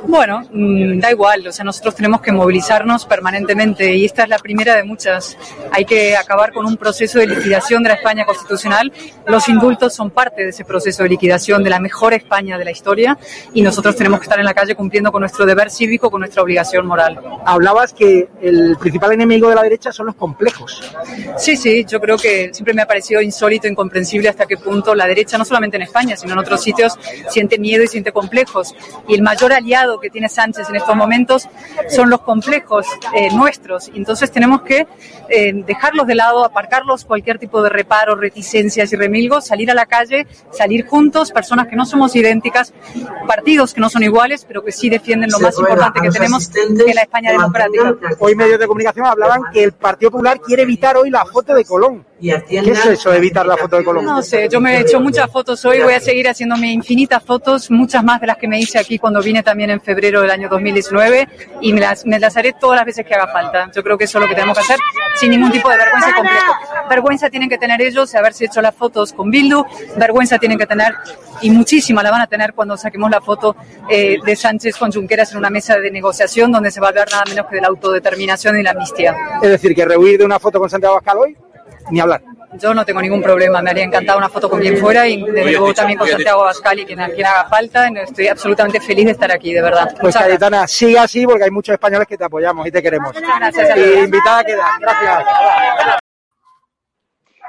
Bueno, 0.07 0.41
mmm, 0.51 0.99
da 0.99 1.11
igual. 1.11 1.45
O 1.45 1.51
sea, 1.51 1.63
nosotros 1.63 1.93
tenemos 1.93 2.21
que 2.21 2.31
movilizarnos 2.31 3.05
permanentemente 3.05 3.95
y 3.95 4.05
esta 4.05 4.23
es 4.23 4.29
la 4.29 4.39
primera 4.39 4.75
de 4.75 4.83
muchas. 4.83 5.37
Hay 5.71 5.85
que 5.85 6.17
acabar 6.17 6.51
con 6.53 6.65
un 6.65 6.75
proceso 6.75 7.19
de 7.19 7.27
liquidación 7.27 7.83
de 7.83 7.89
la 7.89 7.95
España 7.95 8.25
constitucional. 8.25 8.91
Los 9.27 9.47
indultos 9.47 9.93
son 9.93 10.09
parte 10.09 10.22
de 10.31 10.49
ese 10.49 10.63
proceso 10.63 11.03
de 11.03 11.09
liquidación 11.09 11.63
de 11.63 11.69
la 11.69 11.79
mejor 11.79 12.13
España 12.13 12.57
de 12.57 12.65
la 12.65 12.71
historia 12.71 13.17
y 13.53 13.61
nosotros 13.61 13.95
tenemos 13.95 14.19
que 14.19 14.25
estar 14.25 14.39
en 14.39 14.45
la 14.45 14.53
calle 14.53 14.75
cumpliendo 14.75 15.11
con 15.11 15.21
nuestro 15.21 15.45
deber 15.45 15.69
cívico, 15.69 16.09
con 16.09 16.21
nuestra 16.21 16.41
obligación 16.41 16.85
moral. 16.85 17.19
Hablabas 17.45 17.93
que 17.93 18.29
el 18.41 18.77
principal 18.77 19.11
enemigo 19.13 19.49
de 19.49 19.55
la 19.55 19.63
derecha 19.63 19.91
son 19.91 20.07
los 20.07 20.15
complejos. 20.15 20.81
Sí, 21.37 21.57
sí, 21.57 21.85
yo 21.85 21.99
creo 21.99 22.17
que 22.17 22.53
siempre 22.53 22.73
me 22.73 22.81
ha 22.81 22.87
parecido 22.87 23.21
insólito, 23.21 23.67
incomprensible 23.67 24.29
hasta 24.29 24.45
qué 24.45 24.57
punto 24.57 24.95
la 24.95 25.07
derecha, 25.07 25.37
no 25.37 25.45
solamente 25.45 25.77
en 25.77 25.83
España, 25.83 26.15
sino 26.15 26.33
en 26.33 26.39
otros 26.39 26.61
sitios, 26.61 26.93
siente 27.29 27.57
miedo 27.57 27.83
y 27.83 27.87
siente 27.87 28.11
complejos. 28.11 28.75
Y 29.07 29.15
el 29.15 29.21
mayor 29.21 29.53
aliado 29.53 29.99
que 29.99 30.09
tiene 30.09 30.29
Sánchez 30.29 30.69
en 30.69 30.75
estos 30.75 30.95
momentos 30.95 31.47
son 31.89 32.09
los 32.09 32.21
complejos 32.21 32.85
eh, 33.15 33.29
nuestros. 33.33 33.89
Entonces 33.93 34.31
tenemos 34.31 34.61
que 34.61 34.87
eh, 35.29 35.51
dejarlos 35.53 36.07
de 36.07 36.15
lado, 36.15 36.45
aparcarlos 36.45 37.05
cualquier 37.05 37.39
tipo 37.39 37.61
de 37.61 37.69
reparo, 37.69 38.15
reticencias 38.15 38.91
y 38.93 38.95
remilgos, 38.95 39.47
salir 39.47 39.71
a 39.71 39.73
la 39.73 39.85
calle 39.85 40.12
salir 40.51 40.85
juntos, 40.85 41.31
personas 41.31 41.67
que 41.67 41.75
no 41.75 41.85
somos 41.85 42.15
idénticas, 42.15 42.73
partidos 43.27 43.73
que 43.73 43.81
no 43.81 43.89
son 43.89 44.03
iguales, 44.03 44.45
pero 44.47 44.63
que 44.63 44.71
sí 44.71 44.89
defienden 44.89 45.29
lo 45.31 45.39
más 45.39 45.57
importante 45.57 45.99
que 46.01 46.09
tenemos 46.09 46.49
en 46.55 46.95
la 46.95 47.01
España 47.01 47.31
democrática. 47.31 47.95
Hoy 48.19 48.35
medios 48.35 48.59
de 48.59 48.67
comunicación 48.67 49.05
hablaban 49.05 49.41
que 49.51 49.63
el 49.63 49.71
Partido 49.73 50.11
Popular 50.11 50.39
quiere 50.39 50.63
evitar 50.63 50.97
hoy 50.97 51.09
la 51.09 51.25
foto 51.25 51.53
de 51.53 51.65
Colón. 51.65 52.05
¿Qué 52.19 52.59
es 52.59 52.85
eso 52.85 53.13
evitar 53.13 53.45
la 53.45 53.57
foto 53.57 53.77
de 53.77 53.83
Colón? 53.83 54.05
No 54.05 54.21
sé, 54.21 54.47
yo 54.49 54.61
me 54.61 54.77
he 54.77 54.81
hecho 54.81 54.99
muchas 54.99 55.29
fotos 55.29 55.63
hoy, 55.65 55.81
voy 55.81 55.93
a 55.93 55.99
seguir 55.99 56.27
haciéndome 56.27 56.71
infinitas 56.71 57.21
fotos, 57.23 57.69
muchas 57.69 58.03
más 58.03 58.21
de 58.21 58.27
las 58.27 58.37
que 58.37 58.47
me 58.47 58.59
hice 58.59 58.79
aquí 58.79 58.97
cuando 58.97 59.21
vine 59.21 59.43
también 59.43 59.69
en 59.71 59.81
febrero 59.81 60.21
del 60.21 60.31
año 60.31 60.47
2019 60.49 61.27
y 61.61 61.73
me 61.73 61.81
las, 61.81 62.05
me 62.05 62.19
las 62.19 62.37
haré 62.37 62.53
todas 62.53 62.77
las 62.77 62.85
veces 62.85 63.05
que 63.05 63.13
haga 63.13 63.27
falta. 63.27 63.69
Yo 63.75 63.83
creo 63.83 63.97
que 63.97 64.05
eso 64.05 64.19
es 64.19 64.21
lo 64.21 64.29
que 64.29 64.35
tenemos 64.35 64.57
que 64.57 64.63
hacer 64.63 64.79
sin 65.15 65.31
ningún 65.31 65.51
tipo 65.51 65.69
de 65.69 65.77
vergüenza 65.77 66.09
y 66.09 66.13
complejo. 66.13 66.53
Vergüenza 66.89 67.29
tienen 67.29 67.49
que 67.49 67.57
tener 67.57 67.81
ellos 67.81 68.11
de 68.11 68.19
haberse 68.19 68.45
hecho 68.45 68.61
las 68.61 68.75
fotos 68.75 69.13
con 69.13 69.29
Bildu, 69.29 69.65
vergüenza 70.03 70.37
tienen 70.37 70.57
que 70.57 70.65
tener 70.65 70.93
y 71.41 71.49
muchísima 71.51 72.03
la 72.03 72.11
van 72.11 72.21
a 72.21 72.27
tener 72.27 72.53
cuando 72.53 72.77
saquemos 72.77 73.09
la 73.09 73.21
foto 73.21 73.55
eh, 73.89 74.17
de 74.23 74.35
Sánchez 74.35 74.77
con 74.77 74.91
Junqueras 74.91 75.31
en 75.31 75.37
una 75.39 75.49
mesa 75.49 75.77
de 75.77 75.91
negociación 75.91 76.51
donde 76.51 76.71
se 76.71 76.79
va 76.79 76.87
a 76.87 76.89
hablar 76.89 77.07
nada 77.11 77.23
menos 77.27 77.47
que 77.47 77.55
de 77.55 77.61
la 77.61 77.67
autodeterminación 77.67 78.59
y 78.59 78.63
la 78.63 78.71
amnistía. 78.71 79.15
Es 79.41 79.49
decir, 79.49 79.75
que 79.75 79.85
rehuir 79.85 80.19
de 80.19 80.25
una 80.25 80.39
foto 80.39 80.59
con 80.59 80.69
Santiago 80.69 80.95
Abascal 80.95 81.17
hoy, 81.17 81.37
ni 81.91 81.99
hablar. 81.99 82.21
Yo 82.59 82.73
no 82.73 82.85
tengo 82.85 83.01
ningún 83.01 83.21
problema, 83.21 83.61
me 83.61 83.71
haría 83.71 83.83
encantar 83.83 84.15
una 84.15 84.29
foto 84.29 84.49
con 84.49 84.59
quien 84.59 84.77
fuera 84.77 85.07
y 85.07 85.23
desde 85.23 85.51
luego 85.51 85.73
también 85.73 85.97
con 85.97 86.07
Santiago 86.07 86.41
Abascal 86.41 86.79
y 86.79 86.85
quien, 86.85 86.99
quien 87.15 87.25
haga 87.25 87.45
falta. 87.45 87.87
Estoy 87.87 88.27
absolutamente 88.27 88.79
feliz 88.79 89.05
de 89.05 89.11
estar 89.11 89.31
aquí, 89.31 89.53
de 89.53 89.61
verdad. 89.61 89.95
Pues 89.99 90.15
Cayetana, 90.15 90.67
siga 90.67 91.03
así 91.03 91.25
porque 91.25 91.45
hay 91.45 91.51
muchos 91.51 91.73
españoles 91.73 92.07
que 92.07 92.17
te 92.17 92.25
apoyamos 92.25 92.67
y 92.67 92.71
te 92.71 92.81
queremos. 92.81 93.13
Muchas 93.13 93.39
gracias. 93.39 93.77
Y 93.77 93.99
invitada 94.03 94.39
a 94.39 94.43
quedar. 94.43 94.69
Gracias. 94.79 96.03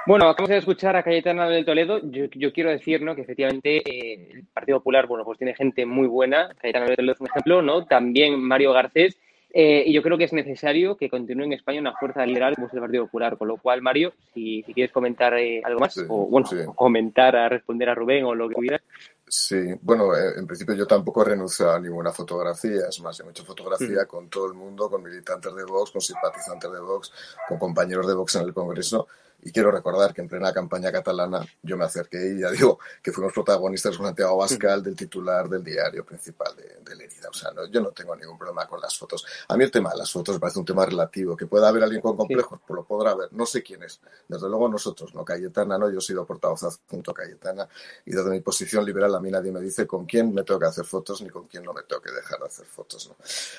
Bueno, 0.06 0.28
acabamos 0.28 0.50
de 0.50 0.58
escuchar 0.58 0.96
a 0.96 1.02
Cayetana 1.02 1.48
del 1.48 1.64
Toledo. 1.64 1.98
Yo, 2.02 2.26
yo 2.34 2.52
quiero 2.52 2.68
decir 2.68 3.00
¿no? 3.00 3.14
que 3.14 3.22
efectivamente 3.22 3.78
eh, 3.78 4.28
el 4.34 4.46
Partido 4.46 4.78
Popular 4.78 5.06
bueno, 5.06 5.24
pues 5.24 5.38
tiene 5.38 5.54
gente 5.54 5.86
muy 5.86 6.06
buena. 6.06 6.54
Cayetana 6.60 6.86
del 6.86 6.96
Toledo 6.96 7.14
es 7.14 7.20
un 7.20 7.28
ejemplo, 7.28 7.62
¿no? 7.62 7.86
También 7.86 8.38
Mario 8.38 8.72
Garcés. 8.72 9.16
Eh, 9.56 9.84
y 9.86 9.92
yo 9.94 10.02
creo 10.02 10.18
que 10.18 10.24
es 10.24 10.32
necesario 10.32 10.96
que 10.96 11.08
continúe 11.08 11.44
en 11.44 11.52
España 11.54 11.80
una 11.80 11.94
fuerza 11.94 12.26
liberal 12.26 12.54
como 12.56 12.66
es 12.66 12.74
el 12.74 12.80
Partido 12.80 13.04
Popular. 13.04 13.38
Con 13.38 13.48
lo 13.48 13.56
cual, 13.56 13.80
Mario, 13.80 14.12
si, 14.34 14.62
si 14.64 14.74
quieres 14.74 14.92
comentar 14.92 15.32
eh, 15.38 15.62
algo 15.64 15.80
más, 15.80 15.94
sí, 15.94 16.02
o 16.06 16.26
bueno, 16.26 16.46
sí. 16.48 16.56
comentar 16.74 17.34
a 17.36 17.48
responder 17.48 17.88
a 17.88 17.94
Rubén 17.94 18.24
o 18.24 18.34
lo 18.34 18.50
que 18.50 18.56
quieras. 18.56 18.82
Sí, 19.26 19.56
bueno, 19.80 20.10
en 20.14 20.46
principio 20.46 20.74
yo 20.74 20.86
tampoco 20.86 21.24
renuncio 21.24 21.70
a 21.70 21.80
ninguna 21.80 22.12
fotografía, 22.12 22.88
es 22.90 23.00
más, 23.00 23.18
he 23.18 23.28
hecho 23.28 23.42
fotografía 23.42 24.04
con 24.06 24.28
todo 24.28 24.46
el 24.46 24.52
mundo, 24.52 24.90
con 24.90 25.02
militantes 25.02 25.54
de 25.54 25.64
Vox, 25.64 25.92
con 25.92 26.02
simpatizantes 26.02 26.70
de 26.70 26.78
Vox, 26.78 27.10
con 27.48 27.58
compañeros 27.58 28.06
de 28.06 28.14
Vox 28.14 28.36
en 28.36 28.42
el 28.42 28.52
Congreso, 28.52 29.08
y 29.42 29.52
quiero 29.52 29.70
recordar 29.70 30.14
que 30.14 30.22
en 30.22 30.28
plena 30.28 30.52
campaña 30.52 30.90
catalana 30.90 31.44
yo 31.62 31.76
me 31.76 31.84
acerqué 31.84 32.34
y 32.34 32.40
ya 32.40 32.50
digo 32.50 32.78
que 33.02 33.12
fuimos 33.12 33.32
protagonistas 33.32 33.96
con 33.96 34.06
Santiago 34.06 34.36
Bascal 34.36 34.82
del 34.82 34.96
titular 34.96 35.48
del 35.48 35.62
diario 35.62 36.04
principal 36.04 36.54
de, 36.56 36.78
de 36.82 36.96
Lerida. 36.96 37.28
O 37.28 37.34
sea, 37.34 37.50
no, 37.50 37.66
yo 37.66 37.80
no 37.80 37.90
tengo 37.90 38.14
ningún 38.16 38.38
problema 38.38 38.66
con 38.66 38.80
las 38.80 38.96
fotos. 38.96 39.24
A 39.48 39.56
mí 39.56 39.64
el 39.64 39.70
tema 39.70 39.90
de 39.90 39.98
las 39.98 40.10
fotos 40.10 40.36
me 40.36 40.40
parece 40.40 40.58
un 40.58 40.64
tema 40.64 40.86
relativo. 40.86 41.36
Que 41.36 41.46
pueda 41.46 41.68
haber 41.68 41.82
alguien 41.82 42.00
con 42.00 42.16
complejos, 42.16 42.60
pues 42.66 42.76
lo 42.76 42.84
podrá 42.84 43.10
haber. 43.12 43.32
No 43.32 43.46
sé 43.46 43.62
quién 43.62 43.82
es. 43.82 44.00
Desde 44.28 44.48
luego 44.48 44.68
nosotros, 44.68 45.14
no 45.14 45.24
Cayetana, 45.24 45.78
no. 45.78 45.90
Yo 45.90 45.98
he 45.98 46.02
sido 46.02 46.24
portavoz 46.24 46.80
junto 46.88 47.10
a 47.10 47.14
Cayetana 47.14 47.68
y 48.04 48.12
desde 48.12 48.30
mi 48.30 48.40
posición 48.40 48.84
liberal 48.84 49.14
a 49.14 49.20
mí 49.20 49.30
nadie 49.30 49.52
me 49.52 49.60
dice 49.60 49.86
con 49.86 50.06
quién 50.06 50.32
me 50.32 50.42
tengo 50.42 50.60
que 50.60 50.66
hacer 50.66 50.84
fotos 50.84 51.22
ni 51.22 51.30
con 51.30 51.46
quién 51.46 51.64
no 51.64 51.72
me 51.72 51.82
tengo 51.82 52.00
que 52.00 52.12
dejar 52.12 52.40
de 52.40 52.46
hacer 52.46 52.66
fotos. 52.66 53.08
¿no? 53.08 53.16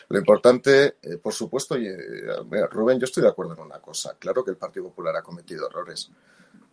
Lo 0.10 0.20
importante, 0.20 0.98
eh, 1.02 1.18
por 1.18 1.34
supuesto, 1.34 1.78
y, 1.78 1.88
eh, 1.88 2.68
Rubén, 2.72 3.00
yo 3.00 3.06
estoy 3.06 3.24
de 3.24 3.30
acuerdo 3.30 3.54
en 3.54 3.60
una 3.60 3.80
cosa. 3.80 4.16
Claro 4.18 4.44
que 4.44 4.52
el 4.52 4.58
Partido 4.58 4.88
Popular 4.88 5.16
ha 5.18 5.22
cometido 5.22 5.65
errores. 5.68 6.12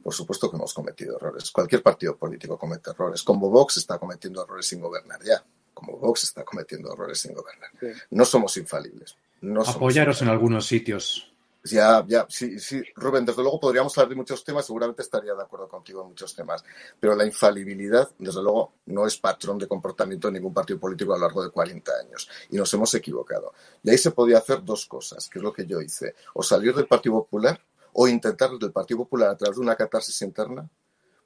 Por 0.02 0.12
supuesto 0.12 0.50
que 0.50 0.56
hemos 0.56 0.74
cometido 0.74 1.16
errores. 1.16 1.50
Cualquier 1.50 1.82
partido 1.82 2.16
político 2.16 2.58
comete 2.58 2.90
errores. 2.90 3.22
Como 3.22 3.48
Vox 3.50 3.76
está 3.76 3.98
cometiendo 3.98 4.42
errores 4.42 4.66
sin 4.66 4.80
gobernar 4.80 5.22
ya. 5.22 5.44
Como 5.72 5.96
Vox 5.96 6.24
está 6.24 6.44
cometiendo 6.44 6.92
errores 6.92 7.20
sin 7.20 7.34
gobernar. 7.34 7.70
Sí. 7.78 7.86
No 8.10 8.24
somos 8.24 8.56
infalibles. 8.56 9.16
No 9.40 9.62
Apoyaros 9.62 10.18
somos 10.18 10.22
en 10.22 10.28
algunos 10.28 10.66
sitios. 10.66 11.32
Ya, 11.64 12.04
ya, 12.08 12.26
sí, 12.28 12.58
sí, 12.58 12.82
Rubén, 12.96 13.24
desde 13.24 13.40
luego 13.40 13.60
podríamos 13.60 13.96
hablar 13.96 14.08
de 14.08 14.16
muchos 14.16 14.42
temas, 14.42 14.66
seguramente 14.66 15.02
estaría 15.02 15.32
de 15.32 15.42
acuerdo 15.42 15.68
contigo 15.68 16.02
en 16.02 16.08
muchos 16.08 16.34
temas, 16.34 16.64
pero 16.98 17.14
la 17.14 17.24
infalibilidad, 17.24 18.10
desde 18.18 18.42
luego, 18.42 18.72
no 18.86 19.06
es 19.06 19.16
patrón 19.16 19.58
de 19.58 19.68
comportamiento 19.68 20.26
de 20.26 20.34
ningún 20.34 20.52
partido 20.52 20.80
político 20.80 21.14
a 21.14 21.18
lo 21.18 21.22
largo 21.22 21.44
de 21.44 21.50
40 21.50 21.92
años, 22.00 22.28
y 22.50 22.56
nos 22.56 22.72
hemos 22.74 22.92
equivocado. 22.94 23.52
Y 23.84 23.90
ahí 23.90 23.98
se 23.98 24.10
podía 24.10 24.38
hacer 24.38 24.64
dos 24.64 24.86
cosas, 24.86 25.28
que 25.28 25.38
es 25.38 25.42
lo 25.42 25.52
que 25.52 25.64
yo 25.64 25.80
hice, 25.80 26.16
o 26.34 26.42
salir 26.42 26.74
del 26.74 26.88
Partido 26.88 27.14
Popular, 27.14 27.60
o 27.92 28.08
intentar 28.08 28.50
desde 28.50 28.66
el 28.66 28.72
Partido 28.72 28.98
Popular, 28.98 29.30
a 29.30 29.36
través 29.36 29.56
de 29.56 29.62
una 29.62 29.76
catarsis 29.76 30.20
interna, 30.22 30.68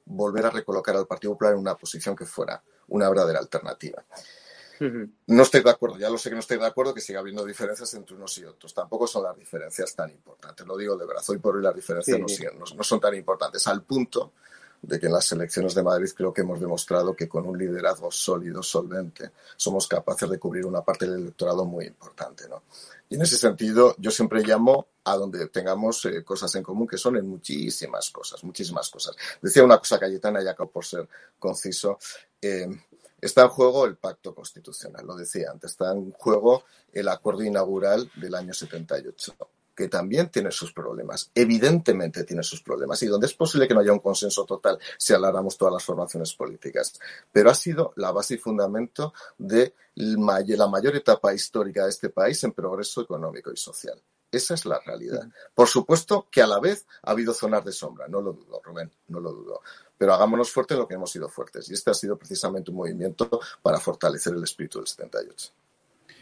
volver 0.04 0.46
a 0.46 0.50
recolocar 0.50 0.96
al 0.96 1.06
Partido 1.06 1.32
Popular 1.32 1.54
en 1.54 1.60
una 1.60 1.76
posición 1.76 2.14
que 2.16 2.26
fuera 2.26 2.62
una 2.88 3.08
verdadera 3.08 3.40
alternativa. 3.40 4.04
No 5.26 5.42
estoy 5.42 5.62
de 5.62 5.70
acuerdo, 5.70 5.98
ya 5.98 6.10
lo 6.10 6.18
sé 6.18 6.28
que 6.28 6.34
no 6.34 6.40
estoy 6.40 6.58
de 6.58 6.66
acuerdo 6.66 6.92
que 6.92 7.00
siga 7.00 7.20
habiendo 7.20 7.44
diferencias 7.44 7.94
entre 7.94 8.14
unos 8.14 8.36
y 8.38 8.44
otros. 8.44 8.74
Tampoco 8.74 9.06
son 9.06 9.22
las 9.22 9.36
diferencias 9.36 9.94
tan 9.94 10.10
importantes. 10.10 10.66
Lo 10.66 10.76
digo 10.76 10.96
de 10.96 11.06
verdad, 11.06 11.22
hoy 11.28 11.38
por 11.38 11.56
hoy 11.56 11.62
las 11.62 11.74
diferencias 11.74 12.20
sí. 12.26 12.44
no, 12.44 12.58
no, 12.58 12.64
no, 12.76 12.82
son 12.82 13.00
tan 13.00 13.14
importantes, 13.14 13.66
al 13.66 13.82
punto 13.84 14.34
de 14.82 15.00
que 15.00 15.06
en 15.06 15.12
las 15.12 15.30
elecciones 15.32 15.74
de 15.74 15.82
Madrid 15.82 16.10
creo 16.16 16.32
que 16.32 16.42
hemos 16.42 16.60
demostrado 16.60 17.14
que 17.14 17.28
con 17.28 17.46
un 17.46 17.58
liderazgo 17.58 18.10
sólido, 18.10 18.62
solvente, 18.62 19.32
somos 19.56 19.86
capaces 19.86 20.28
de 20.28 20.38
cubrir 20.38 20.66
una 20.66 20.82
parte 20.82 21.06
del 21.06 21.20
electorado 21.20 21.64
muy 21.64 21.86
importante. 21.86 22.48
¿no? 22.48 22.62
Y 23.08 23.16
en 23.16 23.22
ese 23.22 23.36
sentido, 23.36 23.94
yo 23.98 24.10
siempre 24.10 24.42
llamo 24.42 24.88
a 25.04 25.16
donde 25.16 25.48
tengamos 25.48 26.04
eh, 26.06 26.24
cosas 26.24 26.54
en 26.56 26.62
común, 26.62 26.86
que 26.86 26.98
son 26.98 27.16
en 27.16 27.28
muchísimas 27.28 28.10
cosas, 28.10 28.42
muchísimas 28.44 28.90
cosas. 28.90 29.14
Decía 29.40 29.64
una 29.64 29.78
cosa 29.78 29.98
Cayetana, 29.98 30.42
y 30.42 30.48
acabo 30.48 30.70
por 30.70 30.84
ser 30.84 31.08
conciso. 31.38 31.98
Eh, 32.40 32.68
Está 33.20 33.42
en 33.42 33.48
juego 33.48 33.86
el 33.86 33.96
pacto 33.96 34.34
constitucional, 34.34 35.06
lo 35.06 35.16
decía 35.16 35.50
antes, 35.50 35.70
está 35.70 35.90
en 35.90 36.12
juego 36.12 36.64
el 36.92 37.08
acuerdo 37.08 37.42
inaugural 37.44 38.10
del 38.14 38.34
año 38.34 38.52
78, 38.52 39.34
que 39.76 39.88
también 39.88 40.30
tiene 40.30 40.50
sus 40.50 40.72
problemas, 40.72 41.30
evidentemente 41.34 42.24
tiene 42.24 42.42
sus 42.42 42.62
problemas, 42.62 43.02
y 43.02 43.06
donde 43.06 43.26
es 43.26 43.34
posible 43.34 43.68
que 43.68 43.74
no 43.74 43.80
haya 43.80 43.92
un 43.92 44.00
consenso 44.00 44.44
total 44.44 44.78
si 44.96 45.12
habláramos 45.12 45.56
todas 45.56 45.74
las 45.74 45.84
formaciones 45.84 46.34
políticas, 46.34 46.98
pero 47.30 47.50
ha 47.50 47.54
sido 47.54 47.92
la 47.96 48.10
base 48.10 48.34
y 48.34 48.38
fundamento 48.38 49.12
de 49.38 49.74
la 49.94 50.66
mayor 50.66 50.96
etapa 50.96 51.34
histórica 51.34 51.84
de 51.84 51.90
este 51.90 52.08
país 52.08 52.42
en 52.44 52.52
progreso 52.52 53.02
económico 53.02 53.52
y 53.52 53.56
social. 53.56 54.00
Esa 54.32 54.54
es 54.54 54.66
la 54.66 54.80
realidad. 54.84 55.28
Por 55.54 55.68
supuesto 55.68 56.26
que 56.30 56.42
a 56.42 56.46
la 56.46 56.58
vez 56.58 56.84
ha 57.02 57.12
habido 57.12 57.32
zonas 57.32 57.64
de 57.64 57.72
sombra, 57.72 58.08
no 58.08 58.20
lo 58.20 58.32
dudo, 58.32 58.60
Rubén, 58.64 58.90
no 59.08 59.20
lo 59.20 59.32
dudo 59.32 59.62
pero 59.98 60.12
hagámonos 60.12 60.50
fuertes 60.50 60.74
en 60.74 60.80
lo 60.80 60.88
que 60.88 60.94
hemos 60.94 61.10
sido 61.10 61.28
fuertes. 61.28 61.70
Y 61.70 61.74
este 61.74 61.90
ha 61.90 61.94
sido 61.94 62.16
precisamente 62.16 62.70
un 62.70 62.76
movimiento 62.76 63.28
para 63.62 63.78
fortalecer 63.78 64.34
el 64.34 64.42
espíritu 64.42 64.78
del 64.78 64.86
78. 64.86 65.52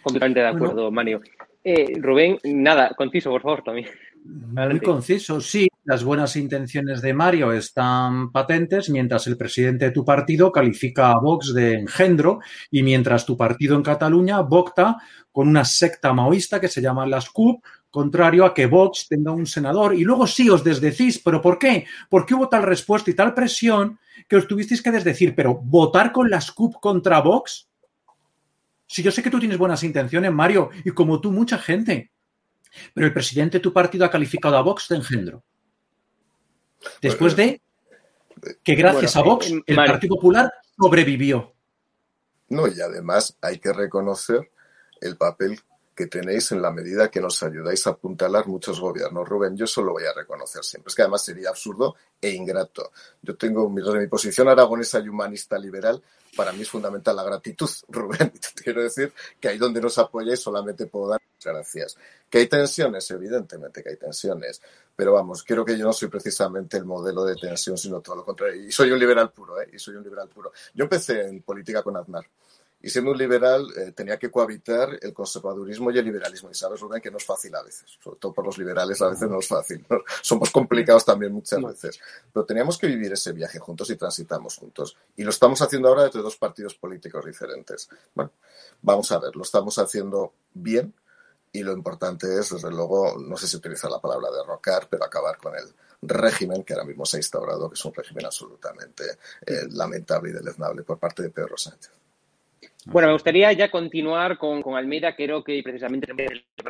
Completamente 0.03 0.41
de 0.41 0.47
acuerdo, 0.47 0.75
bueno. 0.75 0.91
Mario. 0.91 1.21
Eh, 1.65 1.95
Rubén, 1.99 2.39
nada, 2.45 2.93
conciso, 2.95 3.31
por 3.31 3.41
favor, 3.41 3.63
también. 3.63 3.89
Muy 4.25 4.81
conciso, 4.81 5.41
sí. 5.41 5.69
Las 5.85 6.05
buenas 6.05 6.37
intenciones 6.37 7.03
de 7.03 7.13
Mario 7.13 7.53
están 7.53 8.33
patentes, 8.33 8.89
mientras 8.89 9.27
el 9.27 9.37
presidente 9.37 9.87
de 9.87 9.91
tu 9.91 10.05
partido 10.05 10.53
califica 10.53 11.11
a 11.11 11.21
Vox 11.21 11.53
de 11.53 11.75
engendro 11.75 12.41
y 12.71 12.83
mientras 12.83 13.27
tu 13.27 13.37
partido 13.37 13.77
en 13.77 13.83
Cataluña 13.83 14.41
vocta 14.41 14.97
con 15.31 15.49
una 15.49 15.65
secta 15.65 16.13
maoísta 16.13 16.61
que 16.61 16.69
se 16.69 16.81
llama 16.81 17.07
las 17.07 17.29
CUP, 17.29 17.63
contrario 17.91 18.45
a 18.45 18.55
que 18.55 18.67
Vox 18.67 19.09
tenga 19.09 19.33
un 19.33 19.47
senador. 19.47 19.95
Y 19.95 20.05
luego 20.05 20.27
sí 20.27 20.49
os 20.49 20.65
desdecís. 20.65 21.19
¿Pero 21.19 21.43
por 21.43 21.59
qué? 21.59 21.87
Porque 22.09 22.35
hubo 22.35 22.49
tal 22.49 22.63
respuesta 22.63 23.11
y 23.11 23.15
tal 23.15 23.35
presión 23.35 23.99
que 24.29 24.37
os 24.37 24.49
tuvisteis 24.49 24.83
que 24.83 24.91
desdecir. 24.91 25.35
Pero 25.35 25.61
votar 25.63 26.13
con 26.13 26.31
las 26.31 26.51
CUP 26.51 26.77
contra 26.81 27.21
Vox. 27.21 27.69
Si 28.95 29.03
yo 29.03 29.11
sé 29.11 29.25
que 29.25 29.31
tú 29.31 29.41
tienes 29.41 29.59
buenas 29.59 29.83
intenciones, 29.83 30.31
Mario, 30.31 30.71
y 30.85 30.93
como 30.93 31.21
tú, 31.21 31.33
mucha 31.33 31.59
gente. 31.59 32.13
Pero 32.95 33.09
el 33.09 33.13
presidente 33.13 33.59
de 33.59 33.63
tu 33.63 33.73
partido 33.73 34.05
ha 34.05 34.11
calificado 34.11 34.57
a 34.57 34.63
Vox 34.63 34.87
de 34.89 34.95
engendro. 34.95 35.43
Después 37.03 37.35
de 37.35 37.61
que 38.63 38.75
gracias 38.77 39.17
a 39.17 39.23
Vox 39.23 39.51
eh, 39.51 39.61
el 39.67 39.75
Partido 39.75 40.15
Popular 40.15 40.53
sobrevivió. 40.79 41.57
No, 42.49 42.69
y 42.69 42.81
además 42.81 43.37
hay 43.41 43.59
que 43.59 43.73
reconocer 43.73 44.49
el 45.01 45.17
papel 45.17 45.59
que 45.95 46.07
tenéis 46.07 46.53
en 46.53 46.61
la 46.61 46.71
medida 46.71 47.11
que 47.11 47.21
nos 47.21 47.43
ayudáis 47.43 47.87
a 47.87 47.91
apuntalar 47.91 48.47
muchos 48.47 48.81
gobiernos. 48.81 49.29
Rubén, 49.29 49.57
yo 49.57 49.65
eso 49.65 49.83
lo 49.83 49.93
voy 49.93 50.05
a 50.05 50.13
reconocer 50.13 50.65
siempre. 50.65 50.89
Es 50.89 50.95
que 50.95 51.03
además 51.03 51.25
sería 51.25 51.51
absurdo 51.51 51.95
e 52.21 52.31
ingrato. 52.31 52.91
Yo 53.23 53.37
tengo 53.37 53.69
mi, 53.71 53.83
mi 53.83 54.07
posición 54.09 54.49
aragonesa 54.49 54.99
y 54.99 55.09
humanista 55.09 55.59
liberal. 55.59 56.03
Para 56.37 56.53
mí 56.53 56.63
es 56.63 56.71
fundamental 56.71 57.15
la 57.15 57.23
gratitud, 57.23 57.71
Rubén. 57.89 58.33
Te 58.33 58.63
quiero 58.63 58.83
decir 58.83 59.13
que 59.41 59.49
ahí 59.49 59.59
donde 59.59 59.81
nos 59.81 59.97
apoyáis 59.99 60.41
solamente 60.41 60.87
puedo 60.87 61.09
dar 61.09 61.21
gracias. 61.45 61.97
¿Que 62.29 62.39
hay 62.39 62.47
tensiones? 62.49 63.09
Evidentemente 63.11 63.83
que 63.83 63.91
hay 63.91 63.97
tensiones. 63.97 64.61
Pero 64.97 65.13
vamos, 65.13 65.45
creo 65.45 65.65
que 65.65 65.77
yo 65.79 65.85
no 65.85 65.93
soy 65.93 66.09
precisamente 66.09 66.77
el 66.77 66.85
modelo 66.85 67.25
de 67.25 67.37
tensión, 67.37 67.77
sino 67.79 68.01
todo 68.01 68.17
lo 68.17 68.25
contrario. 68.25 68.65
Y 68.65 68.73
soy 68.73 68.91
un 68.91 68.99
liberal 68.99 69.31
puro, 69.31 69.61
¿eh? 69.61 69.69
Y 69.73 69.79
soy 69.79 69.97
un 69.97 70.03
liberal 70.03 70.29
puro. 70.29 70.53
Yo 70.73 70.85
empecé 70.85 71.29
en 71.29 71.43
política 71.43 71.83
con 71.83 71.97
Aznar. 71.97 72.25
Y 72.85 72.91
siendo 72.91 73.13
un 73.13 73.17
liberal 73.17 73.67
eh, 73.79 73.93
tenía 73.93 74.19
que 74.19 74.31
cohabitar 74.31 74.99
el 75.01 75.15
conservadurismo 75.15 75.91
y 75.91 75.97
el 75.97 76.05
liberalismo. 76.05 76.51
Y 76.51 76.55
sabes, 76.55 76.79
Rubén, 76.81 77.01
que 77.01 77.11
no 77.11 77.17
es 77.17 77.25
fácil 77.25 77.55
a 77.55 77.63
veces. 77.63 77.97
Sobre 77.99 78.19
todo 78.19 78.35
por 78.35 78.45
los 78.45 78.59
liberales 78.59 79.01
a 79.01 79.09
veces 79.09 79.27
no 79.27 79.39
es 79.39 79.49
fácil. 79.49 79.87
Somos 80.21 80.51
complicados 80.51 81.03
también 81.03 81.33
muchas 81.33 81.63
veces. 81.63 81.99
Pero 82.31 82.45
teníamos 82.45 82.77
que 82.77 82.87
vivir 82.87 83.11
ese 83.15 83.33
viaje 83.33 83.59
juntos 83.59 83.89
y 83.89 83.97
transitamos 83.97 84.59
juntos. 84.59 84.99
Y 85.17 85.25
lo 85.25 85.31
estamos 85.31 85.63
haciendo 85.63 85.89
ahora 85.89 86.05
entre 86.05 86.21
dos 86.21 86.37
partidos 86.37 86.75
políticos 86.75 87.25
diferentes. 87.25 87.89
Bueno, 88.15 88.33
vamos 88.83 89.11
a 89.13 89.19
ver, 89.19 89.35
lo 89.35 89.45
estamos 89.45 89.79
haciendo 89.79 90.35
bien. 90.53 90.93
Y 91.53 91.63
lo 91.63 91.73
importante 91.73 92.39
es, 92.39 92.51
desde 92.51 92.71
luego, 92.71 93.17
no 93.17 93.39
sé 93.39 93.49
si 93.49 93.57
utilizar 93.57 93.91
la 93.91 94.01
palabra 94.03 94.29
derrocar, 94.31 94.89
pero 94.91 95.05
acabar 95.05 95.39
con 95.39 95.57
el 95.57 95.73
régimen 96.03 96.63
que 96.65 96.75
ahora 96.75 96.85
mismo 96.85 97.07
se 97.07 97.17
ha 97.17 97.21
instaurado, 97.21 97.71
que 97.71 97.77
es 97.77 97.85
un 97.87 97.95
régimen 97.95 98.27
absolutamente 98.27 99.05
eh, 99.47 99.69
lamentable 99.71 100.29
y 100.29 100.33
deleznable 100.35 100.83
por 100.83 100.99
parte 100.99 101.23
de 101.23 101.31
Pedro 101.31 101.57
Sánchez. 101.57 102.04
Bueno, 102.87 103.09
me 103.09 103.15
gustaría 103.15 103.53
ya 103.53 103.71
continuar 103.71 104.37
con, 104.39 104.63
con 104.63 104.77
Almeida, 104.77 105.17
creo 105.17 105.43
que 105.43 105.63
precisamente 105.63 106.13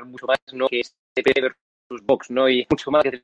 mucho 0.07 0.27
más, 0.27 0.39
¿no? 0.53 0.69
Que 0.69 0.81
es 0.81 0.95
versus 1.17 2.07
Vox, 2.07 2.31
¿no? 2.31 2.49
Y 2.49 2.67
mucho 2.71 2.91
más 2.91 3.03
que 3.03 3.23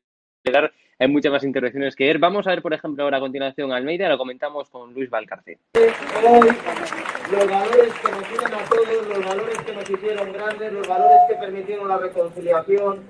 hay 0.98 1.08
muchas 1.08 1.32
más 1.32 1.44
intervenciones 1.44 1.96
que 1.96 2.04
ver. 2.06 2.18
Vamos 2.18 2.46
a 2.46 2.50
ver, 2.50 2.62
por 2.62 2.74
ejemplo, 2.74 3.04
ahora 3.04 3.16
a 3.16 3.20
continuación 3.20 3.72
Almeida, 3.72 4.08
lo 4.08 4.18
comentamos 4.18 4.68
con 4.68 4.92
Luis 4.92 5.08
Valcarce. 5.08 5.58
Los 5.72 7.48
valores 7.48 7.92
que 7.94 8.10
nos 8.10 8.30
unen 8.32 8.54
a 8.54 8.64
todos, 8.68 9.08
los 9.08 9.24
valores 9.24 9.58
que 9.60 9.72
nos 9.72 9.90
hicieron 9.90 10.32
grandes, 10.32 10.72
los 10.72 10.88
valores 10.88 11.18
que 11.28 11.34
permitieron 11.36 11.88
la 11.88 11.98
reconciliación, 11.98 13.00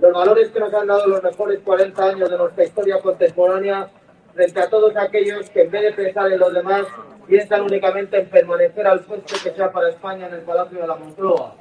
los 0.00 0.12
valores 0.12 0.50
que 0.50 0.60
nos 0.60 0.74
han 0.74 0.86
dado 0.86 1.06
los 1.06 1.22
mejores 1.22 1.60
40 1.60 2.04
años 2.04 2.30
de 2.30 2.38
nuestra 2.38 2.64
historia 2.64 3.00
contemporánea, 3.00 3.90
frente 4.34 4.60
a 4.60 4.68
todos 4.68 4.96
aquellos 4.96 5.48
que 5.50 5.62
en 5.62 5.70
vez 5.70 5.82
de 5.82 5.92
pensar 6.04 6.30
en 6.30 6.38
los 6.38 6.52
demás, 6.52 6.86
piensan 7.26 7.62
únicamente 7.62 8.18
en 8.18 8.28
permanecer 8.28 8.86
al 8.86 9.00
puesto 9.00 9.36
que 9.42 9.50
sea 9.50 9.70
para 9.70 9.88
España 9.90 10.26
en 10.26 10.34
el 10.34 10.40
Palacio 10.40 10.80
de 10.80 10.86
la 10.86 10.96
Moncloa. 10.96 11.54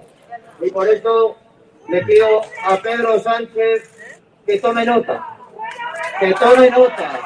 Y 0.62 0.72
por 0.72 0.88
eso 0.88 1.36
le 1.88 2.04
pido 2.04 2.42
a 2.64 2.78
Pedro 2.78 3.20
Sánchez 3.20 4.18
que 4.46 4.60
tome 4.60 4.86
nota, 4.86 5.38
que 6.20 6.34
tome 6.34 6.70
nota. 6.70 7.20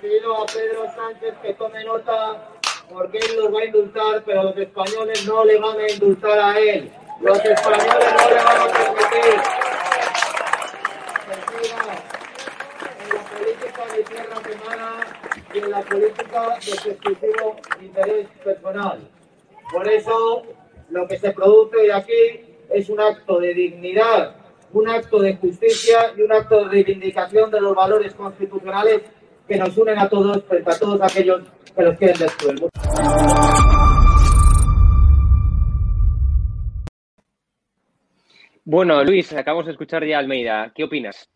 pido 0.00 0.42
a 0.42 0.46
Pedro 0.46 0.86
Sánchez 0.94 1.34
que 1.42 1.54
tome 1.54 1.84
nota 1.84 2.53
porque 2.90 3.18
él 3.18 3.36
los 3.36 3.54
va 3.54 3.60
a 3.60 3.64
indultar, 3.64 4.22
pero 4.24 4.44
los 4.44 4.56
españoles 4.56 5.26
no 5.26 5.44
le 5.44 5.58
van 5.58 5.78
a 5.78 5.90
indultar 5.90 6.38
a 6.38 6.58
él. 6.58 6.90
Los 7.20 7.44
españoles 7.44 7.86
no 7.86 8.30
le 8.30 8.36
van 8.36 8.60
a 8.60 8.66
permitir 8.66 9.40
en 13.00 13.14
la 13.14 13.22
política 13.24 13.94
de 13.94 14.02
tierra 14.02 14.42
quemada 14.42 15.00
y 15.52 15.58
en 15.58 15.70
la 15.70 15.80
política 15.82 16.56
de 16.56 16.60
su 16.62 16.90
exclusivo 16.90 17.56
interés 17.80 18.28
personal. 18.44 19.00
Por 19.72 19.88
eso, 19.88 20.42
lo 20.90 21.08
que 21.08 21.18
se 21.18 21.30
produce 21.30 21.76
hoy 21.76 21.90
aquí 21.90 22.56
es 22.70 22.88
un 22.88 23.00
acto 23.00 23.38
de 23.38 23.54
dignidad, 23.54 24.36
un 24.72 24.88
acto 24.88 25.20
de 25.20 25.36
justicia 25.36 26.12
y 26.16 26.22
un 26.22 26.32
acto 26.32 26.64
de 26.64 26.70
reivindicación 26.70 27.50
de 27.50 27.60
los 27.60 27.74
valores 27.74 28.14
constitucionales 28.14 29.02
que 29.46 29.56
nos 29.56 29.76
unen 29.76 29.98
a 29.98 30.08
todos 30.08 30.42
frente 30.44 30.70
a 30.70 30.78
todos 30.78 31.00
aquellos 31.02 31.42
que 31.74 31.82
los 31.82 31.98
quieren 31.98 32.18
destruir. 32.18 32.60
Bueno, 38.64 39.04
Luis, 39.04 39.32
acabamos 39.34 39.66
de 39.66 39.72
escuchar 39.72 40.06
ya 40.06 40.16
a 40.16 40.20
Almeida. 40.20 40.72
¿Qué 40.74 40.84
opinas? 40.84 41.28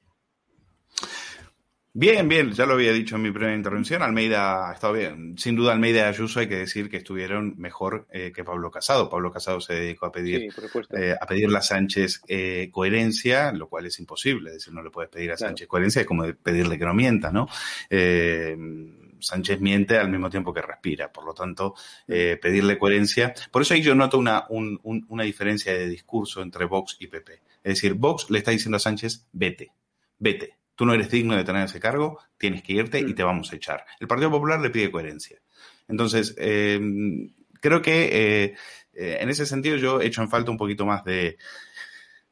Bien, 1.94 2.28
bien, 2.28 2.52
ya 2.52 2.66
lo 2.66 2.74
había 2.74 2.92
dicho 2.92 3.16
en 3.16 3.22
mi 3.22 3.30
primera 3.30 3.54
intervención, 3.54 4.02
Almeida 4.02 4.68
ha 4.68 4.74
estado 4.74 4.92
bien. 4.92 5.36
Sin 5.38 5.56
duda, 5.56 5.72
Almeida 5.72 6.00
y 6.00 6.02
Ayuso 6.02 6.40
hay 6.40 6.48
que 6.48 6.56
decir 6.56 6.88
que 6.88 6.98
estuvieron 6.98 7.54
mejor 7.56 8.06
eh, 8.10 8.30
que 8.32 8.44
Pablo 8.44 8.70
Casado. 8.70 9.08
Pablo 9.08 9.32
Casado 9.32 9.60
se 9.60 9.74
dedicó 9.74 10.06
a 10.06 10.12
pedir, 10.12 10.52
eh, 10.96 11.16
a 11.18 11.26
pedirle 11.26 11.58
a 11.58 11.62
Sánchez 11.62 12.20
eh, 12.28 12.68
coherencia, 12.70 13.52
lo 13.52 13.68
cual 13.68 13.86
es 13.86 13.98
imposible. 13.98 14.50
Es 14.50 14.56
decir, 14.56 14.74
no 14.74 14.82
le 14.82 14.90
puedes 14.90 15.10
pedir 15.10 15.32
a 15.32 15.36
Sánchez 15.36 15.66
coherencia, 15.66 16.00
es 16.02 16.06
como 16.06 16.24
pedirle 16.34 16.78
que 16.78 16.84
no 16.84 16.94
mienta, 16.94 17.32
¿no? 17.32 17.48
Sánchez 19.20 19.60
miente 19.60 19.96
al 19.96 20.10
mismo 20.10 20.30
tiempo 20.30 20.52
que 20.52 20.62
respira. 20.62 21.12
Por 21.12 21.24
lo 21.24 21.34
tanto, 21.34 21.74
eh, 22.06 22.38
pedirle 22.40 22.78
coherencia. 22.78 23.34
Por 23.50 23.62
eso 23.62 23.74
ahí 23.74 23.82
yo 23.82 23.94
noto 23.94 24.18
una, 24.18 24.46
una 24.48 25.24
diferencia 25.24 25.72
de 25.72 25.88
discurso 25.88 26.42
entre 26.42 26.64
Vox 26.64 26.96
y 27.00 27.06
PP. 27.08 27.32
Es 27.62 27.74
decir, 27.74 27.94
Vox 27.94 28.30
le 28.30 28.38
está 28.38 28.50
diciendo 28.50 28.76
a 28.76 28.80
Sánchez, 28.80 29.26
vete, 29.32 29.72
vete. 30.18 30.56
Tú 30.78 30.86
no 30.86 30.94
eres 30.94 31.10
digno 31.10 31.34
de 31.34 31.42
tener 31.42 31.64
ese 31.64 31.80
cargo, 31.80 32.20
tienes 32.38 32.62
que 32.62 32.74
irte 32.74 33.00
y 33.00 33.12
te 33.12 33.24
vamos 33.24 33.52
a 33.52 33.56
echar. 33.56 33.84
El 33.98 34.06
Partido 34.06 34.30
Popular 34.30 34.60
le 34.60 34.70
pide 34.70 34.92
coherencia. 34.92 35.40
Entonces, 35.88 36.36
eh, 36.38 36.78
creo 37.60 37.82
que 37.82 38.54
eh, 38.94 39.18
en 39.20 39.28
ese 39.28 39.44
sentido 39.44 39.76
yo 39.76 40.00
he 40.00 40.06
hecho 40.06 40.22
en 40.22 40.30
falta 40.30 40.52
un 40.52 40.56
poquito 40.56 40.86
más 40.86 41.02
de, 41.02 41.36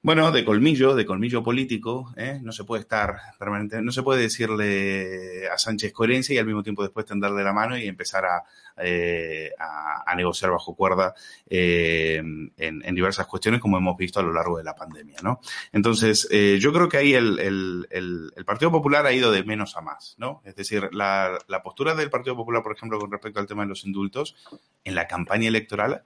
bueno, 0.06 0.30
de 0.30 0.44
colmillo, 0.44 0.94
de 0.94 1.04
colmillo 1.04 1.42
político, 1.42 2.14
¿eh? 2.16 2.38
no 2.40 2.52
se 2.52 2.62
puede 2.62 2.82
estar 2.82 3.16
permanente, 3.40 3.82
no 3.82 3.90
se 3.90 4.04
puede 4.04 4.22
decirle 4.22 5.48
a 5.48 5.58
Sánchez 5.58 5.92
coherencia 5.92 6.32
y 6.32 6.38
al 6.38 6.46
mismo 6.46 6.62
tiempo 6.62 6.84
después 6.84 7.04
tenderle 7.04 7.42
la 7.42 7.52
mano 7.52 7.76
y 7.76 7.88
empezar 7.88 8.24
a, 8.24 8.44
eh, 8.76 9.50
a, 9.58 10.14
negociar 10.14 10.52
bajo 10.52 10.76
cuerda 10.76 11.12
eh, 11.50 12.22
en, 12.56 12.94
diversas 12.94 13.26
cuestiones 13.26 13.60
como 13.60 13.78
hemos 13.78 13.96
visto 13.96 14.20
a 14.20 14.22
lo 14.22 14.32
largo 14.32 14.58
de 14.58 14.62
la 14.62 14.76
pandemia, 14.76 15.16
¿no? 15.24 15.40
Entonces, 15.72 16.28
yo 16.30 16.72
creo 16.72 16.88
que 16.88 16.98
ahí 16.98 17.14
el, 17.14 17.40
el, 17.40 17.88
el, 18.36 18.44
Partido 18.44 18.70
Popular 18.70 19.06
ha 19.06 19.12
ido 19.12 19.32
de 19.32 19.42
menos 19.42 19.76
a 19.76 19.80
más, 19.80 20.14
¿no? 20.18 20.40
Es 20.44 20.54
decir, 20.54 20.88
la, 20.92 21.36
la 21.48 21.64
postura 21.64 21.96
del 21.96 22.10
Partido 22.10 22.36
Popular, 22.36 22.62
por 22.62 22.76
ejemplo, 22.76 23.00
con 23.00 23.10
respecto 23.10 23.40
al 23.40 23.48
tema 23.48 23.64
de 23.64 23.70
los 23.70 23.84
indultos, 23.84 24.36
en 24.84 24.94
la 24.94 25.08
campaña 25.08 25.48
electoral 25.48 26.02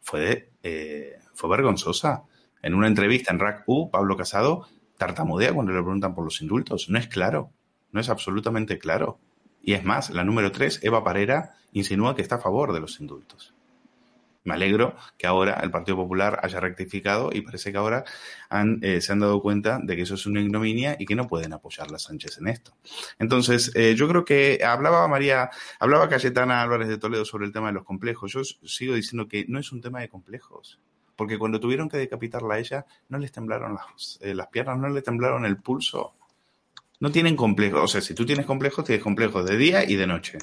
fue, 0.00 0.48
fue 1.34 1.50
vergonzosa. 1.50 2.24
En 2.62 2.74
una 2.74 2.88
entrevista 2.88 3.32
en 3.32 3.38
RAC 3.38 3.64
U, 3.66 3.90
Pablo 3.90 4.16
Casado 4.16 4.66
tartamudea 4.96 5.52
cuando 5.52 5.72
le 5.72 5.82
preguntan 5.82 6.14
por 6.14 6.24
los 6.24 6.40
indultos. 6.40 6.88
No 6.88 6.98
es 6.98 7.08
claro, 7.08 7.50
no 7.92 8.00
es 8.00 8.08
absolutamente 8.08 8.78
claro. 8.78 9.18
Y 9.62 9.74
es 9.74 9.84
más, 9.84 10.10
la 10.10 10.24
número 10.24 10.52
tres, 10.52 10.80
Eva 10.82 11.04
Parera, 11.04 11.56
insinúa 11.72 12.14
que 12.14 12.22
está 12.22 12.36
a 12.36 12.40
favor 12.40 12.72
de 12.72 12.80
los 12.80 13.00
indultos. 13.00 13.52
Me 14.44 14.54
alegro 14.54 14.94
que 15.18 15.26
ahora 15.26 15.58
el 15.60 15.72
Partido 15.72 15.96
Popular 15.96 16.38
haya 16.40 16.60
rectificado 16.60 17.30
y 17.32 17.40
parece 17.40 17.72
que 17.72 17.78
ahora 17.78 18.04
eh, 18.80 19.00
se 19.00 19.12
han 19.12 19.18
dado 19.18 19.42
cuenta 19.42 19.80
de 19.82 19.96
que 19.96 20.02
eso 20.02 20.14
es 20.14 20.24
una 20.24 20.40
ignominia 20.40 20.96
y 21.00 21.04
que 21.04 21.16
no 21.16 21.26
pueden 21.26 21.52
apoyar 21.52 21.92
a 21.92 21.98
Sánchez 21.98 22.38
en 22.38 22.46
esto. 22.46 22.76
Entonces, 23.18 23.72
eh, 23.74 23.96
yo 23.96 24.06
creo 24.08 24.24
que 24.24 24.60
hablaba 24.64 25.08
María, 25.08 25.50
hablaba 25.80 26.08
Cayetana 26.08 26.62
Álvarez 26.62 26.86
de 26.86 26.96
Toledo 26.96 27.24
sobre 27.24 27.46
el 27.46 27.52
tema 27.52 27.66
de 27.66 27.72
los 27.72 27.84
complejos. 27.84 28.32
Yo 28.32 28.44
sigo 28.44 28.94
diciendo 28.94 29.26
que 29.26 29.46
no 29.48 29.58
es 29.58 29.72
un 29.72 29.80
tema 29.80 30.00
de 30.00 30.08
complejos 30.08 30.78
porque 31.16 31.38
cuando 31.38 31.58
tuvieron 31.58 31.88
que 31.88 31.96
decapitarla 31.96 32.54
a 32.54 32.58
ella, 32.58 32.86
no 33.08 33.18
les 33.18 33.32
temblaron 33.32 33.74
las, 33.74 34.18
eh, 34.20 34.34
las 34.34 34.48
piernas, 34.48 34.78
no 34.78 34.88
les 34.88 35.02
temblaron 35.02 35.44
el 35.46 35.56
pulso. 35.56 36.14
No 37.00 37.10
tienen 37.10 37.36
complejos. 37.36 37.80
O 37.82 37.88
sea, 37.88 38.00
si 38.00 38.14
tú 38.14 38.24
tienes 38.24 38.46
complejos, 38.46 38.84
tienes 38.84 39.02
complejos 39.02 39.44
de 39.44 39.56
día 39.56 39.84
y 39.84 39.96
de 39.96 40.06
noche. 40.06 40.38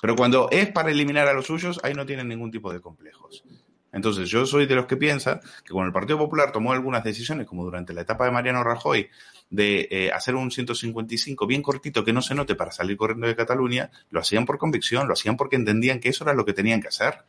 Pero 0.00 0.16
cuando 0.16 0.48
es 0.50 0.70
para 0.70 0.90
eliminar 0.90 1.28
a 1.28 1.34
los 1.34 1.46
suyos, 1.46 1.78
ahí 1.82 1.94
no 1.94 2.06
tienen 2.06 2.28
ningún 2.28 2.50
tipo 2.50 2.72
de 2.72 2.80
complejos. 2.80 3.44
Entonces, 3.92 4.28
yo 4.28 4.46
soy 4.46 4.66
de 4.66 4.74
los 4.74 4.86
que 4.86 4.96
piensan 4.96 5.40
que 5.64 5.72
cuando 5.72 5.88
el 5.88 5.92
Partido 5.92 6.18
Popular 6.18 6.52
tomó 6.52 6.72
algunas 6.72 7.02
decisiones, 7.02 7.46
como 7.46 7.64
durante 7.64 7.92
la 7.92 8.02
etapa 8.02 8.24
de 8.24 8.30
Mariano 8.30 8.62
Rajoy, 8.62 9.08
de 9.50 9.88
eh, 9.90 10.12
hacer 10.12 10.36
un 10.36 10.50
155 10.50 11.46
bien 11.46 11.60
cortito 11.60 12.04
que 12.04 12.12
no 12.12 12.22
se 12.22 12.34
note 12.34 12.54
para 12.54 12.70
salir 12.70 12.96
corriendo 12.96 13.26
de 13.26 13.34
Cataluña, 13.34 13.90
lo 14.10 14.20
hacían 14.20 14.46
por 14.46 14.58
convicción, 14.58 15.08
lo 15.08 15.14
hacían 15.14 15.36
porque 15.36 15.56
entendían 15.56 15.98
que 15.98 16.10
eso 16.10 16.24
era 16.24 16.34
lo 16.34 16.44
que 16.44 16.52
tenían 16.52 16.80
que 16.80 16.88
hacer. 16.88 17.24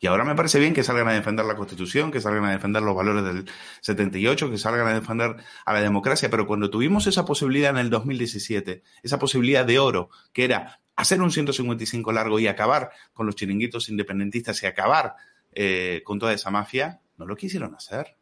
Y 0.00 0.06
ahora 0.06 0.24
me 0.24 0.34
parece 0.34 0.58
bien 0.58 0.74
que 0.74 0.82
salgan 0.82 1.08
a 1.08 1.12
defender 1.12 1.46
la 1.46 1.54
Constitución, 1.54 2.10
que 2.10 2.20
salgan 2.20 2.44
a 2.44 2.52
defender 2.52 2.82
los 2.82 2.94
valores 2.94 3.24
del 3.24 3.50
78, 3.80 4.50
que 4.50 4.58
salgan 4.58 4.86
a 4.88 4.94
defender 4.94 5.36
a 5.64 5.72
la 5.72 5.80
democracia, 5.80 6.28
pero 6.30 6.46
cuando 6.46 6.68
tuvimos 6.68 7.06
esa 7.06 7.24
posibilidad 7.24 7.70
en 7.70 7.78
el 7.78 7.90
2017, 7.90 8.82
esa 9.02 9.18
posibilidad 9.18 9.64
de 9.64 9.78
oro, 9.78 10.10
que 10.32 10.44
era 10.44 10.80
hacer 10.96 11.22
un 11.22 11.30
155 11.30 12.12
largo 12.12 12.38
y 12.38 12.46
acabar 12.46 12.90
con 13.12 13.26
los 13.26 13.36
chiringuitos 13.36 13.88
independentistas 13.88 14.62
y 14.62 14.66
acabar 14.66 15.14
eh, 15.52 16.02
con 16.04 16.18
toda 16.18 16.32
esa 16.32 16.50
mafia, 16.50 17.00
no 17.16 17.26
lo 17.26 17.36
quisieron 17.36 17.74
hacer. 17.74 18.16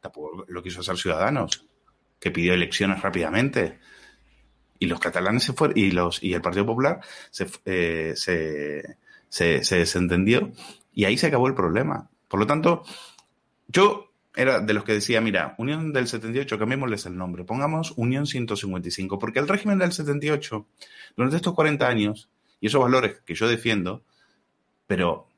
Tampoco 0.00 0.44
lo 0.48 0.62
quiso 0.62 0.80
hacer 0.80 0.96
Ciudadanos, 0.96 1.66
que 2.20 2.30
pidió 2.30 2.54
elecciones 2.54 3.02
rápidamente. 3.02 3.78
Y 4.78 4.86
los 4.86 5.00
catalanes 5.00 5.44
se 5.44 5.52
fueron, 5.52 5.76
y, 5.76 5.90
los, 5.90 6.22
y 6.22 6.34
el 6.34 6.42
Partido 6.42 6.66
Popular 6.66 7.00
se, 7.30 7.46
eh, 7.64 8.12
se, 8.16 8.98
se, 9.28 9.64
se 9.64 9.76
desentendió 9.76 10.52
y 10.96 11.04
ahí 11.04 11.18
se 11.18 11.26
acabó 11.26 11.46
el 11.46 11.54
problema. 11.54 12.08
Por 12.26 12.40
lo 12.40 12.46
tanto, 12.46 12.82
yo 13.68 14.10
era 14.34 14.60
de 14.60 14.72
los 14.72 14.82
que 14.82 14.94
decía, 14.94 15.20
mira, 15.20 15.54
Unión 15.58 15.92
del 15.92 16.08
78, 16.08 16.58
cambiémosles 16.58 17.04
el 17.04 17.18
nombre, 17.18 17.44
pongamos 17.44 17.92
Unión 17.96 18.26
155, 18.26 19.18
porque 19.18 19.38
el 19.38 19.46
régimen 19.46 19.78
del 19.78 19.92
78, 19.92 20.66
durante 21.14 21.36
estos 21.36 21.54
40 21.54 21.86
años, 21.86 22.30
y 22.60 22.68
esos 22.68 22.80
valores 22.80 23.20
que 23.26 23.34
yo 23.34 23.46
defiendo, 23.46 24.04
pero 24.86 25.28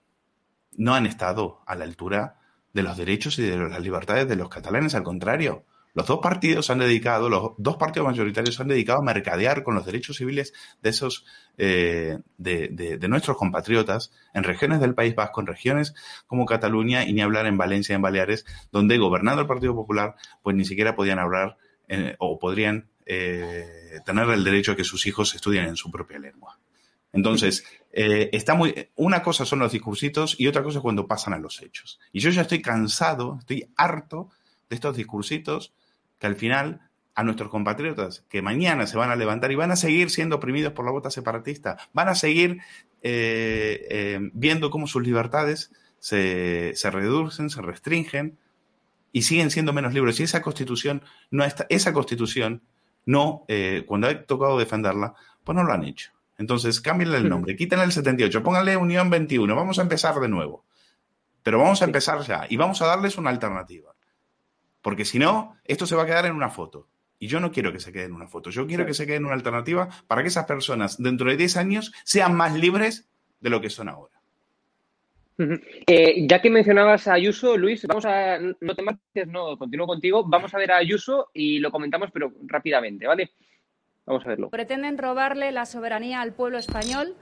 no 0.77 0.95
han 0.95 1.07
estado 1.07 1.61
a 1.67 1.75
la 1.75 1.85
altura 1.85 2.39
de 2.73 2.83
los 2.85 2.97
derechos 2.97 3.37
y 3.41 3.43
de 3.43 3.57
las 3.57 3.81
libertades 3.81 4.29
de 4.29 4.37
los 4.37 4.49
catalanes, 4.49 4.95
al 4.95 5.03
contrario. 5.03 5.65
Los 5.95 6.07
dos 6.07 6.20
partidos 6.20 6.70
han 6.70 6.78
dedicado, 6.78 7.28
los 7.28 7.53
dos 7.59 7.76
partidos 7.76 8.09
mayoritarios 8.09 8.55
se 8.55 8.62
han 8.62 8.68
dedicado 8.68 9.01
a 9.01 9.05
mercadear 9.05 9.62
con 9.62 9.74
los 9.74 9.86
derechos 9.86 10.16
civiles 10.16 10.53
de 10.82 10.91
esos, 10.91 11.24
eh, 11.57 12.18
de, 12.36 13.09
nuestros 13.09 13.36
compatriotas 13.36 14.12
en 14.34 14.45
regiones 14.45 14.80
del 14.80 14.95
País 14.95 15.14
Vasco, 15.14 15.41
en 15.41 15.47
regiones 15.47 15.95
como 16.26 16.47
Cataluña 16.47 17.05
y 17.05 17.12
ni 17.12 17.22
hablar 17.22 17.47
en 17.47 17.57
Valencia, 17.57 17.95
en 17.95 18.03
Baleares, 18.03 18.45
donde 18.70 18.99
gobernando 18.99 19.41
el 19.43 19.49
Partido 19.49 19.74
Popular, 19.74 20.14
pues 20.43 20.55
ni 20.55 20.64
siquiera 20.64 20.95
podían 20.95 21.18
hablar 21.18 21.57
eh, 21.89 22.16
o 22.18 22.39
podrían 22.39 22.89
eh, 23.07 24.01
tener 24.05 24.28
el 24.28 24.45
derecho 24.45 24.72
a 24.72 24.76
que 24.76 24.84
sus 24.84 25.07
hijos 25.07 25.34
estudien 25.34 25.64
en 25.64 25.76
su 25.76 25.91
propia 25.91 26.18
lengua. 26.18 26.59
Entonces, 27.11 27.64
está 27.91 28.55
muy. 28.55 28.91
Una 28.95 29.22
cosa 29.22 29.47
son 29.47 29.61
los 29.61 29.72
discursitos 29.72 30.39
y 30.39 30.47
otra 30.47 30.62
cosa 30.62 30.78
es 30.78 30.82
cuando 30.82 31.07
pasan 31.07 31.32
a 31.32 31.39
los 31.39 31.62
hechos. 31.62 31.99
Y 32.12 32.20
yo 32.20 32.28
ya 32.28 32.43
estoy 32.43 32.61
cansado, 32.61 33.39
estoy 33.41 33.66
harto 33.76 34.30
de 34.69 34.77
estos 34.77 34.97
discursitos 34.97 35.73
que 36.19 36.27
al 36.27 36.37
final 36.37 36.81
a 37.14 37.25
nuestros 37.25 37.51
compatriotas 37.51 38.25
que 38.29 38.43
mañana 38.43 38.87
se 38.87 38.97
van 38.97 39.11
a 39.11 39.16
levantar 39.16 39.51
y 39.51 39.57
van 39.57 39.73
a 39.73 39.77
seguir 39.77 40.11
siendo 40.11 40.37
oprimidos 40.37 40.73
por 40.73 40.85
la 40.85 40.93
bota 40.93 41.11
separatista, 41.11 41.77
van 41.93 42.09
a 42.09 42.14
seguir 42.14 42.61
eh, 43.03 43.87
eh, 43.91 44.19
viendo 44.33 44.71
cómo 44.71 44.87
sus 44.87 45.03
libertades 45.03 45.73
se, 45.99 46.75
reducen, 46.85 47.51
se 47.51 47.61
restringen 47.61 48.39
y 49.12 49.23
siguen 49.23 49.51
siendo 49.51 49.73
menos 49.73 49.95
libres. 49.95 50.21
Y 50.21 50.25
esa 50.25 50.43
constitución 50.43 51.03
no 51.31 51.45
está, 51.45 51.66
esa 51.71 51.93
constitución 51.93 52.62
no, 53.05 53.45
eh, 53.49 53.85
cuando 53.87 54.07
ha 54.07 54.23
tocado 54.23 54.59
defenderla, 54.59 55.14
pues 55.43 55.57
no 55.57 55.64
lo 55.64 55.73
han 55.73 55.85
hecho. 55.85 56.12
Entonces, 56.37 56.81
cámbienle 56.81 57.19
el 57.19 57.29
nombre, 57.29 57.57
quítenle 57.57 57.85
el 57.85 57.91
78, 57.91 58.45
pónganle 58.45 58.77
Unión 58.77 59.11
21, 59.11 59.57
vamos 59.57 59.81
a 59.81 59.83
empezar 59.83 60.21
de 60.21 60.29
nuevo. 60.29 60.64
Pero 61.43 61.59
vamos 61.59 61.83
a 61.83 61.85
empezar 61.85 62.21
ya 62.23 62.47
y 62.49 62.57
vamos 62.57 62.81
a 62.81 62.87
darles 62.87 63.19
una 63.19 63.31
alternativa. 63.31 63.93
Porque 64.89 65.05
si 65.05 65.18
no, 65.18 65.55
esto 65.66 65.84
se 65.84 65.95
va 65.95 66.05
a 66.05 66.07
quedar 66.07 66.24
en 66.24 66.34
una 66.34 66.49
foto. 66.49 66.89
Y 67.18 67.26
yo 67.26 67.41
no 67.41 67.53
quiero 67.53 67.70
que 67.74 67.78
se 67.78 67.93
quede 67.93 68.05
en 68.05 68.14
una 68.14 68.26
foto. 68.26 68.49
Yo 68.49 68.66
quiero 68.66 68.86
que 68.86 68.95
se 68.95 69.05
quede 69.05 69.16
en 69.16 69.26
una 69.26 69.34
alternativa 69.34 69.86
para 70.07 70.22
que 70.22 70.28
esas 70.28 70.47
personas 70.47 70.97
dentro 70.97 71.28
de 71.28 71.36
10 71.36 71.59
años 71.59 71.93
sean 72.05 72.34
más 72.34 72.55
libres 72.59 73.07
de 73.39 73.51
lo 73.51 73.61
que 73.61 73.68
son 73.68 73.91
ahora. 73.91 74.14
Eh, 75.86 76.26
ya 76.26 76.41
que 76.41 76.49
mencionabas 76.49 77.07
a 77.07 77.12
Ayuso, 77.12 77.59
Luis, 77.59 77.86
vamos 77.86 78.07
a. 78.07 78.39
No 78.39 78.74
te 78.74 78.80
marches, 78.80 79.28
no, 79.28 79.59
continúo 79.59 79.86
contigo. 79.86 80.24
Vamos 80.26 80.55
a 80.55 80.59
ver 80.59 80.72
a 80.72 80.78
Ayuso 80.78 81.28
y 81.34 81.59
lo 81.59 81.70
comentamos, 81.70 82.09
pero 82.11 82.32
rápidamente, 82.47 83.07
¿vale? 83.07 83.32
Vamos 84.07 84.24
a 84.24 84.28
verlo. 84.30 84.49
Pretenden 84.49 84.97
robarle 84.97 85.53
la 85.53 85.66
soberanía 85.66 86.22
al 86.22 86.32
pueblo 86.32 86.57
español, 86.57 87.14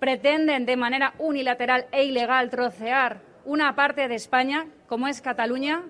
pretenden 0.00 0.66
de 0.66 0.76
manera 0.76 1.14
unilateral 1.20 1.86
e 1.92 2.02
ilegal 2.02 2.50
trocear 2.50 3.22
una 3.44 3.76
parte 3.76 4.08
de 4.08 4.16
España, 4.16 4.66
como 4.88 5.06
es 5.06 5.20
Cataluña, 5.20 5.84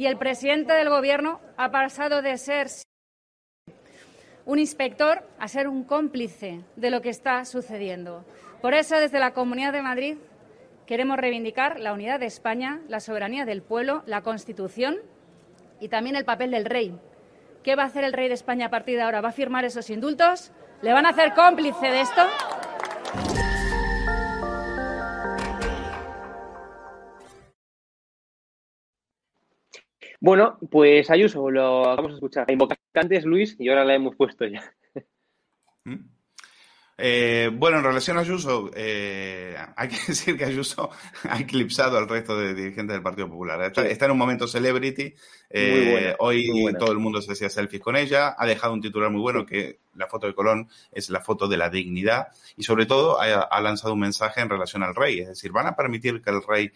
y 0.00 0.06
el 0.06 0.16
presidente 0.16 0.72
del 0.72 0.88
Gobierno 0.88 1.42
ha 1.58 1.70
pasado 1.70 2.22
de 2.22 2.38
ser 2.38 2.68
un 4.46 4.58
inspector 4.58 5.28
a 5.38 5.46
ser 5.46 5.68
un 5.68 5.84
cómplice 5.84 6.64
de 6.74 6.90
lo 6.90 7.02
que 7.02 7.10
está 7.10 7.44
sucediendo. 7.44 8.24
Por 8.62 8.72
eso, 8.72 8.96
desde 8.96 9.18
la 9.18 9.34
Comunidad 9.34 9.74
de 9.74 9.82
Madrid, 9.82 10.16
queremos 10.86 11.18
reivindicar 11.18 11.78
la 11.78 11.92
unidad 11.92 12.18
de 12.18 12.24
España, 12.24 12.80
la 12.88 13.00
soberanía 13.00 13.44
del 13.44 13.60
pueblo, 13.60 14.02
la 14.06 14.22
Constitución 14.22 14.96
y 15.80 15.88
también 15.88 16.16
el 16.16 16.24
papel 16.24 16.52
del 16.52 16.64
rey. 16.64 16.98
¿Qué 17.62 17.76
va 17.76 17.82
a 17.82 17.86
hacer 17.86 18.02
el 18.02 18.14
rey 18.14 18.28
de 18.28 18.34
España 18.34 18.68
a 18.68 18.70
partir 18.70 18.96
de 18.96 19.02
ahora? 19.02 19.20
¿Va 19.20 19.28
a 19.28 19.32
firmar 19.32 19.66
esos 19.66 19.90
indultos? 19.90 20.50
¿Le 20.80 20.94
van 20.94 21.04
a 21.04 21.10
hacer 21.10 21.34
cómplice 21.34 21.90
de 21.90 22.00
esto? 22.00 22.22
Bueno, 30.20 30.58
pues 30.70 31.10
Ayuso, 31.10 31.50
lo 31.50 31.82
vamos 31.96 32.12
a 32.12 32.14
escuchar. 32.14 32.46
antes, 32.94 33.24
Luis, 33.24 33.56
y 33.58 33.70
ahora 33.70 33.86
la 33.86 33.94
hemos 33.94 34.14
puesto 34.16 34.46
ya. 34.46 34.62
¿Mm? 35.84 35.96
Eh, 37.02 37.50
bueno, 37.54 37.78
en 37.78 37.84
relación 37.84 38.18
a 38.18 38.20
Ayuso, 38.20 38.70
eh, 38.74 39.56
hay 39.74 39.88
que 39.88 39.96
decir 40.08 40.36
que 40.36 40.44
Ayuso 40.44 40.90
ha 41.22 41.40
eclipsado 41.40 41.96
al 41.96 42.06
resto 42.06 42.38
de 42.38 42.52
dirigentes 42.52 42.92
del 42.92 43.02
Partido 43.02 43.30
Popular. 43.30 43.62
Está, 43.62 44.04
en 44.04 44.10
un 44.10 44.18
momento 44.18 44.46
celebrity. 44.46 45.14
Eh, 45.48 46.14
hoy 46.18 46.74
todo 46.78 46.92
el 46.92 46.98
mundo 46.98 47.22
se 47.22 47.32
hacía 47.32 47.48
selfies 47.48 47.80
con 47.80 47.96
ella. 47.96 48.34
Ha 48.36 48.44
dejado 48.44 48.74
un 48.74 48.82
titular 48.82 49.10
muy 49.10 49.22
bueno 49.22 49.46
que 49.46 49.78
la 49.94 50.06
foto 50.06 50.26
de 50.26 50.34
Colón 50.34 50.68
es 50.92 51.08
la 51.08 51.22
foto 51.22 51.48
de 51.48 51.56
la 51.56 51.70
dignidad 51.70 52.28
y 52.56 52.64
sobre 52.64 52.84
todo 52.84 53.18
ha 53.18 53.60
lanzado 53.62 53.94
un 53.94 54.00
mensaje 54.00 54.42
en 54.42 54.50
relación 54.50 54.82
al 54.82 54.94
rey. 54.94 55.20
Es 55.20 55.28
decir, 55.28 55.50
van 55.52 55.66
a 55.66 55.76
permitir 55.76 56.20
que 56.20 56.30
el 56.30 56.42
rey 56.46 56.70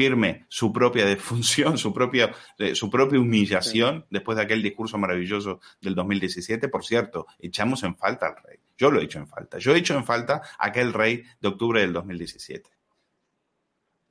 firme 0.00 0.46
su 0.48 0.72
propia 0.72 1.04
defunción, 1.14 1.76
su 1.76 1.92
propia, 1.92 2.34
eh, 2.58 2.74
su 2.74 2.88
propia 2.88 3.20
humillación 3.20 4.06
después 4.08 4.36
de 4.36 4.44
aquel 4.44 4.62
discurso 4.62 4.96
maravilloso 4.96 5.60
del 5.78 5.94
2017. 5.94 6.68
Por 6.68 6.86
cierto, 6.86 7.26
echamos 7.38 7.82
en 7.82 7.94
falta 7.96 8.28
al 8.28 8.36
rey. 8.42 8.58
Yo 8.78 8.90
lo 8.90 8.98
he 8.98 9.04
hecho 9.04 9.18
en 9.18 9.28
falta. 9.28 9.58
Yo 9.58 9.74
he 9.74 9.78
hecho 9.78 9.94
en 9.94 10.06
falta 10.06 10.40
aquel 10.58 10.94
rey 10.94 11.22
de 11.38 11.48
octubre 11.48 11.82
del 11.82 11.92
2017. 11.92 12.70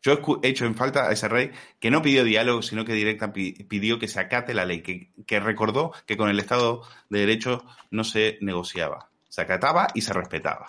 Yo 0.03 0.13
he 0.43 0.47
hecho 0.47 0.65
en 0.67 0.75
falta 0.75 1.09
a 1.09 1.11
ese 1.11 1.27
rey 1.27 1.49
que 1.79 1.89
no 1.89 2.03
pidió 2.03 2.23
diálogo, 2.23 2.61
sino 2.61 2.85
que 2.85 2.93
directamente 2.93 3.65
pidió 3.65 3.97
que 3.97 4.07
se 4.07 4.19
acate 4.19 4.53
la 4.53 4.65
ley, 4.65 4.83
que, 4.83 5.11
que 5.25 5.39
recordó 5.39 5.91
que 6.05 6.17
con 6.17 6.29
el 6.29 6.39
Estado 6.39 6.83
de 7.09 7.21
Derecho 7.21 7.65
no 7.89 8.03
se 8.03 8.37
negociaba. 8.41 9.09
Se 9.27 9.41
acataba 9.41 9.87
y 9.95 10.01
se 10.01 10.13
respetaba. 10.13 10.67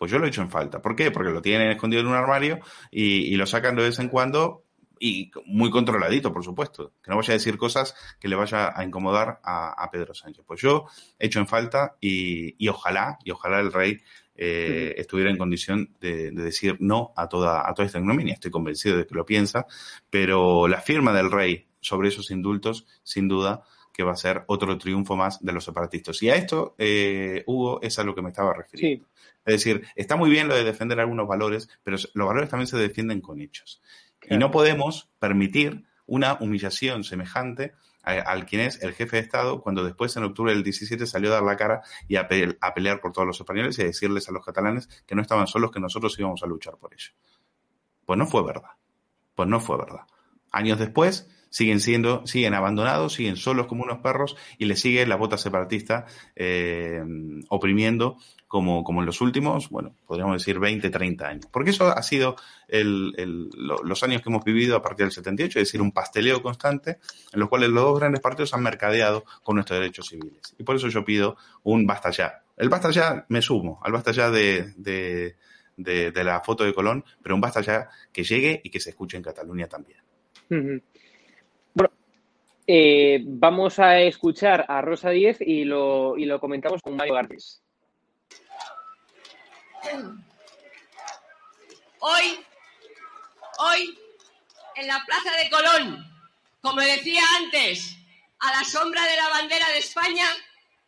Pues 0.00 0.10
yo 0.10 0.18
lo 0.18 0.24
he 0.24 0.30
hecho 0.30 0.40
en 0.40 0.48
falta. 0.48 0.80
¿Por 0.80 0.96
qué? 0.96 1.10
Porque 1.10 1.30
lo 1.30 1.42
tienen 1.42 1.70
escondido 1.70 2.00
en 2.00 2.08
un 2.08 2.14
armario 2.14 2.60
y, 2.90 3.36
lo 3.36 3.44
sacan 3.46 3.76
de 3.76 3.82
vez 3.82 3.98
en 3.98 4.08
cuando 4.08 4.64
y 4.98 5.30
muy 5.44 5.68
controladito, 5.68 6.32
por 6.32 6.42
supuesto. 6.42 6.94
Que 7.02 7.10
no 7.10 7.18
vaya 7.18 7.32
a 7.32 7.36
decir 7.36 7.58
cosas 7.58 7.94
que 8.18 8.26
le 8.26 8.34
vaya 8.34 8.72
a 8.74 8.82
incomodar 8.82 9.40
a, 9.44 9.86
Pedro 9.92 10.14
Sánchez. 10.14 10.42
Pues 10.46 10.62
yo 10.62 10.86
he 11.18 11.26
hecho 11.26 11.38
en 11.38 11.46
falta 11.46 11.98
y, 12.00 12.66
ojalá, 12.66 13.18
y 13.26 13.30
ojalá 13.30 13.60
el 13.60 13.70
rey 13.74 13.98
eh, 14.36 14.94
estuviera 14.96 15.30
en 15.30 15.36
condición 15.36 15.94
de, 16.00 16.30
decir 16.30 16.78
no 16.80 17.12
a 17.14 17.28
toda, 17.28 17.68
a 17.68 17.74
toda 17.74 17.84
esta 17.84 17.98
ignominia. 17.98 18.32
Estoy 18.32 18.50
convencido 18.50 18.96
de 18.96 19.06
que 19.06 19.14
lo 19.14 19.26
piensa, 19.26 19.66
pero 20.08 20.66
la 20.66 20.80
firma 20.80 21.12
del 21.12 21.30
rey 21.30 21.68
sobre 21.78 22.08
esos 22.08 22.30
indultos, 22.30 22.86
sin 23.02 23.28
duda, 23.28 23.64
que 23.92 24.02
va 24.02 24.12
a 24.12 24.16
ser 24.16 24.44
otro 24.46 24.78
triunfo 24.78 25.14
más 25.14 25.44
de 25.44 25.52
los 25.52 25.62
separatistas. 25.62 26.22
Y 26.22 26.30
a 26.30 26.36
esto, 26.36 26.74
eh, 26.78 27.42
Hugo, 27.46 27.82
es 27.82 27.98
a 27.98 28.02
lo 28.02 28.14
que 28.14 28.22
me 28.22 28.30
estaba 28.30 28.54
refiriendo. 28.54 29.06
Es 29.50 29.64
decir, 29.64 29.86
está 29.96 30.16
muy 30.16 30.30
bien 30.30 30.48
lo 30.48 30.54
de 30.54 30.64
defender 30.64 31.00
algunos 31.00 31.26
valores, 31.26 31.68
pero 31.82 31.96
los 31.96 32.26
valores 32.26 32.48
también 32.48 32.68
se 32.68 32.76
defienden 32.76 33.20
con 33.20 33.40
hechos. 33.40 33.82
Y 34.28 34.36
no 34.36 34.50
podemos 34.50 35.10
permitir 35.18 35.84
una 36.06 36.34
humillación 36.40 37.04
semejante 37.04 37.72
al 38.02 38.46
quien 38.46 38.62
es 38.62 38.82
el 38.82 38.94
jefe 38.94 39.16
de 39.16 39.22
Estado, 39.22 39.60
cuando 39.60 39.84
después 39.84 40.16
en 40.16 40.24
octubre 40.24 40.52
del 40.52 40.62
17 40.62 41.06
salió 41.06 41.30
a 41.30 41.34
dar 41.34 41.42
la 41.42 41.56
cara 41.56 41.82
y 42.08 42.16
a, 42.16 42.26
pelear 42.28 43.00
por 43.00 43.12
todos 43.12 43.26
los 43.26 43.40
españoles 43.40 43.78
y 43.78 43.82
a 43.82 43.86
decirles 43.86 44.28
a 44.28 44.32
los 44.32 44.44
catalanes 44.44 44.88
que 45.06 45.14
no 45.14 45.22
estaban 45.22 45.46
solos, 45.46 45.70
que 45.70 45.80
nosotros 45.80 46.18
íbamos 46.18 46.42
a 46.42 46.46
luchar 46.46 46.76
por 46.78 46.94
ello. 46.94 47.10
Pues 48.06 48.18
no 48.18 48.26
fue 48.26 48.42
verdad. 48.44 48.70
Pues 49.34 49.48
no 49.48 49.60
fue 49.60 49.76
verdad. 49.76 50.06
Años 50.50 50.78
después 50.78 51.28
siguen 51.50 51.80
siendo, 51.80 52.26
siguen 52.26 52.54
abandonados, 52.54 53.12
siguen 53.14 53.36
solos 53.36 53.66
como 53.66 53.82
unos 53.82 53.98
perros 53.98 54.36
y 54.56 54.64
le 54.64 54.76
sigue 54.76 55.04
la 55.06 55.16
bota 55.16 55.36
separatista 55.36 56.06
eh, 56.36 57.02
oprimiendo 57.48 58.16
como, 58.50 58.82
como 58.82 59.00
en 59.00 59.06
los 59.06 59.20
últimos, 59.20 59.68
bueno, 59.68 59.94
podríamos 60.06 60.38
decir 60.38 60.58
20, 60.58 60.90
30 60.90 61.28
años. 61.28 61.46
Porque 61.52 61.70
eso 61.70 61.86
ha 61.86 62.02
sido 62.02 62.34
el, 62.66 63.48
los 63.84 64.02
años 64.02 64.22
que 64.22 64.28
hemos 64.28 64.42
vivido 64.44 64.76
a 64.76 64.82
partir 64.82 65.06
del 65.06 65.12
78, 65.12 65.60
es 65.60 65.68
decir, 65.68 65.80
un 65.80 65.92
pasteleo 65.92 66.42
constante 66.42 66.98
en 67.32 67.38
los 67.38 67.48
cuales 67.48 67.70
los 67.70 67.84
dos 67.84 68.00
grandes 68.00 68.20
partidos 68.20 68.52
han 68.54 68.64
mercadeado 68.64 69.24
con 69.44 69.54
nuestros 69.54 69.78
derechos 69.78 70.08
civiles. 70.08 70.56
Y 70.58 70.64
por 70.64 70.74
eso 70.74 70.88
yo 70.88 71.04
pido 71.04 71.36
un 71.62 71.86
basta 71.86 72.10
ya. 72.10 72.42
El 72.56 72.68
basta 72.68 72.90
ya 72.90 73.24
me 73.28 73.40
sumo, 73.40 73.80
al 73.84 73.92
basta 73.92 74.10
ya 74.10 74.30
de, 74.30 74.74
de, 74.76 75.36
de, 75.76 76.24
la 76.24 76.40
foto 76.40 76.64
de 76.64 76.74
Colón, 76.74 77.04
pero 77.22 77.36
un 77.36 77.40
basta 77.40 77.60
ya 77.60 77.88
que 78.12 78.24
llegue 78.24 78.60
y 78.64 78.70
que 78.70 78.80
se 78.80 78.90
escuche 78.90 79.16
en 79.16 79.22
Cataluña 79.22 79.68
también. 79.68 80.00
Eh, 82.72 83.20
vamos 83.24 83.80
a 83.80 83.98
escuchar 83.98 84.64
a 84.68 84.80
Rosa 84.80 85.10
Díez 85.10 85.38
y 85.40 85.64
lo, 85.64 86.16
y 86.16 86.24
lo 86.24 86.38
comentamos 86.38 86.80
con 86.80 86.94
Mario 86.94 87.14
Garcés. 87.14 87.60
Hoy, 91.98 92.46
hoy, 93.58 93.98
en 94.76 94.86
la 94.86 95.02
Plaza 95.04 95.36
de 95.36 95.50
Colón, 95.50 96.06
como 96.60 96.80
decía 96.80 97.22
antes, 97.38 97.96
a 98.38 98.52
la 98.52 98.62
sombra 98.62 99.04
de 99.04 99.16
la 99.16 99.28
bandera 99.30 99.68
de 99.70 99.78
España, 99.78 100.26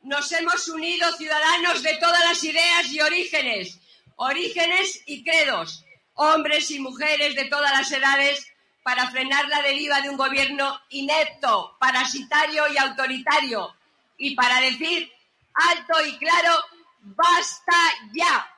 nos 0.02 0.30
hemos 0.30 0.68
unido 0.68 1.10
ciudadanos 1.16 1.82
de 1.82 1.96
todas 1.96 2.20
las 2.20 2.44
ideas 2.44 2.92
y 2.92 3.00
orígenes, 3.00 3.80
orígenes 4.14 5.02
y 5.06 5.24
credos, 5.24 5.84
hombres 6.14 6.70
y 6.70 6.78
mujeres 6.78 7.34
de 7.34 7.46
todas 7.46 7.72
las 7.72 7.90
edades, 7.90 8.51
para 8.82 9.10
frenar 9.10 9.48
la 9.48 9.62
deriva 9.62 10.00
de 10.00 10.10
un 10.10 10.16
gobierno 10.16 10.80
inepto, 10.90 11.76
parasitario 11.78 12.66
y 12.68 12.78
autoritario, 12.78 13.76
y 14.16 14.34
para 14.34 14.60
decir 14.60 15.12
alto 15.54 16.04
y 16.06 16.18
claro, 16.18 16.64
basta 17.00 17.76
ya. 18.12 18.48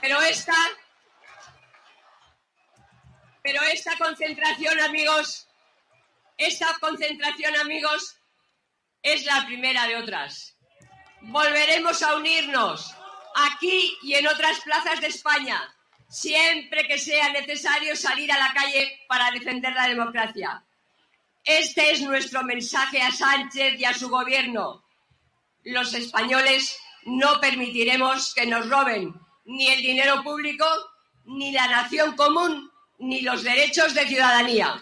Pero 0.00 0.20
esta, 0.22 0.54
pero 3.42 3.62
esta 3.62 3.96
concentración, 3.98 4.78
amigos, 4.80 5.48
esta 6.36 6.66
concentración, 6.80 7.56
amigos, 7.56 8.16
es 9.02 9.24
la 9.24 9.44
primera 9.46 9.86
de 9.86 9.96
otras. 9.96 10.55
Volveremos 11.28 12.02
a 12.02 12.14
unirnos 12.14 12.94
aquí 13.34 13.98
y 14.02 14.14
en 14.14 14.28
otras 14.28 14.60
plazas 14.60 15.00
de 15.00 15.08
España, 15.08 15.60
siempre 16.08 16.86
que 16.86 16.98
sea 16.98 17.30
necesario 17.30 17.96
salir 17.96 18.30
a 18.30 18.38
la 18.38 18.54
calle 18.54 19.00
para 19.08 19.32
defender 19.32 19.72
la 19.74 19.88
democracia. 19.88 20.62
Este 21.44 21.90
es 21.90 22.00
nuestro 22.02 22.44
mensaje 22.44 23.02
a 23.02 23.10
Sánchez 23.10 23.78
y 23.78 23.84
a 23.84 23.92
su 23.92 24.08
gobierno. 24.08 24.84
Los 25.64 25.94
españoles 25.94 26.78
no 27.06 27.40
permitiremos 27.40 28.32
que 28.32 28.46
nos 28.46 28.68
roben 28.68 29.12
ni 29.46 29.66
el 29.66 29.82
dinero 29.82 30.22
público, 30.22 30.64
ni 31.24 31.50
la 31.50 31.66
nación 31.66 32.14
común, 32.14 32.70
ni 32.98 33.22
los 33.22 33.42
derechos 33.42 33.94
de 33.94 34.06
ciudadanía. 34.06 34.80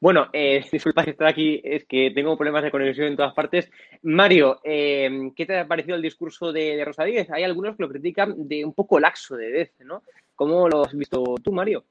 Bueno, 0.00 0.28
eh, 0.32 0.64
disculpa 0.72 1.02
estar 1.02 1.26
aquí, 1.26 1.60
es 1.64 1.84
que 1.84 2.10
tengo 2.14 2.36
problemas 2.36 2.62
de 2.62 2.70
conexión 2.70 3.08
en 3.08 3.16
todas 3.16 3.34
partes. 3.34 3.70
Mario, 4.02 4.60
eh, 4.64 5.32
¿qué 5.34 5.46
te 5.46 5.58
ha 5.58 5.66
parecido 5.66 5.96
el 5.96 6.02
discurso 6.02 6.52
de, 6.52 6.76
de 6.76 6.84
Rosa 6.84 7.04
Díez? 7.04 7.30
Hay 7.30 7.44
algunos 7.44 7.76
que 7.76 7.82
lo 7.82 7.88
critican 7.88 8.48
de 8.48 8.64
un 8.64 8.74
poco 8.74 9.00
laxo 9.00 9.36
de 9.36 9.50
vez, 9.50 9.72
¿no? 9.80 10.02
¿Cómo 10.34 10.68
lo 10.68 10.84
has 10.84 10.94
visto 10.94 11.34
tú, 11.42 11.52
Mario? 11.52 11.84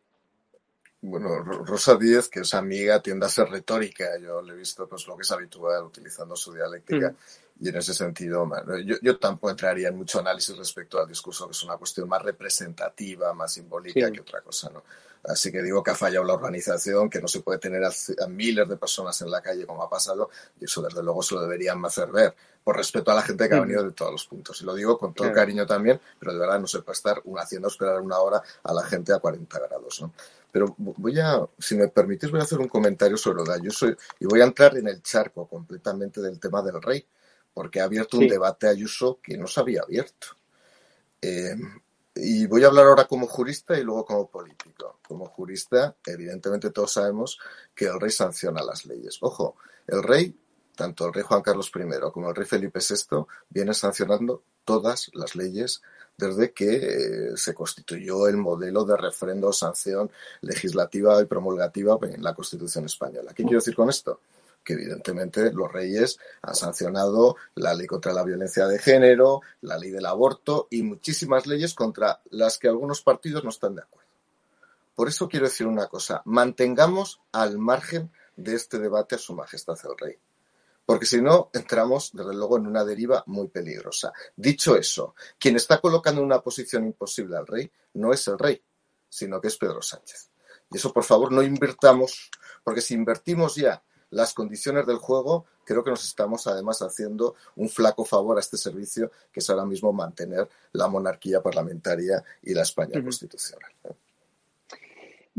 Bueno, 1.01 1.43
Rosa 1.43 1.95
Díez, 1.95 2.27
que 2.27 2.39
es 2.39 2.53
amiga, 2.53 3.01
tiende 3.01 3.25
a 3.25 3.29
ser 3.29 3.49
retórica. 3.49 4.17
Yo 4.19 4.41
le 4.41 4.53
he 4.53 4.55
visto 4.55 4.87
pues 4.87 5.05
lo 5.07 5.15
que 5.15 5.21
es 5.21 5.31
habitual 5.31 5.83
utilizando 5.83 6.35
su 6.35 6.53
dialéctica. 6.53 7.11
Mm. 7.11 7.65
Y 7.65 7.69
en 7.69 7.75
ese 7.75 7.93
sentido, 7.93 8.47
yo, 8.85 8.95
yo, 9.01 9.17
tampoco 9.17 9.49
entraría 9.49 9.89
en 9.89 9.97
mucho 9.97 10.19
análisis 10.19 10.55
respecto 10.55 10.99
al 10.99 11.07
discurso, 11.07 11.45
que 11.47 11.51
es 11.51 11.63
una 11.63 11.77
cuestión 11.77 12.07
más 12.07 12.21
representativa, 12.21 13.33
más 13.33 13.53
simbólica 13.53 14.07
sí. 14.07 14.11
que 14.11 14.21
otra 14.21 14.41
cosa, 14.41 14.69
¿no? 14.69 14.83
Así 15.24 15.51
que 15.51 15.61
digo 15.61 15.84
que 15.84 15.91
ha 15.91 15.95
fallado 15.95 16.26
la 16.26 16.34
organización, 16.34 17.09
que 17.09 17.22
no 17.22 17.28
se 17.28 17.41
puede 17.41 17.59
tener 17.59 17.84
a, 17.84 17.89
a, 17.89 18.28
miles 18.28 18.68
de 18.68 18.78
personas 18.78 19.22
en 19.22 19.32
la 19.32 19.41
calle 19.41 19.65
como 19.65 19.84
ha 19.84 19.89
pasado, 19.89 20.30
y 20.59 20.65
eso 20.65 20.82
desde 20.82 21.03
luego 21.03 21.22
se 21.22 21.36
lo 21.36 21.41
deberían 21.41 21.84
hacer 21.86 22.09
ver, 22.11 22.36
por 22.63 22.76
respeto 22.76 23.11
a 23.11 23.15
la 23.15 23.22
gente 23.22 23.47
que 23.47 23.55
ha 23.55 23.61
venido 23.61 23.84
de 23.84 23.91
todos 23.91 24.11
los 24.11 24.26
puntos. 24.26 24.61
Y 24.61 24.65
lo 24.65 24.76
digo 24.76 24.97
con 24.97 25.13
todo 25.13 25.28
claro. 25.28 25.36
cariño 25.36 25.65
también, 25.65 25.99
pero 26.20 26.34
de 26.34 26.39
verdad 26.39 26.59
no 26.59 26.68
se 26.68 26.82
puede 26.82 26.95
estar 26.95 27.22
haciendo 27.38 27.68
esperar 27.68 28.01
una 28.01 28.20
hora 28.20 28.41
a 28.63 28.74
la 28.74 28.84
gente 28.84 29.13
a 29.13 29.20
40 29.20 29.59
grados, 29.59 30.01
¿no? 30.01 30.13
Pero 30.51 30.76
voy 30.78 31.20
a, 31.20 31.45
si 31.59 31.76
me 31.76 31.88
permitís, 31.89 32.32
voy 32.32 32.39
a 32.39 32.43
hacer 32.43 32.59
un 32.59 32.68
comentario 32.68 33.18
sobre 33.18 33.38
lo 33.38 33.43
de 33.45 33.53
Ayuso 33.53 33.88
y 34.20 34.26
voy 34.26 34.41
a 34.41 34.45
entrar 34.45 34.76
en 34.78 34.88
el 34.88 35.01
charco 35.01 35.47
completamente 35.47 36.22
del 36.22 36.39
tema 36.39 36.61
del 36.61 36.82
rey, 36.82 37.05
porque 37.53 37.80
ha 37.80 37.84
abierto 37.84 38.18
sí. 38.18 38.24
un 38.24 38.30
debate 38.30 38.68
Ayuso 38.68 39.20
que 39.22 39.38
no 39.38 39.47
se 39.47 39.59
había 39.59 39.82
abierto. 39.82 40.28
Eh, 41.22 41.55
y 42.20 42.45
voy 42.47 42.63
a 42.63 42.68
hablar 42.68 42.86
ahora 42.86 43.05
como 43.05 43.28
jurista 43.28 43.78
y 43.78 43.84
luego 43.84 44.05
como 44.05 44.28
político. 44.30 44.99
Como 45.07 45.26
jurista, 45.26 45.95
evidentemente 46.05 46.72
todos 46.72 46.93
sabemos 46.93 47.39
que 47.74 47.86
el 47.86 47.99
rey 47.99 48.11
sanciona 48.11 48.63
las 48.63 48.86
leyes. 48.86 49.18
Ojo, 49.22 49.55
el 49.88 50.03
rey, 50.03 50.36
tanto 50.76 51.07
el 51.07 51.13
rey 51.13 51.24
Juan 51.24 51.41
Carlos 51.41 51.72
I 51.74 52.11
como 52.11 52.30
el 52.30 52.36
rey 52.36 52.45
Felipe 52.45 52.80
VI, 52.80 53.26
viene 53.49 53.74
sancionando 53.74 54.43
todas 54.65 55.09
las 55.13 55.36
leyes 55.36 55.82
desde 56.18 56.51
que 56.51 56.76
eh, 56.76 57.38
se 57.38 57.53
constituyó 57.53 58.28
el 58.28 58.38
modelo 58.38 58.84
de 58.84 58.97
refrendo 58.97 59.49
o 59.49 59.53
sanción 59.53 60.11
legislativa 60.41 61.22
y 61.22 61.26
promulgativa 61.26 61.97
en 62.01 62.24
la 62.24 62.34
Constitución 62.34 62.86
española. 62.86 63.34
¿Qué 63.34 63.43
quiero 63.43 63.59
decir 63.59 63.76
con 63.76 63.89
esto? 63.89 64.20
Que 64.68 64.74
evidentemente 64.74 65.49
los 65.53 65.72
reyes 65.72 66.20
han 66.41 66.53
sancionado 66.53 67.38
la 67.55 67.74
ley 67.74 67.88
contra 67.88 68.11
la 68.11 68.26
violencia 68.26 68.68
de 68.68 68.78
género, 68.78 69.39
la 69.61 69.78
ley 69.78 69.91
del 69.91 70.05
aborto 70.05 70.68
y 70.70 70.84
muchísimas 70.84 71.47
leyes 71.47 71.74
contra 71.74 72.20
las 72.32 72.57
que 72.57 72.68
algunos 72.68 73.01
partidos 73.01 73.45
no 73.45 73.49
están 73.49 73.76
de 73.76 73.84
acuerdo. 73.84 74.09
Por 74.93 75.07
eso 75.07 75.30
quiero 75.30 75.45
decir 75.45 75.68
una 75.68 75.88
cosa, 75.88 76.22
mantengamos 76.26 77.22
al 77.32 77.57
margen 77.57 78.11
de 78.36 78.55
este 78.55 78.78
debate 78.78 79.15
a 79.15 79.20
Su 79.20 79.34
Majestad 79.36 79.78
el 79.86 79.97
Rey. 79.97 80.18
Porque 80.86 81.05
si 81.05 81.22
no, 81.22 81.49
entramos, 81.53 82.11
desde 82.13 82.34
luego, 82.34 82.57
en 82.57 82.68
una 82.68 82.84
deriva 82.84 83.24
muy 83.28 83.47
peligrosa. 83.47 84.11
Dicho 84.36 84.76
eso, 84.76 85.15
quien 85.39 85.55
está 85.55 85.80
colocando 85.80 86.22
una 86.22 86.41
posición 86.41 86.86
imposible 86.86 87.38
al 87.38 87.47
rey 87.47 87.72
no 87.93 88.11
es 88.11 88.28
el 88.28 88.38
rey, 88.38 88.61
sino 89.07 89.39
que 89.39 89.47
es 89.47 89.57
Pedro 89.57 89.82
Sánchez. 89.82 90.30
Y 90.72 90.78
eso, 90.78 90.91
por 90.91 91.05
favor, 91.05 91.32
no 91.32 91.41
invirtamos, 91.41 92.30
porque 92.63 92.82
si 92.82 92.93
invertimos 92.93 93.55
ya 93.55 93.82
las 94.11 94.33
condiciones 94.33 94.85
del 94.85 94.97
juego, 94.97 95.45
creo 95.63 95.83
que 95.83 95.91
nos 95.91 96.05
estamos 96.05 96.47
además 96.47 96.81
haciendo 96.81 97.35
un 97.55 97.69
flaco 97.69 98.05
favor 98.05 98.37
a 98.37 98.39
este 98.39 98.57
servicio, 98.57 99.11
que 99.31 99.39
es 99.39 99.49
ahora 99.49 99.65
mismo 99.65 99.91
mantener 99.91 100.47
la 100.73 100.87
monarquía 100.87 101.41
parlamentaria 101.41 102.23
y 102.43 102.53
la 102.53 102.61
España 102.61 102.93
uh 102.95 102.99
-huh. 102.99 103.03
constitucional. 103.03 103.71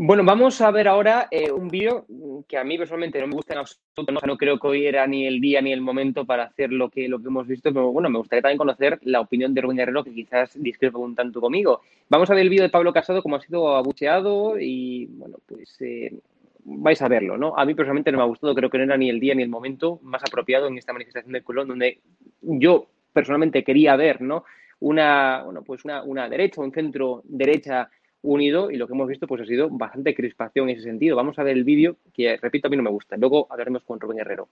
Bueno, 0.00 0.22
vamos 0.24 0.60
a 0.60 0.70
ver 0.70 0.86
ahora 0.86 1.26
eh, 1.28 1.50
un 1.50 1.66
vídeo 1.66 2.06
que 2.46 2.56
a 2.56 2.62
mí 2.62 2.78
personalmente 2.78 3.20
no 3.20 3.26
me 3.26 3.34
gusta 3.34 3.54
en 3.54 3.58
absoluto, 3.58 4.12
no, 4.12 4.20
no, 4.24 4.36
creo 4.36 4.56
que 4.56 4.68
hoy 4.68 4.86
era 4.86 5.04
ni 5.08 5.26
el 5.26 5.40
día 5.40 5.60
ni 5.60 5.72
el 5.72 5.80
momento 5.80 6.24
para 6.24 6.44
hacer 6.44 6.70
lo 6.70 6.88
que, 6.88 7.08
lo 7.08 7.18
que 7.18 7.26
hemos 7.26 7.48
visto, 7.48 7.72
pero 7.72 7.90
bueno, 7.90 8.08
me 8.08 8.18
gustaría 8.18 8.42
también 8.42 8.58
conocer 8.58 9.00
la 9.02 9.20
opinión 9.20 9.52
de 9.54 9.60
Rubén 9.60 9.78
Guerrero, 9.78 10.04
que 10.04 10.14
quizás 10.14 10.50
discrepa 10.54 10.98
un 10.98 11.16
tanto 11.16 11.40
conmigo. 11.40 11.80
Vamos 12.08 12.30
a 12.30 12.34
ver 12.34 12.44
el 12.44 12.48
vídeo 12.48 12.62
de 12.62 12.68
Pablo 12.68 12.92
Casado, 12.92 13.24
cómo 13.24 13.34
ha 13.34 13.40
sido 13.40 13.74
abucheado 13.74 14.56
y, 14.56 15.06
bueno, 15.06 15.38
pues 15.46 15.76
eh, 15.80 16.14
vais 16.76 17.00
a 17.02 17.08
verlo, 17.08 17.36
¿no? 17.38 17.56
A 17.56 17.64
mí 17.64 17.74
personalmente 17.74 18.12
no 18.12 18.18
me 18.18 18.24
ha 18.24 18.26
gustado, 18.26 18.54
creo 18.54 18.70
que 18.70 18.78
no 18.78 18.84
era 18.84 18.96
ni 18.96 19.08
el 19.08 19.20
día 19.20 19.34
ni 19.34 19.42
el 19.42 19.48
momento 19.48 19.98
más 20.02 20.22
apropiado 20.22 20.66
en 20.66 20.78
esta 20.78 20.92
manifestación 20.92 21.32
de 21.32 21.42
Colón, 21.42 21.68
donde 21.68 22.00
yo 22.42 22.86
personalmente 23.12 23.64
quería 23.64 23.96
ver, 23.96 24.20
¿no? 24.20 24.44
Una, 24.80 25.42
bueno, 25.44 25.62
pues 25.62 25.84
una, 25.84 26.02
una 26.02 26.28
derecha, 26.28 26.60
un 26.60 26.72
centro 26.72 27.22
derecha 27.24 27.90
unido 28.22 28.70
y 28.70 28.76
lo 28.76 28.86
que 28.86 28.94
hemos 28.94 29.08
visto 29.08 29.26
pues 29.26 29.42
ha 29.42 29.46
sido 29.46 29.68
bastante 29.70 30.14
crispación 30.14 30.68
en 30.68 30.76
ese 30.76 30.84
sentido. 30.84 31.16
Vamos 31.16 31.38
a 31.38 31.42
ver 31.42 31.56
el 31.56 31.64
vídeo 31.64 31.96
que, 32.12 32.36
repito, 32.36 32.68
a 32.68 32.70
mí 32.70 32.76
no 32.76 32.82
me 32.82 32.90
gusta. 32.90 33.16
Luego 33.16 33.46
hablaremos 33.50 33.82
con 33.84 33.98
Rubén 34.00 34.20
Herrero. 34.20 34.48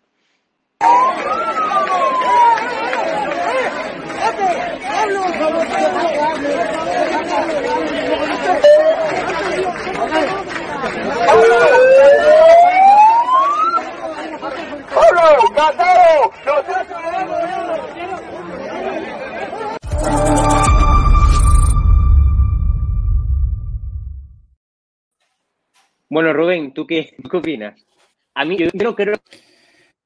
Bueno, 26.08 26.32
Rubén, 26.32 26.72
¿tú 26.72 26.86
qué, 26.86 27.14
qué 27.30 27.36
opinas? 27.36 27.84
A 28.34 28.44
mí 28.44 28.56
yo 28.56 28.68
no 28.72 28.94
creo 28.94 29.14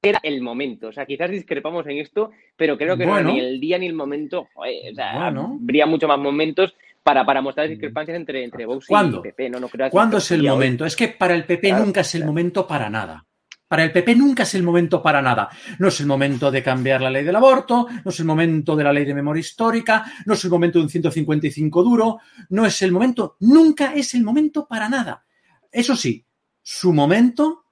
era 0.03 0.19
el 0.23 0.41
momento. 0.41 0.89
O 0.89 0.93
sea, 0.93 1.05
quizás 1.05 1.31
discrepamos 1.31 1.87
en 1.87 1.99
esto, 1.99 2.31
pero 2.57 2.79
creo 2.79 2.97
que 2.97 3.07
no 3.07 3.19
era 3.19 3.31
ni 3.31 3.39
el 3.39 3.61
día 3.61 3.79
ni 3.79 3.87
el 3.87 3.95
momento. 3.95 4.49
o 4.55 4.95
sea, 4.95 5.27
habría 5.27 5.87
mucho 5.87 6.09
más 6.09 6.19
momentos 6.19 6.75
para, 7.03 7.25
para 7.25 7.43
mostrar 7.43 7.69
discrepancias 7.69 8.17
entre, 8.17 8.45
entre 8.45 8.67
Vox 8.67 8.87
y 8.89 8.95
el 8.95 9.21
PP. 9.21 9.51
No, 9.51 9.61
no 9.61 9.69
¿Cuándo 9.91 10.19
es 10.19 10.31
el 10.31 10.43
momento? 10.43 10.85
Es 10.85 10.97
que 10.97 11.09
para 11.09 11.35
el 11.35 11.45
PP 11.45 11.73
nunca 11.73 12.01
es 12.01 12.15
el 12.15 12.25
momento 12.25 12.67
para 12.67 12.89
nada. 12.89 13.27
Para 13.71 13.85
el 13.85 13.93
PP 13.93 14.17
nunca 14.17 14.43
es 14.43 14.53
el 14.57 14.65
momento 14.65 15.01
para 15.01 15.23
nada. 15.23 15.49
No 15.79 15.87
es 15.87 16.01
el 16.01 16.07
momento 16.07 16.51
de 16.51 16.61
cambiar 16.61 17.01
la 17.03 17.09
ley 17.09 17.23
del 17.23 17.37
aborto, 17.37 17.87
no 18.05 18.11
es 18.11 18.19
el 18.19 18.27
momento 18.27 18.75
de 18.75 18.83
la 18.83 18.93
ley 18.93 19.05
de 19.05 19.15
memoria 19.15 19.39
histórica, 19.39 20.13
no 20.27 20.35
es 20.35 20.43
el 20.43 20.51
momento 20.51 20.81
de 20.81 20.87
un 20.87 20.91
155 20.91 21.85
duro, 21.85 22.19
no 22.49 22.67
es 22.67 22.83
el 22.83 22.91
momento, 22.91 23.37
nunca 23.39 23.95
es 23.95 24.13
el 24.15 24.25
momento 24.25 24.67
para 24.67 24.89
nada. 24.89 25.25
Eso 25.71 25.95
sí, 25.95 26.27
su 26.61 26.93
momento 26.93 27.67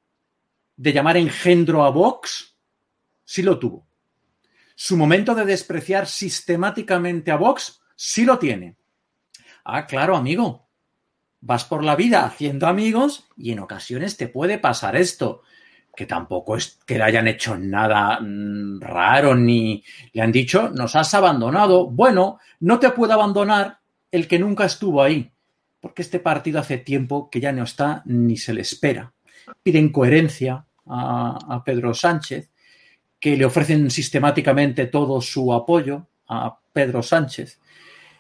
de 0.77 0.93
llamar 0.93 1.17
engendro 1.17 1.83
a 1.83 1.91
Vox 1.91 2.57
sí 3.25 3.43
lo 3.43 3.59
tuvo. 3.59 3.89
Su 4.77 4.97
momento 4.97 5.35
de 5.35 5.47
despreciar 5.47 6.07
sistemáticamente 6.07 7.33
a 7.33 7.37
Vox 7.39 7.81
sí 7.97 8.25
lo 8.25 8.39
tiene. 8.39 8.77
Ah, 9.65 9.85
claro, 9.85 10.15
amigo. 10.15 10.69
Vas 11.41 11.65
por 11.65 11.83
la 11.83 11.97
vida 11.97 12.25
haciendo 12.25 12.69
amigos 12.69 13.27
y 13.37 13.51
en 13.51 13.59
ocasiones 13.59 14.17
te 14.17 14.29
puede 14.29 14.59
pasar 14.59 14.95
esto 14.95 15.43
que 15.99 16.07
tampoco 16.07 16.57
es 16.57 16.79
que 16.87 16.97
le 16.97 17.03
hayan 17.03 17.27
hecho 17.27 17.59
nada 17.59 18.21
mm, 18.21 18.81
raro 18.81 19.35
ni 19.35 19.83
le 20.13 20.23
han 20.23 20.31
dicho, 20.31 20.71
nos 20.71 20.95
has 20.95 21.13
abandonado. 21.13 21.89
Bueno, 21.89 22.39
no 22.61 22.79
te 22.79 22.91
puede 22.91 23.15
abandonar 23.15 23.81
el 24.13 24.29
que 24.29 24.39
nunca 24.39 24.65
estuvo 24.65 25.03
ahí, 25.03 25.29
porque 25.81 26.03
este 26.03 26.21
partido 26.21 26.61
hace 26.61 26.79
tiempo 26.79 27.29
que 27.29 27.41
ya 27.41 27.51
no 27.51 27.65
está 27.65 28.03
ni 28.05 28.37
se 28.37 28.55
le 28.55 28.61
espera. 28.61 29.13
Piden 29.61 29.91
coherencia 29.91 30.65
a, 30.87 31.63
Pedro 31.65 31.93
Sánchez, 31.93 32.49
que 33.19 33.37
le 33.37 33.45
ofrecen 33.45 33.91
sistemáticamente 33.91 34.87
todo 34.87 35.21
su 35.21 35.53
apoyo 35.53 36.07
a 36.29 36.61
Pedro 36.73 37.03
Sánchez. 37.03 37.59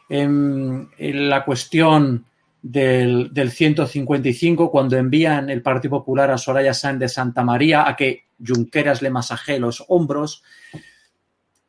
en 0.09 0.89
la 0.99 1.45
cuestión 1.45 2.25
del, 2.63 3.51
155 3.51 4.71
cuando 4.71 4.97
envían 4.97 5.51
el 5.51 5.63
Partido 5.63 5.99
Popular 5.99 6.31
a 6.31 6.39
Soraya 6.39 6.75
Sáenz 6.75 7.01
de 7.01 7.09
Santa 7.09 7.45
María 7.45 7.89
a 7.89 7.97
que 7.97 8.27
Junqueras 8.45 9.03
le 9.03 9.11
masaje 9.11 9.59
los 9.59 9.85
hombros, 9.89 10.43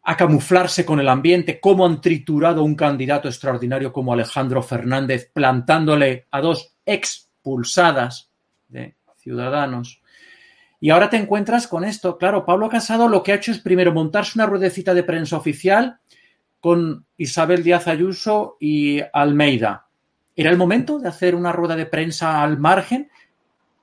a 0.03 0.17
camuflarse 0.17 0.85
con 0.85 0.99
el 0.99 1.09
ambiente, 1.09 1.59
cómo 1.59 1.85
han 1.85 2.01
triturado 2.01 2.63
un 2.63 2.75
candidato 2.75 3.27
extraordinario 3.27 3.91
como 3.91 4.13
Alejandro 4.13 4.61
Fernández, 4.63 5.29
plantándole 5.31 6.27
a 6.31 6.41
dos 6.41 6.75
expulsadas 6.85 8.31
de 8.67 8.95
ciudadanos. 9.17 10.01
Y 10.79 10.91
ahora 10.91 11.09
te 11.09 11.17
encuentras 11.17 11.67
con 11.67 11.83
esto. 11.83 12.17
Claro, 12.17 12.45
Pablo 12.45 12.69
Casado 12.69 13.07
lo 13.07 13.21
que 13.21 13.33
ha 13.33 13.35
hecho 13.35 13.51
es 13.51 13.59
primero 13.59 13.93
montarse 13.93 14.31
una 14.35 14.45
ruedecita 14.45 14.93
de 14.93 15.03
prensa 15.03 15.37
oficial 15.37 15.99
con 16.59 17.05
Isabel 17.17 17.63
Díaz 17.63 17.87
Ayuso 17.87 18.57
y 18.59 19.01
Almeida 19.13 19.88
¿Era 20.39 20.51
el 20.51 20.57
momento 20.57 20.99
de 20.99 21.09
hacer 21.09 21.35
una 21.35 21.51
rueda 21.51 21.75
de 21.75 21.85
prensa 21.85 22.41
al 22.41 22.57
margen? 22.57 23.11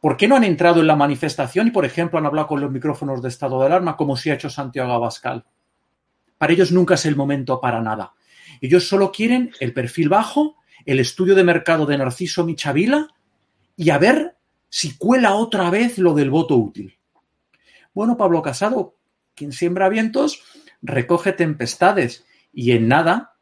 ¿Por 0.00 0.16
qué 0.16 0.26
no 0.26 0.36
han 0.36 0.44
entrado 0.44 0.80
en 0.80 0.86
la 0.86 0.96
manifestación 0.96 1.66
y, 1.66 1.70
por 1.70 1.84
ejemplo, 1.84 2.18
han 2.18 2.24
hablado 2.24 2.48
con 2.48 2.62
los 2.62 2.70
micrófonos 2.72 3.20
de 3.20 3.28
estado 3.28 3.60
de 3.60 3.66
alarma, 3.66 3.94
como 3.94 4.16
si 4.16 4.30
ha 4.30 4.36
hecho 4.36 4.48
Santiago 4.48 4.90
Abascal? 4.90 5.44
Para 6.38 6.54
ellos 6.54 6.72
nunca 6.72 6.94
es 6.94 7.04
el 7.04 7.14
momento 7.14 7.60
para 7.60 7.82
nada. 7.82 8.14
Ellos 8.62 8.88
solo 8.88 9.12
quieren 9.12 9.52
el 9.60 9.74
perfil 9.74 10.08
bajo, 10.08 10.56
el 10.86 10.98
estudio 10.98 11.34
de 11.34 11.44
mercado 11.44 11.84
de 11.84 11.98
Narciso 11.98 12.42
Michavila 12.46 13.06
y 13.76 13.90
a 13.90 13.98
ver 13.98 14.38
si 14.70 14.96
cuela 14.96 15.34
otra 15.34 15.68
vez 15.68 15.98
lo 15.98 16.14
del 16.14 16.30
voto 16.30 16.56
útil. 16.56 16.98
Bueno, 17.92 18.16
Pablo 18.16 18.40
Casado, 18.40 18.96
quien 19.34 19.52
siembra 19.52 19.90
vientos, 19.90 20.42
recoge 20.80 21.34
tempestades 21.34 22.24
y 22.50 22.70
en 22.70 22.88
nada, 22.88 23.34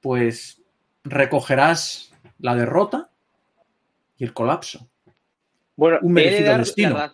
pues 0.00 0.62
recogerás 1.04 2.11
la 2.42 2.54
derrota 2.54 3.08
y 4.18 4.24
el 4.24 4.34
colapso. 4.34 4.86
Bueno, 5.76 5.98
un 6.02 6.12
merecido 6.12 6.58
destino. 6.58 7.12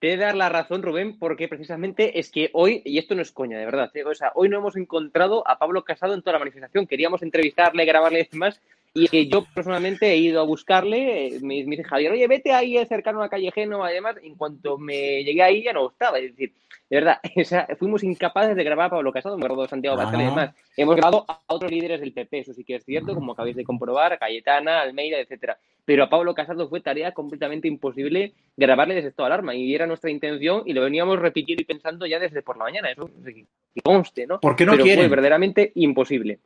te 0.00 0.08
he 0.08 0.16
de 0.16 0.24
dar 0.24 0.34
la 0.34 0.48
razón, 0.48 0.82
Rubén, 0.82 1.18
porque 1.18 1.46
precisamente 1.46 2.18
es 2.18 2.30
que 2.30 2.50
hoy, 2.54 2.82
y 2.84 2.98
esto 2.98 3.14
no 3.14 3.22
es 3.22 3.30
coña, 3.30 3.58
de 3.58 3.66
verdad, 3.66 3.90
¿eh? 3.94 4.04
o 4.04 4.14
sea, 4.14 4.32
hoy 4.34 4.48
no 4.48 4.58
hemos 4.58 4.74
encontrado 4.76 5.46
a 5.46 5.58
Pablo 5.58 5.84
Casado 5.84 6.14
en 6.14 6.22
toda 6.22 6.32
la 6.32 6.38
manifestación. 6.40 6.86
Queríamos 6.86 7.22
entrevistarle, 7.22 7.84
grabarle 7.84 8.20
y 8.20 8.28
demás, 8.32 8.60
y 8.94 9.28
yo 9.28 9.44
personalmente 9.54 10.10
he 10.10 10.16
ido 10.16 10.40
a 10.40 10.44
buscarle, 10.44 11.38
me, 11.42 11.64
dice 11.64 11.84
Javier, 11.84 12.12
oye, 12.12 12.26
vete 12.26 12.52
ahí 12.52 12.84
cercano 12.86 13.22
a 13.22 13.28
Callejeno, 13.28 13.84
además, 13.84 14.16
en 14.22 14.34
cuanto 14.34 14.76
me 14.76 15.24
llegué 15.24 15.42
ahí 15.42 15.62
ya 15.62 15.72
no 15.72 15.90
estaba, 15.90 16.18
es 16.18 16.32
decir, 16.32 16.52
de 16.90 17.00
verdad, 17.00 17.20
fuimos 17.78 18.04
incapaces 18.04 18.54
de 18.54 18.64
grabar 18.64 18.88
a 18.88 18.90
Pablo 18.90 19.12
Casado, 19.12 19.38
me 19.38 19.46
acuerdo 19.46 19.66
Santiago 19.66 19.96
Bascal 19.96 20.20
y 20.20 20.24
demás. 20.24 20.54
Hemos 20.76 20.94
grabado 20.94 21.24
a 21.26 21.40
otros 21.46 21.70
líderes 21.70 22.00
del 22.00 22.12
PP, 22.12 22.40
eso 22.40 22.52
sí 22.52 22.64
que 22.64 22.74
es 22.74 22.84
cierto, 22.84 23.14
como 23.14 23.32
acabáis 23.32 23.56
de 23.56 23.64
comprobar, 23.64 24.12
a 24.12 24.18
Cayetana, 24.18 24.82
Almeida, 24.82 25.18
etcétera. 25.18 25.56
Pero 25.86 26.04
a 26.04 26.10
Pablo 26.10 26.34
Casado 26.34 26.68
fue 26.68 26.82
tarea 26.82 27.12
completamente 27.12 27.66
imposible 27.66 28.34
grabarle 28.58 28.94
desde 28.94 29.10
toda 29.10 29.28
alarma, 29.28 29.54
y 29.54 29.74
era 29.74 29.86
nuestra 29.86 30.10
intención, 30.10 30.64
y 30.66 30.74
lo 30.74 30.82
veníamos 30.82 31.18
repitiendo 31.18 31.62
y 31.62 31.64
pensando 31.64 32.04
ya 32.04 32.18
desde 32.18 32.42
por 32.42 32.58
la 32.58 32.64
mañana, 32.64 32.90
eso 32.90 33.08
que 33.24 33.46
conste, 33.82 34.26
¿no? 34.26 34.38
¿Por 34.40 34.54
qué 34.54 34.66
no 34.66 34.72
Pero 34.72 34.84
quieren? 34.84 35.04
fue 35.04 35.08
verdaderamente 35.08 35.72
imposible. 35.76 36.40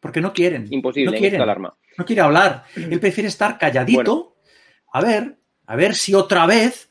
Porque 0.00 0.20
no 0.20 0.32
quieren. 0.32 0.66
Imposible, 0.70 1.12
no 1.12 1.18
quieren. 1.18 1.40
alarma. 1.40 1.76
No 1.96 2.04
quiere 2.04 2.22
hablar. 2.22 2.64
Él 2.76 3.00
prefiere 3.00 3.28
estar 3.28 3.58
calladito. 3.58 4.36
A 4.92 5.00
ver, 5.00 5.38
a 5.66 5.76
ver 5.76 5.94
si 5.94 6.14
otra 6.14 6.46
vez, 6.46 6.90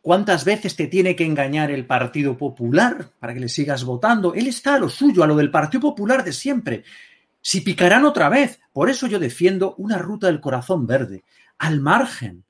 cuántas 0.00 0.44
veces 0.44 0.76
te 0.76 0.86
tiene 0.86 1.16
que 1.16 1.24
engañar 1.24 1.70
el 1.70 1.86
Partido 1.86 2.36
Popular 2.36 3.10
para 3.18 3.34
que 3.34 3.40
le 3.40 3.48
sigas 3.48 3.84
votando. 3.84 4.34
Él 4.34 4.46
está 4.46 4.74
a 4.74 4.78
lo 4.78 4.88
suyo, 4.88 5.22
a 5.22 5.26
lo 5.26 5.36
del 5.36 5.50
Partido 5.50 5.80
Popular 5.80 6.24
de 6.24 6.32
siempre. 6.32 6.84
Si 7.40 7.60
picarán 7.60 8.04
otra 8.04 8.28
vez. 8.28 8.60
Por 8.72 8.88
eso 8.88 9.06
yo 9.06 9.18
defiendo 9.18 9.74
una 9.78 9.98
ruta 9.98 10.28
del 10.28 10.40
corazón 10.40 10.86
verde, 10.86 11.24
al 11.58 11.80
margen. 11.80 12.44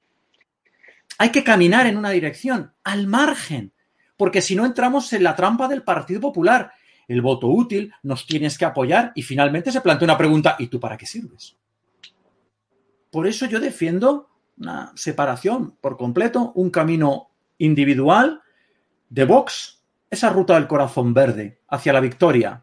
Hay 1.18 1.30
que 1.30 1.44
caminar 1.44 1.86
en 1.86 1.96
una 1.96 2.10
dirección, 2.10 2.72
al 2.84 3.06
margen. 3.06 3.72
Porque 4.16 4.40
si 4.42 4.54
no 4.54 4.66
entramos 4.66 5.12
en 5.12 5.22
la 5.22 5.34
trampa 5.34 5.66
del 5.66 5.82
Partido 5.82 6.20
Popular 6.20 6.72
el 7.10 7.22
voto 7.22 7.48
útil, 7.48 7.92
nos 8.04 8.24
tienes 8.24 8.56
que 8.56 8.64
apoyar 8.64 9.10
y 9.16 9.22
finalmente 9.22 9.72
se 9.72 9.80
plantea 9.80 10.06
una 10.06 10.16
pregunta, 10.16 10.54
¿y 10.60 10.68
tú 10.68 10.78
para 10.78 10.96
qué 10.96 11.06
sirves? 11.06 11.56
Por 13.10 13.26
eso 13.26 13.46
yo 13.46 13.58
defiendo 13.58 14.28
una 14.56 14.92
separación 14.94 15.74
por 15.80 15.96
completo, 15.96 16.52
un 16.54 16.70
camino 16.70 17.30
individual 17.58 18.42
de 19.08 19.24
Vox, 19.24 19.82
esa 20.08 20.30
ruta 20.30 20.54
del 20.54 20.68
corazón 20.68 21.12
verde 21.12 21.58
hacia 21.66 21.92
la 21.92 21.98
victoria. 21.98 22.62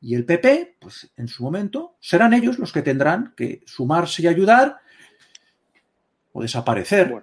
Y 0.00 0.14
el 0.14 0.24
PP, 0.24 0.76
pues 0.80 1.12
en 1.18 1.28
su 1.28 1.42
momento, 1.42 1.96
serán 2.00 2.32
ellos 2.32 2.58
los 2.58 2.72
que 2.72 2.80
tendrán 2.80 3.34
que 3.36 3.60
sumarse 3.66 4.22
y 4.22 4.28
ayudar 4.28 4.78
o 6.32 6.40
desaparecer. 6.40 7.22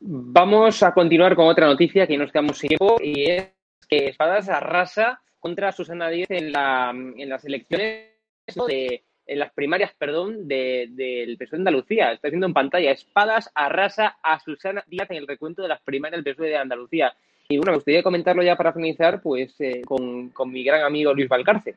Vamos 0.00 0.82
a 0.82 0.92
continuar 0.92 1.36
con 1.36 1.46
otra 1.46 1.68
noticia 1.68 2.08
que 2.08 2.18
nos 2.18 2.32
quedamos 2.32 2.58
sin 2.58 2.70
tiempo 2.70 2.96
y 3.00 3.30
es 3.30 3.59
que 3.90 4.06
Espadas 4.06 4.48
arrasa 4.48 5.20
contra 5.40 5.72
Susana 5.72 6.08
Díaz 6.08 6.30
en, 6.30 6.52
la, 6.52 6.90
en 6.90 7.28
las 7.28 7.44
elecciones 7.44 8.06
de, 8.68 9.02
en 9.26 9.38
las 9.38 9.52
primarias, 9.52 9.92
perdón, 9.98 10.46
del 10.46 10.94
de, 10.94 11.36
PSOE 11.38 11.58
de 11.58 11.62
Andalucía. 11.62 12.12
Está 12.12 12.28
viendo 12.28 12.46
en 12.46 12.54
pantalla. 12.54 12.92
Espadas 12.92 13.50
arrasa 13.54 14.18
a 14.22 14.38
Susana 14.38 14.84
Díaz 14.86 15.10
en 15.10 15.16
el 15.16 15.26
recuento 15.26 15.62
de 15.62 15.68
las 15.68 15.80
primarias 15.80 16.22
del 16.22 16.34
PSOE 16.34 16.48
de 16.48 16.56
Andalucía. 16.56 17.12
Y 17.48 17.56
bueno, 17.56 17.72
me 17.72 17.78
gustaría 17.78 18.04
comentarlo 18.04 18.44
ya 18.44 18.56
para 18.56 18.72
finalizar, 18.72 19.20
pues, 19.20 19.52
eh, 19.58 19.82
con, 19.84 20.28
con, 20.28 20.52
mi 20.52 20.62
gran 20.62 20.82
amigo 20.82 21.12
Luis 21.12 21.28
Valcarce. 21.28 21.74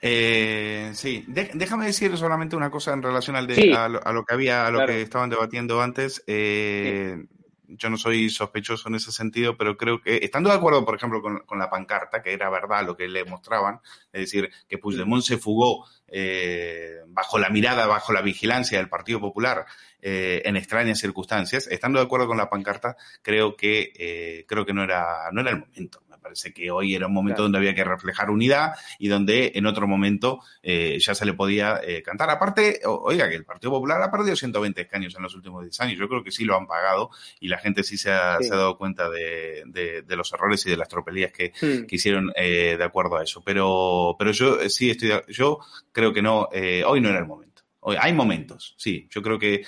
Eh, 0.00 0.90
sí, 0.92 1.24
déjame 1.26 1.86
decir 1.86 2.16
solamente 2.16 2.54
una 2.54 2.70
cosa 2.70 2.92
en 2.92 3.02
relación 3.02 3.34
al 3.34 3.46
de, 3.48 3.74
a, 3.74 3.88
lo, 3.88 4.24
que 4.24 4.34
había, 4.34 4.66
a 4.66 4.70
lo 4.70 4.86
que 4.86 5.02
estaban 5.02 5.30
debatiendo 5.30 5.80
antes. 5.80 6.22
Eh, 6.28 7.16
sí 7.18 7.34
yo 7.68 7.90
no 7.90 7.96
soy 7.96 8.30
sospechoso 8.30 8.88
en 8.88 8.96
ese 8.96 9.12
sentido, 9.12 9.56
pero 9.56 9.76
creo 9.76 10.00
que, 10.00 10.18
estando 10.22 10.50
de 10.50 10.56
acuerdo, 10.56 10.84
por 10.84 10.94
ejemplo, 10.94 11.22
con, 11.22 11.58
la 11.58 11.70
pancarta, 11.70 12.22
que 12.22 12.32
era 12.32 12.50
verdad 12.50 12.84
lo 12.84 12.96
que 12.96 13.08
le 13.08 13.24
mostraban, 13.24 13.80
es 14.12 14.22
decir, 14.22 14.50
que 14.68 14.78
Puigdemont 14.78 15.22
se 15.22 15.38
fugó 15.38 15.86
eh, 16.08 16.98
bajo 17.08 17.38
la 17.38 17.48
mirada, 17.48 17.86
bajo 17.86 18.12
la 18.12 18.22
vigilancia 18.22 18.78
del 18.78 18.88
Partido 18.88 19.20
Popular 19.20 19.66
eh, 20.00 20.42
en 20.44 20.56
extrañas 20.56 20.98
circunstancias, 20.98 21.66
estando 21.66 21.98
de 21.98 22.04
acuerdo 22.04 22.26
con 22.26 22.36
la 22.36 22.50
pancarta, 22.50 22.96
creo 23.22 23.56
que, 23.56 23.92
eh, 23.96 24.44
creo 24.46 24.66
que 24.66 24.74
no 24.74 24.84
era, 24.84 25.30
no 25.32 25.40
era 25.40 25.50
el 25.50 25.58
momento 25.58 26.03
parece 26.24 26.54
que 26.54 26.70
hoy 26.70 26.94
era 26.94 27.06
un 27.06 27.12
momento 27.12 27.42
donde 27.42 27.58
había 27.58 27.74
que 27.74 27.84
reflejar 27.84 28.30
unidad 28.30 28.72
y 28.98 29.08
donde 29.08 29.52
en 29.54 29.66
otro 29.66 29.86
momento 29.86 30.40
eh, 30.62 30.96
ya 30.98 31.14
se 31.14 31.26
le 31.26 31.34
podía 31.34 31.80
eh, 31.84 32.02
cantar. 32.02 32.30
Aparte, 32.30 32.80
oiga, 32.86 33.28
que 33.28 33.36
el 33.36 33.44
Partido 33.44 33.72
Popular 33.72 34.00
ha 34.02 34.10
perdido 34.10 34.34
120 34.34 34.80
escaños 34.80 35.14
en 35.14 35.22
los 35.22 35.34
últimos 35.34 35.62
10 35.62 35.80
años. 35.82 35.98
Yo 35.98 36.08
creo 36.08 36.24
que 36.24 36.30
sí 36.30 36.44
lo 36.44 36.56
han 36.56 36.66
pagado 36.66 37.10
y 37.40 37.48
la 37.48 37.58
gente 37.58 37.82
sí 37.82 37.98
se 37.98 38.10
ha, 38.10 38.38
dado 38.40 38.78
cuenta 38.78 39.10
de, 39.10 40.04
los 40.08 40.32
errores 40.32 40.64
y 40.64 40.70
de 40.70 40.78
las 40.78 40.88
tropelías 40.88 41.30
que, 41.30 41.52
hmm. 41.60 41.86
hicieron 41.90 42.32
eh, 42.36 42.76
de 42.78 42.84
acuerdo 42.84 43.18
a 43.18 43.22
eso. 43.22 43.42
Pero, 43.44 44.16
pero 44.18 44.32
yo 44.32 44.58
sí 44.70 44.90
estoy, 44.90 45.12
yo 45.28 45.58
creo 45.92 46.14
que 46.14 46.22
no, 46.22 46.48
hoy 46.86 47.00
no 47.02 47.10
era 47.10 47.18
el 47.18 47.26
momento 47.26 47.53
Hay 47.98 48.12
momentos, 48.12 48.74
sí. 48.78 49.06
Yo 49.10 49.22
creo 49.22 49.38
que, 49.38 49.64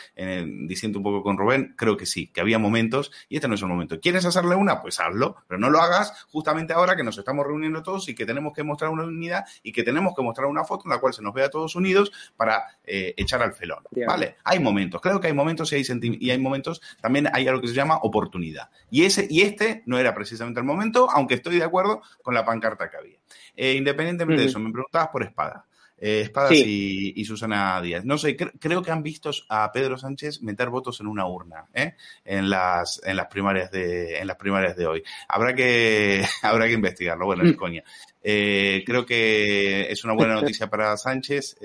diciendo 0.66 0.98
un 0.98 1.02
poco 1.02 1.22
con 1.22 1.36
Rubén, 1.36 1.74
creo 1.76 1.96
que 1.96 2.06
sí, 2.06 2.28
que 2.28 2.40
había 2.40 2.58
momentos 2.58 3.12
y 3.28 3.36
este 3.36 3.48
no 3.48 3.54
es 3.54 3.62
el 3.62 3.68
momento. 3.68 4.00
¿Quieres 4.00 4.24
hacerle 4.24 4.54
una? 4.54 4.80
Pues 4.80 5.00
hazlo, 5.00 5.36
pero 5.46 5.58
no 5.58 5.70
lo 5.70 5.80
hagas 5.80 6.26
justamente 6.30 6.72
ahora 6.72 6.96
que 6.96 7.02
nos 7.02 7.18
estamos 7.18 7.46
reuniendo 7.46 7.82
todos 7.82 8.08
y 8.08 8.14
que 8.14 8.26
tenemos 8.26 8.52
que 8.54 8.62
mostrar 8.62 8.90
una 8.90 9.04
unidad 9.04 9.44
y 9.62 9.72
que 9.72 9.82
tenemos 9.82 10.14
que 10.14 10.22
mostrar 10.22 10.46
una 10.46 10.64
foto 10.64 10.84
en 10.86 10.90
la 10.90 10.98
cual 10.98 11.12
se 11.12 11.22
nos 11.22 11.34
vea 11.34 11.50
todos 11.50 11.74
unidos 11.76 12.12
para 12.36 12.64
eh, 12.84 13.14
echar 13.16 13.42
al 13.42 13.52
felón. 13.52 13.84
¿Vale? 14.06 14.36
Hay 14.44 14.60
momentos, 14.60 15.00
creo 15.00 15.20
que 15.20 15.28
hay 15.28 15.34
momentos 15.34 15.72
y 15.72 15.76
hay, 15.76 15.84
y 16.20 16.30
hay 16.30 16.38
momentos, 16.38 16.80
también 17.00 17.28
hay 17.32 17.46
algo 17.48 17.60
que 17.60 17.68
se 17.68 17.74
llama 17.74 17.98
oportunidad. 18.02 18.70
Y, 18.90 19.04
ese, 19.04 19.26
y 19.28 19.42
este 19.42 19.82
no 19.86 19.98
era 19.98 20.14
precisamente 20.14 20.60
el 20.60 20.66
momento, 20.66 21.08
aunque 21.10 21.34
estoy 21.34 21.56
de 21.58 21.64
acuerdo 21.64 22.02
con 22.22 22.34
la 22.34 22.44
pancarta 22.44 22.90
que 22.90 22.96
había. 22.96 23.16
Eh, 23.56 23.74
independientemente 23.74 24.42
de 24.42 24.48
eso, 24.48 24.58
me 24.58 24.70
preguntabas 24.70 25.08
por 25.08 25.22
espada. 25.22 25.66
Eh, 25.98 26.20
Espadas 26.20 26.52
y, 26.52 27.24
Susana 27.24 27.80
Díaz. 27.80 28.04
No 28.04 28.18
sé, 28.18 28.36
creo 28.36 28.82
que 28.82 28.90
han 28.90 29.02
visto 29.02 29.30
a 29.48 29.72
Pedro 29.72 29.96
Sánchez 29.96 30.42
meter 30.42 30.68
votos 30.68 31.00
en 31.00 31.06
una 31.06 31.26
urna 31.26 31.66
¿eh? 31.72 31.94
en, 32.24 32.50
las, 32.50 33.00
en, 33.04 33.16
las 33.16 33.28
primarias 33.28 33.70
de, 33.70 34.18
en 34.18 34.26
las 34.26 34.36
primarias 34.36 34.76
de 34.76 34.86
hoy. 34.86 35.02
Habrá 35.26 35.54
que, 35.54 36.22
habrá 36.42 36.66
que 36.66 36.74
investigarlo. 36.74 37.24
Bueno, 37.24 37.44
es 37.44 37.56
coña. 37.56 37.82
Eh, 38.22 38.82
creo 38.84 39.06
que 39.06 39.90
es 39.90 40.04
una 40.04 40.12
buena 40.12 40.34
noticia 40.34 40.68
para 40.68 40.96
Sánchez 40.96 41.56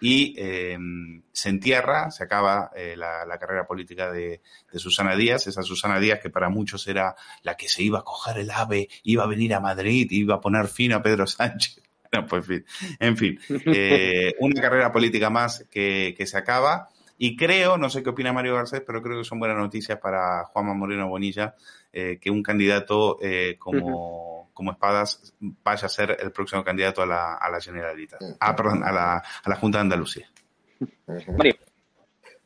y 0.00 0.34
se 0.34 1.48
entierra, 1.48 2.10
se 2.10 2.24
acaba 2.24 2.72
la, 2.96 3.38
carrera 3.38 3.66
política 3.66 4.12
de, 4.12 4.42
de, 4.70 4.78
Susana 4.78 5.16
Díaz, 5.16 5.46
esa 5.46 5.62
Susana 5.62 5.98
Díaz 5.98 6.20
que 6.20 6.28
para 6.28 6.50
muchos 6.50 6.86
era 6.88 7.14
la 7.42 7.56
que 7.56 7.68
se 7.68 7.82
iba 7.82 8.00
a 8.00 8.04
coger 8.04 8.38
el 8.38 8.50
ave, 8.50 8.88
iba 9.04 9.24
a 9.24 9.28
venir 9.28 9.54
a 9.54 9.60
Madrid, 9.60 10.08
iba 10.10 10.34
a 10.34 10.40
poner 10.40 10.66
fin 10.66 10.92
a 10.92 11.02
Pedro 11.02 11.26
Sánchez. 11.26 11.84
pues 12.28 12.46
en 12.98 13.16
fin, 13.16 13.38
eh, 13.66 14.34
una 14.40 14.60
carrera 14.60 14.92
política 14.92 15.30
más 15.30 15.66
que, 15.70 16.16
se 16.24 16.38
acaba. 16.38 16.88
Y 17.16 17.36
creo, 17.36 17.78
no 17.78 17.88
sé 17.88 18.02
qué 18.02 18.10
opina 18.10 18.32
Mario 18.32 18.56
Garcés, 18.56 18.82
pero 18.84 19.00
creo 19.00 19.18
que 19.18 19.24
son 19.24 19.38
buenas 19.38 19.56
noticias 19.56 19.98
para 19.98 20.44
Juanma 20.46 20.74
Moreno 20.74 21.08
Bonilla 21.08 21.54
eh, 21.92 22.18
que 22.20 22.28
un 22.28 22.42
candidato 22.42 23.18
eh, 23.22 23.56
como, 23.56 24.50
como 24.52 24.72
Espadas 24.72 25.32
vaya 25.38 25.86
a 25.86 25.88
ser 25.88 26.16
el 26.20 26.32
próximo 26.32 26.64
candidato 26.64 27.02
a 27.02 27.06
la, 27.06 27.34
a 27.34 27.48
la 27.50 27.60
Generalitat. 27.60 28.20
Ah, 28.40 28.56
perdón, 28.56 28.82
a 28.82 28.90
la, 28.90 29.16
a 29.18 29.48
la 29.48 29.56
Junta 29.56 29.78
de 29.78 29.82
Andalucía. 29.82 30.28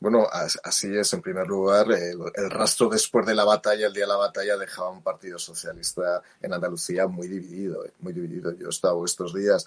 Bueno, 0.00 0.28
así 0.62 0.96
es. 0.96 1.12
En 1.12 1.20
primer 1.20 1.46
lugar, 1.46 1.90
el, 1.90 2.50
rastro 2.50 2.88
después 2.88 3.26
de 3.26 3.34
la 3.34 3.44
batalla, 3.44 3.88
el 3.88 3.92
día 3.92 4.04
de 4.04 4.08
la 4.08 4.16
batalla, 4.16 4.56
dejaba 4.56 4.90
un 4.90 5.02
partido 5.02 5.38
socialista 5.38 6.22
en 6.40 6.52
Andalucía 6.52 7.08
muy 7.08 7.26
dividido, 7.26 7.84
muy 7.98 8.12
dividido. 8.12 8.52
Yo 8.52 8.66
he 8.66 8.70
estado 8.70 9.04
estos 9.04 9.34
días 9.34 9.64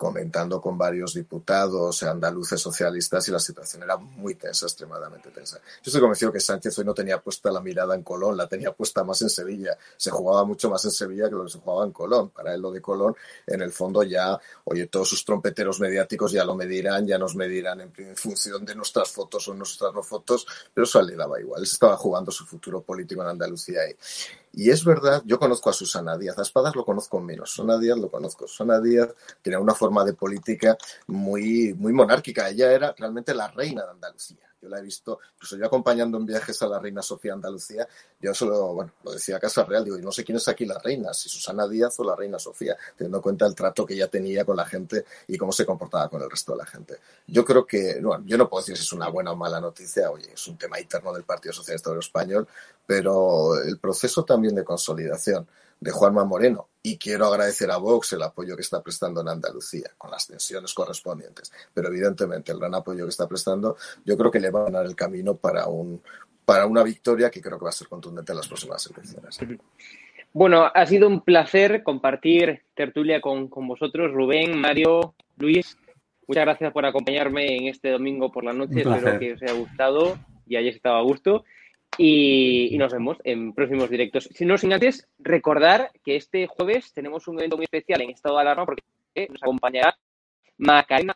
comentando 0.00 0.62
con 0.62 0.78
varios 0.78 1.12
diputados 1.12 2.02
andaluces 2.04 2.58
socialistas 2.58 3.28
y 3.28 3.32
la 3.32 3.38
situación 3.38 3.82
era 3.82 3.98
muy 3.98 4.34
tensa, 4.34 4.64
extremadamente 4.64 5.28
tensa. 5.30 5.58
Yo 5.58 5.82
estoy 5.84 6.00
convencido 6.00 6.32
que 6.32 6.40
Sánchez 6.40 6.78
hoy 6.78 6.86
no 6.86 6.94
tenía 6.94 7.20
puesta 7.20 7.50
la 7.50 7.60
mirada 7.60 7.94
en 7.94 8.02
Colón, 8.02 8.34
la 8.34 8.46
tenía 8.48 8.72
puesta 8.72 9.04
más 9.04 9.20
en 9.20 9.28
Sevilla. 9.28 9.76
Se 9.98 10.10
jugaba 10.10 10.46
mucho 10.46 10.70
más 10.70 10.82
en 10.86 10.90
Sevilla 10.90 11.28
que 11.28 11.34
lo 11.34 11.44
que 11.44 11.50
se 11.50 11.58
jugaba 11.58 11.84
en 11.84 11.92
Colón. 11.92 12.30
Para 12.30 12.54
él 12.54 12.62
lo 12.62 12.72
de 12.72 12.80
Colón, 12.80 13.14
en 13.46 13.60
el 13.60 13.72
fondo 13.72 14.02
ya, 14.02 14.40
oye, 14.64 14.86
todos 14.86 15.10
sus 15.10 15.22
trompeteros 15.22 15.78
mediáticos 15.80 16.32
ya 16.32 16.46
lo 16.46 16.54
medirán, 16.54 17.06
ya 17.06 17.18
nos 17.18 17.36
medirán 17.36 17.82
en, 17.82 18.16
función 18.16 18.64
de 18.64 18.74
nuestras 18.74 19.10
fotos 19.10 19.48
o 19.48 19.54
nuestras 19.54 19.92
no 19.92 20.02
fotos, 20.02 20.46
pero 20.72 20.86
eso 20.86 21.02
le 21.02 21.14
daba 21.14 21.38
igual. 21.38 21.60
Él 21.60 21.68
estaba 21.70 21.98
jugando 21.98 22.32
su 22.32 22.46
futuro 22.46 22.80
político 22.80 23.20
en 23.20 23.28
Andalucía 23.28 23.82
ahí. 23.82 23.94
Y 24.52 24.70
es 24.70 24.84
verdad, 24.84 25.22
yo 25.24 25.38
conozco 25.38 25.70
a 25.70 25.72
Susana 25.72 26.18
Díaz, 26.18 26.38
a 26.38 26.42
Espadas 26.42 26.74
lo 26.74 26.84
conozco 26.84 27.20
menos, 27.20 27.50
Susana 27.50 27.78
Díaz 27.78 27.98
lo 27.98 28.10
conozco. 28.10 28.48
Susana 28.48 28.80
Díaz 28.80 29.08
tenía 29.42 29.60
una 29.60 29.74
forma 29.74 30.04
de 30.04 30.14
política 30.14 30.76
muy, 31.06 31.74
muy 31.74 31.92
monárquica, 31.92 32.48
ella 32.48 32.72
era 32.72 32.94
realmente 32.98 33.34
la 33.34 33.48
reina 33.48 33.84
de 33.84 33.90
Andalucía. 33.90 34.49
Yo 34.62 34.68
la 34.68 34.78
he 34.78 34.82
visto, 34.82 35.20
incluso 35.34 35.56
yo 35.56 35.66
acompañando 35.66 36.18
en 36.18 36.26
viajes 36.26 36.60
a 36.60 36.66
la 36.66 36.78
reina 36.78 37.00
Sofía 37.00 37.32
Andalucía, 37.32 37.88
yo 38.20 38.34
solo, 38.34 38.74
bueno, 38.74 38.92
lo 39.04 39.12
decía 39.12 39.38
Casa 39.38 39.64
Real, 39.64 39.84
digo, 39.84 39.98
y 39.98 40.02
no 40.02 40.12
sé 40.12 40.22
quién 40.22 40.36
es 40.36 40.48
aquí 40.48 40.66
la 40.66 40.78
reina, 40.78 41.14
si 41.14 41.30
Susana 41.30 41.66
Díaz 41.66 41.98
o 42.00 42.04
la 42.04 42.14
reina 42.14 42.38
Sofía, 42.38 42.76
teniendo 42.94 43.18
en 43.18 43.22
cuenta 43.22 43.46
el 43.46 43.54
trato 43.54 43.86
que 43.86 43.94
ella 43.94 44.08
tenía 44.08 44.44
con 44.44 44.56
la 44.56 44.66
gente 44.66 45.06
y 45.28 45.38
cómo 45.38 45.50
se 45.50 45.64
comportaba 45.64 46.10
con 46.10 46.20
el 46.22 46.30
resto 46.30 46.52
de 46.52 46.58
la 46.58 46.66
gente. 46.66 46.98
Yo 47.26 47.42
creo 47.42 47.66
que, 47.66 48.00
bueno, 48.02 48.22
yo 48.26 48.36
no 48.36 48.50
puedo 48.50 48.60
decir 48.60 48.76
si 48.76 48.82
es 48.82 48.92
una 48.92 49.08
buena 49.08 49.32
o 49.32 49.36
mala 49.36 49.60
noticia, 49.60 50.10
oye, 50.10 50.32
es 50.34 50.46
un 50.46 50.58
tema 50.58 50.78
interno 50.78 51.12
del 51.14 51.24
Partido 51.24 51.54
Socialista 51.54 51.88
Obrero 51.88 52.00
Español, 52.00 52.46
pero 52.86 53.58
el 53.62 53.78
proceso 53.78 54.24
también 54.24 54.54
de 54.54 54.64
consolidación 54.64 55.46
de 55.80 55.90
Juanma 55.90 56.24
Moreno. 56.24 56.69
Y 56.82 56.96
quiero 56.96 57.26
agradecer 57.26 57.70
a 57.70 57.76
Vox 57.76 58.14
el 58.14 58.22
apoyo 58.22 58.56
que 58.56 58.62
está 58.62 58.82
prestando 58.82 59.20
en 59.20 59.28
Andalucía, 59.28 59.90
con 59.98 60.10
las 60.10 60.26
tensiones 60.26 60.72
correspondientes. 60.72 61.52
Pero 61.74 61.88
evidentemente 61.88 62.52
el 62.52 62.58
gran 62.58 62.74
apoyo 62.74 63.04
que 63.04 63.10
está 63.10 63.28
prestando, 63.28 63.76
yo 64.04 64.16
creo 64.16 64.30
que 64.30 64.40
le 64.40 64.50
va 64.50 64.62
a 64.62 64.64
ganar 64.64 64.86
el 64.86 64.96
camino 64.96 65.36
para, 65.36 65.66
un, 65.66 66.02
para 66.44 66.64
una 66.66 66.82
victoria 66.82 67.30
que 67.30 67.42
creo 67.42 67.58
que 67.58 67.64
va 67.64 67.70
a 67.70 67.72
ser 67.72 67.88
contundente 67.88 68.32
en 68.32 68.38
las 68.38 68.48
próximas 68.48 68.86
elecciones. 68.86 69.38
Bueno, 70.32 70.70
ha 70.72 70.86
sido 70.86 71.08
un 71.08 71.20
placer 71.22 71.82
compartir 71.82 72.62
tertulia 72.74 73.20
con, 73.20 73.48
con 73.48 73.66
vosotros, 73.66 74.12
Rubén, 74.12 74.58
Mario, 74.58 75.14
Luis. 75.36 75.76
Muchas 76.26 76.44
gracias 76.44 76.72
por 76.72 76.86
acompañarme 76.86 77.56
en 77.56 77.66
este 77.66 77.90
domingo 77.90 78.30
por 78.30 78.44
la 78.44 78.52
noche. 78.52 78.80
Espero 78.80 79.18
que 79.18 79.32
os 79.32 79.42
haya 79.42 79.52
gustado 79.52 80.18
y 80.46 80.56
hayáis 80.56 80.76
estado 80.76 80.96
a 80.96 81.02
gusto. 81.02 81.44
Y, 82.02 82.78
nos 82.78 82.94
vemos 82.94 83.18
en 83.24 83.52
próximos 83.52 83.90
directos. 83.90 84.30
Si 84.32 84.46
no, 84.46 84.56
sin 84.56 84.72
antes 84.72 85.06
recordar 85.18 85.90
que 86.02 86.16
este 86.16 86.46
jueves 86.46 86.94
tenemos 86.94 87.28
un 87.28 87.38
evento 87.38 87.58
muy 87.58 87.64
especial 87.64 88.00
en 88.00 88.08
estado 88.08 88.36
de 88.36 88.40
alarma 88.40 88.64
porque 88.64 88.82
nos 89.28 89.42
acompañará 89.42 89.98
Macarena 90.56 91.12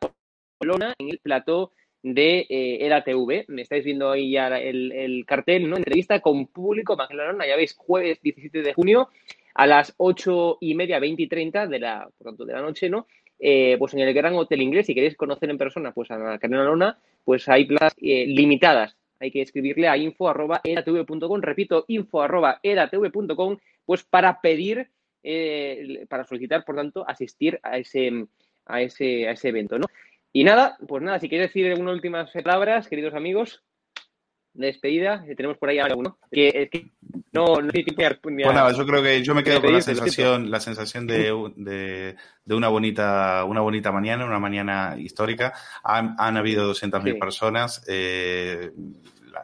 Colona 0.58 0.94
en 0.98 1.08
el 1.08 1.20
plató 1.20 1.72
de 2.02 2.46
eh, 2.50 3.02
TV. 3.02 3.46
Me 3.48 3.62
estáis 3.62 3.82
viendo 3.82 4.10
ahí 4.10 4.32
ya 4.32 4.48
el, 4.58 5.24
cartel, 5.26 5.70
¿no? 5.70 5.78
Entrevista 5.78 6.20
con 6.20 6.48
público, 6.48 6.96
Macarena, 6.96 7.46
ya 7.46 7.56
veis, 7.56 7.74
jueves 7.74 8.20
17 8.20 8.60
de 8.60 8.74
junio 8.74 9.08
a 9.54 9.66
las 9.66 9.94
8 9.96 10.58
y 10.60 10.74
media, 10.74 10.98
20 10.98 11.22
y 11.22 11.28
30 11.28 11.66
de 11.66 11.78
la, 11.78 12.10
pronto 12.18 12.44
de 12.44 12.52
la 12.52 12.60
noche, 12.60 12.90
¿no? 12.90 13.06
Eh, 13.38 13.76
pues 13.78 13.94
en 13.94 14.00
el 14.00 14.12
Gran 14.12 14.34
Hotel 14.34 14.60
Inglés, 14.60 14.84
si 14.84 14.94
queréis 14.94 15.16
conocer 15.16 15.48
en 15.48 15.56
persona 15.56 15.92
pues 15.92 16.10
a 16.10 16.18
Macarena 16.18 16.64
Lona, 16.64 16.98
pues 17.24 17.48
hay 17.48 17.64
plazas 17.64 17.94
eh, 18.02 18.26
limitadas 18.26 18.98
hay 19.20 19.30
que 19.30 19.42
escribirle 19.42 19.88
a 19.88 19.96
info.edatv.com, 19.96 21.40
repito, 21.40 21.84
info.edatv.com, 21.88 23.58
pues 23.84 24.04
para 24.04 24.40
pedir, 24.40 24.90
eh, 25.22 26.06
para 26.08 26.24
solicitar, 26.24 26.64
por 26.64 26.76
tanto, 26.76 27.08
asistir 27.08 27.60
a 27.62 27.78
ese, 27.78 28.26
a 28.66 28.82
ese, 28.82 29.28
a 29.28 29.32
ese 29.32 29.48
evento, 29.48 29.78
¿no? 29.78 29.86
Y 30.32 30.44
nada, 30.44 30.76
pues 30.88 31.02
nada, 31.02 31.20
si 31.20 31.28
quieres 31.28 31.48
decir 31.48 31.72
unas 31.74 31.94
últimas 31.94 32.30
palabras, 32.32 32.88
queridos 32.88 33.14
amigos, 33.14 33.62
de 34.54 34.66
despedida, 34.66 35.24
tenemos 35.36 35.58
por 35.58 35.68
ahí 35.68 35.78
alguno, 35.78 36.16
que, 36.30 36.48
es 36.48 36.70
que 36.70 36.86
no, 37.32 37.60
no 37.60 37.72
tiempo 37.72 38.02
Pues 38.22 38.36
nada, 38.36 38.72
yo 38.72 38.86
creo 38.86 39.02
que 39.02 39.22
yo 39.22 39.34
me 39.34 39.42
quedo 39.42 39.60
con 39.60 39.72
la 39.72 39.82
sensación, 39.82 40.50
la 40.50 40.60
sensación 40.60 41.06
de, 41.06 41.52
de, 41.56 42.16
de, 42.44 42.54
una 42.54 42.68
bonita, 42.68 43.44
una 43.44 43.60
bonita 43.60 43.90
mañana, 43.90 44.24
una 44.24 44.38
mañana 44.38 44.94
histórica. 44.96 45.52
Han, 45.82 46.14
han 46.18 46.36
habido 46.36 46.72
200.000 46.72 47.18
personas. 47.18 47.84
Eh, 47.88 48.70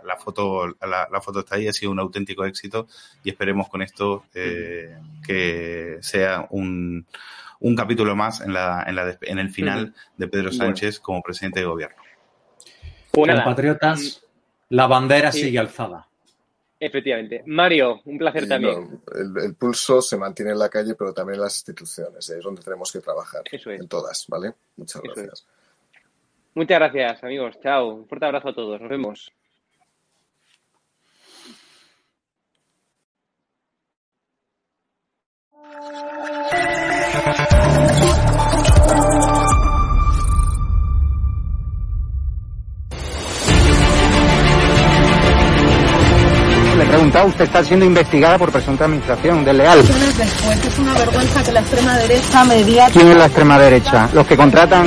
la, 0.05 0.17
foto, 0.17 0.69
la, 0.69 1.21
foto 1.21 1.41
está 1.41 1.57
ahí, 1.57 1.67
ha 1.67 1.73
sido 1.73 1.91
un 1.91 1.99
auténtico 1.99 2.45
éxito 2.45 2.87
y 3.25 3.31
esperemos 3.31 3.69
con 3.69 3.83
esto 3.83 4.25
eh, 4.35 4.97
que 5.27 5.99
sea 6.01 6.47
un, 6.51 7.07
un 7.59 7.77
capítulo 7.77 8.15
más 8.15 8.41
en, 8.41 8.53
la, 8.53 8.85
en, 8.87 8.95
la, 8.95 9.19
en 9.23 9.39
el 9.41 9.51
final 9.51 9.95
de 10.17 10.29
Pedro 10.29 10.53
Sánchez 10.53 11.01
como 11.01 11.23
presidente 11.23 11.61
de 11.61 11.67
gobierno. 11.67 11.97
Compatriotas, 13.11 14.25
la 14.71 14.87
bandera 14.87 15.31
sigue 15.31 15.59
alzada. 15.59 16.07
Efectivamente. 16.79 17.43
Mario, 17.45 18.01
un 18.07 18.17
placer 18.17 18.49
también. 18.49 19.03
el, 19.15 19.55
pulso 19.55 20.01
se 20.01 20.17
mantiene 20.17 20.53
en 20.53 20.59
la 20.59 20.71
calle, 20.71 20.95
pero 20.95 21.13
también 21.13 21.35
en 21.35 21.43
las 21.43 21.57
instituciones. 21.57 22.29
Es 22.31 22.43
donde 22.43 22.63
tenemos 22.63 22.91
que 22.91 23.01
trabajar. 23.01 23.43
En 23.53 23.87
todas, 23.87 24.25
¿vale? 24.29 24.55
Muchas 24.77 25.03
gracias. 25.03 25.47
Muchas 26.55 26.79
gracias, 26.79 27.23
amigos. 27.23 27.61
Chao. 27.63 27.89
Un 27.89 28.09
fuerte 28.09 28.27
abrazo 28.27 28.49
a 28.49 28.55
todos. 28.55 28.81
Nos 28.81 28.89
vemos. 28.89 29.33
Usted 47.25 47.45
está 47.45 47.63
siendo 47.63 47.85
investigada 47.85 48.39
por 48.39 48.51
presunta 48.51 48.85
administración 48.85 49.45
desleal. 49.45 49.79
Después 49.87 50.67
es 50.67 50.79
una 50.79 50.95
vergüenza 50.95 51.43
que 51.43 51.53
la 51.53 51.61
extrema 51.61 51.99
derecha 51.99 52.45
mediática... 52.45 52.99
¿Quién 52.99 53.13
es 53.13 53.17
la 53.17 53.27
extrema 53.27 53.59
derecha? 53.59 54.09
Los 54.13 54.27
que 54.27 54.37
contratan... 54.37 54.87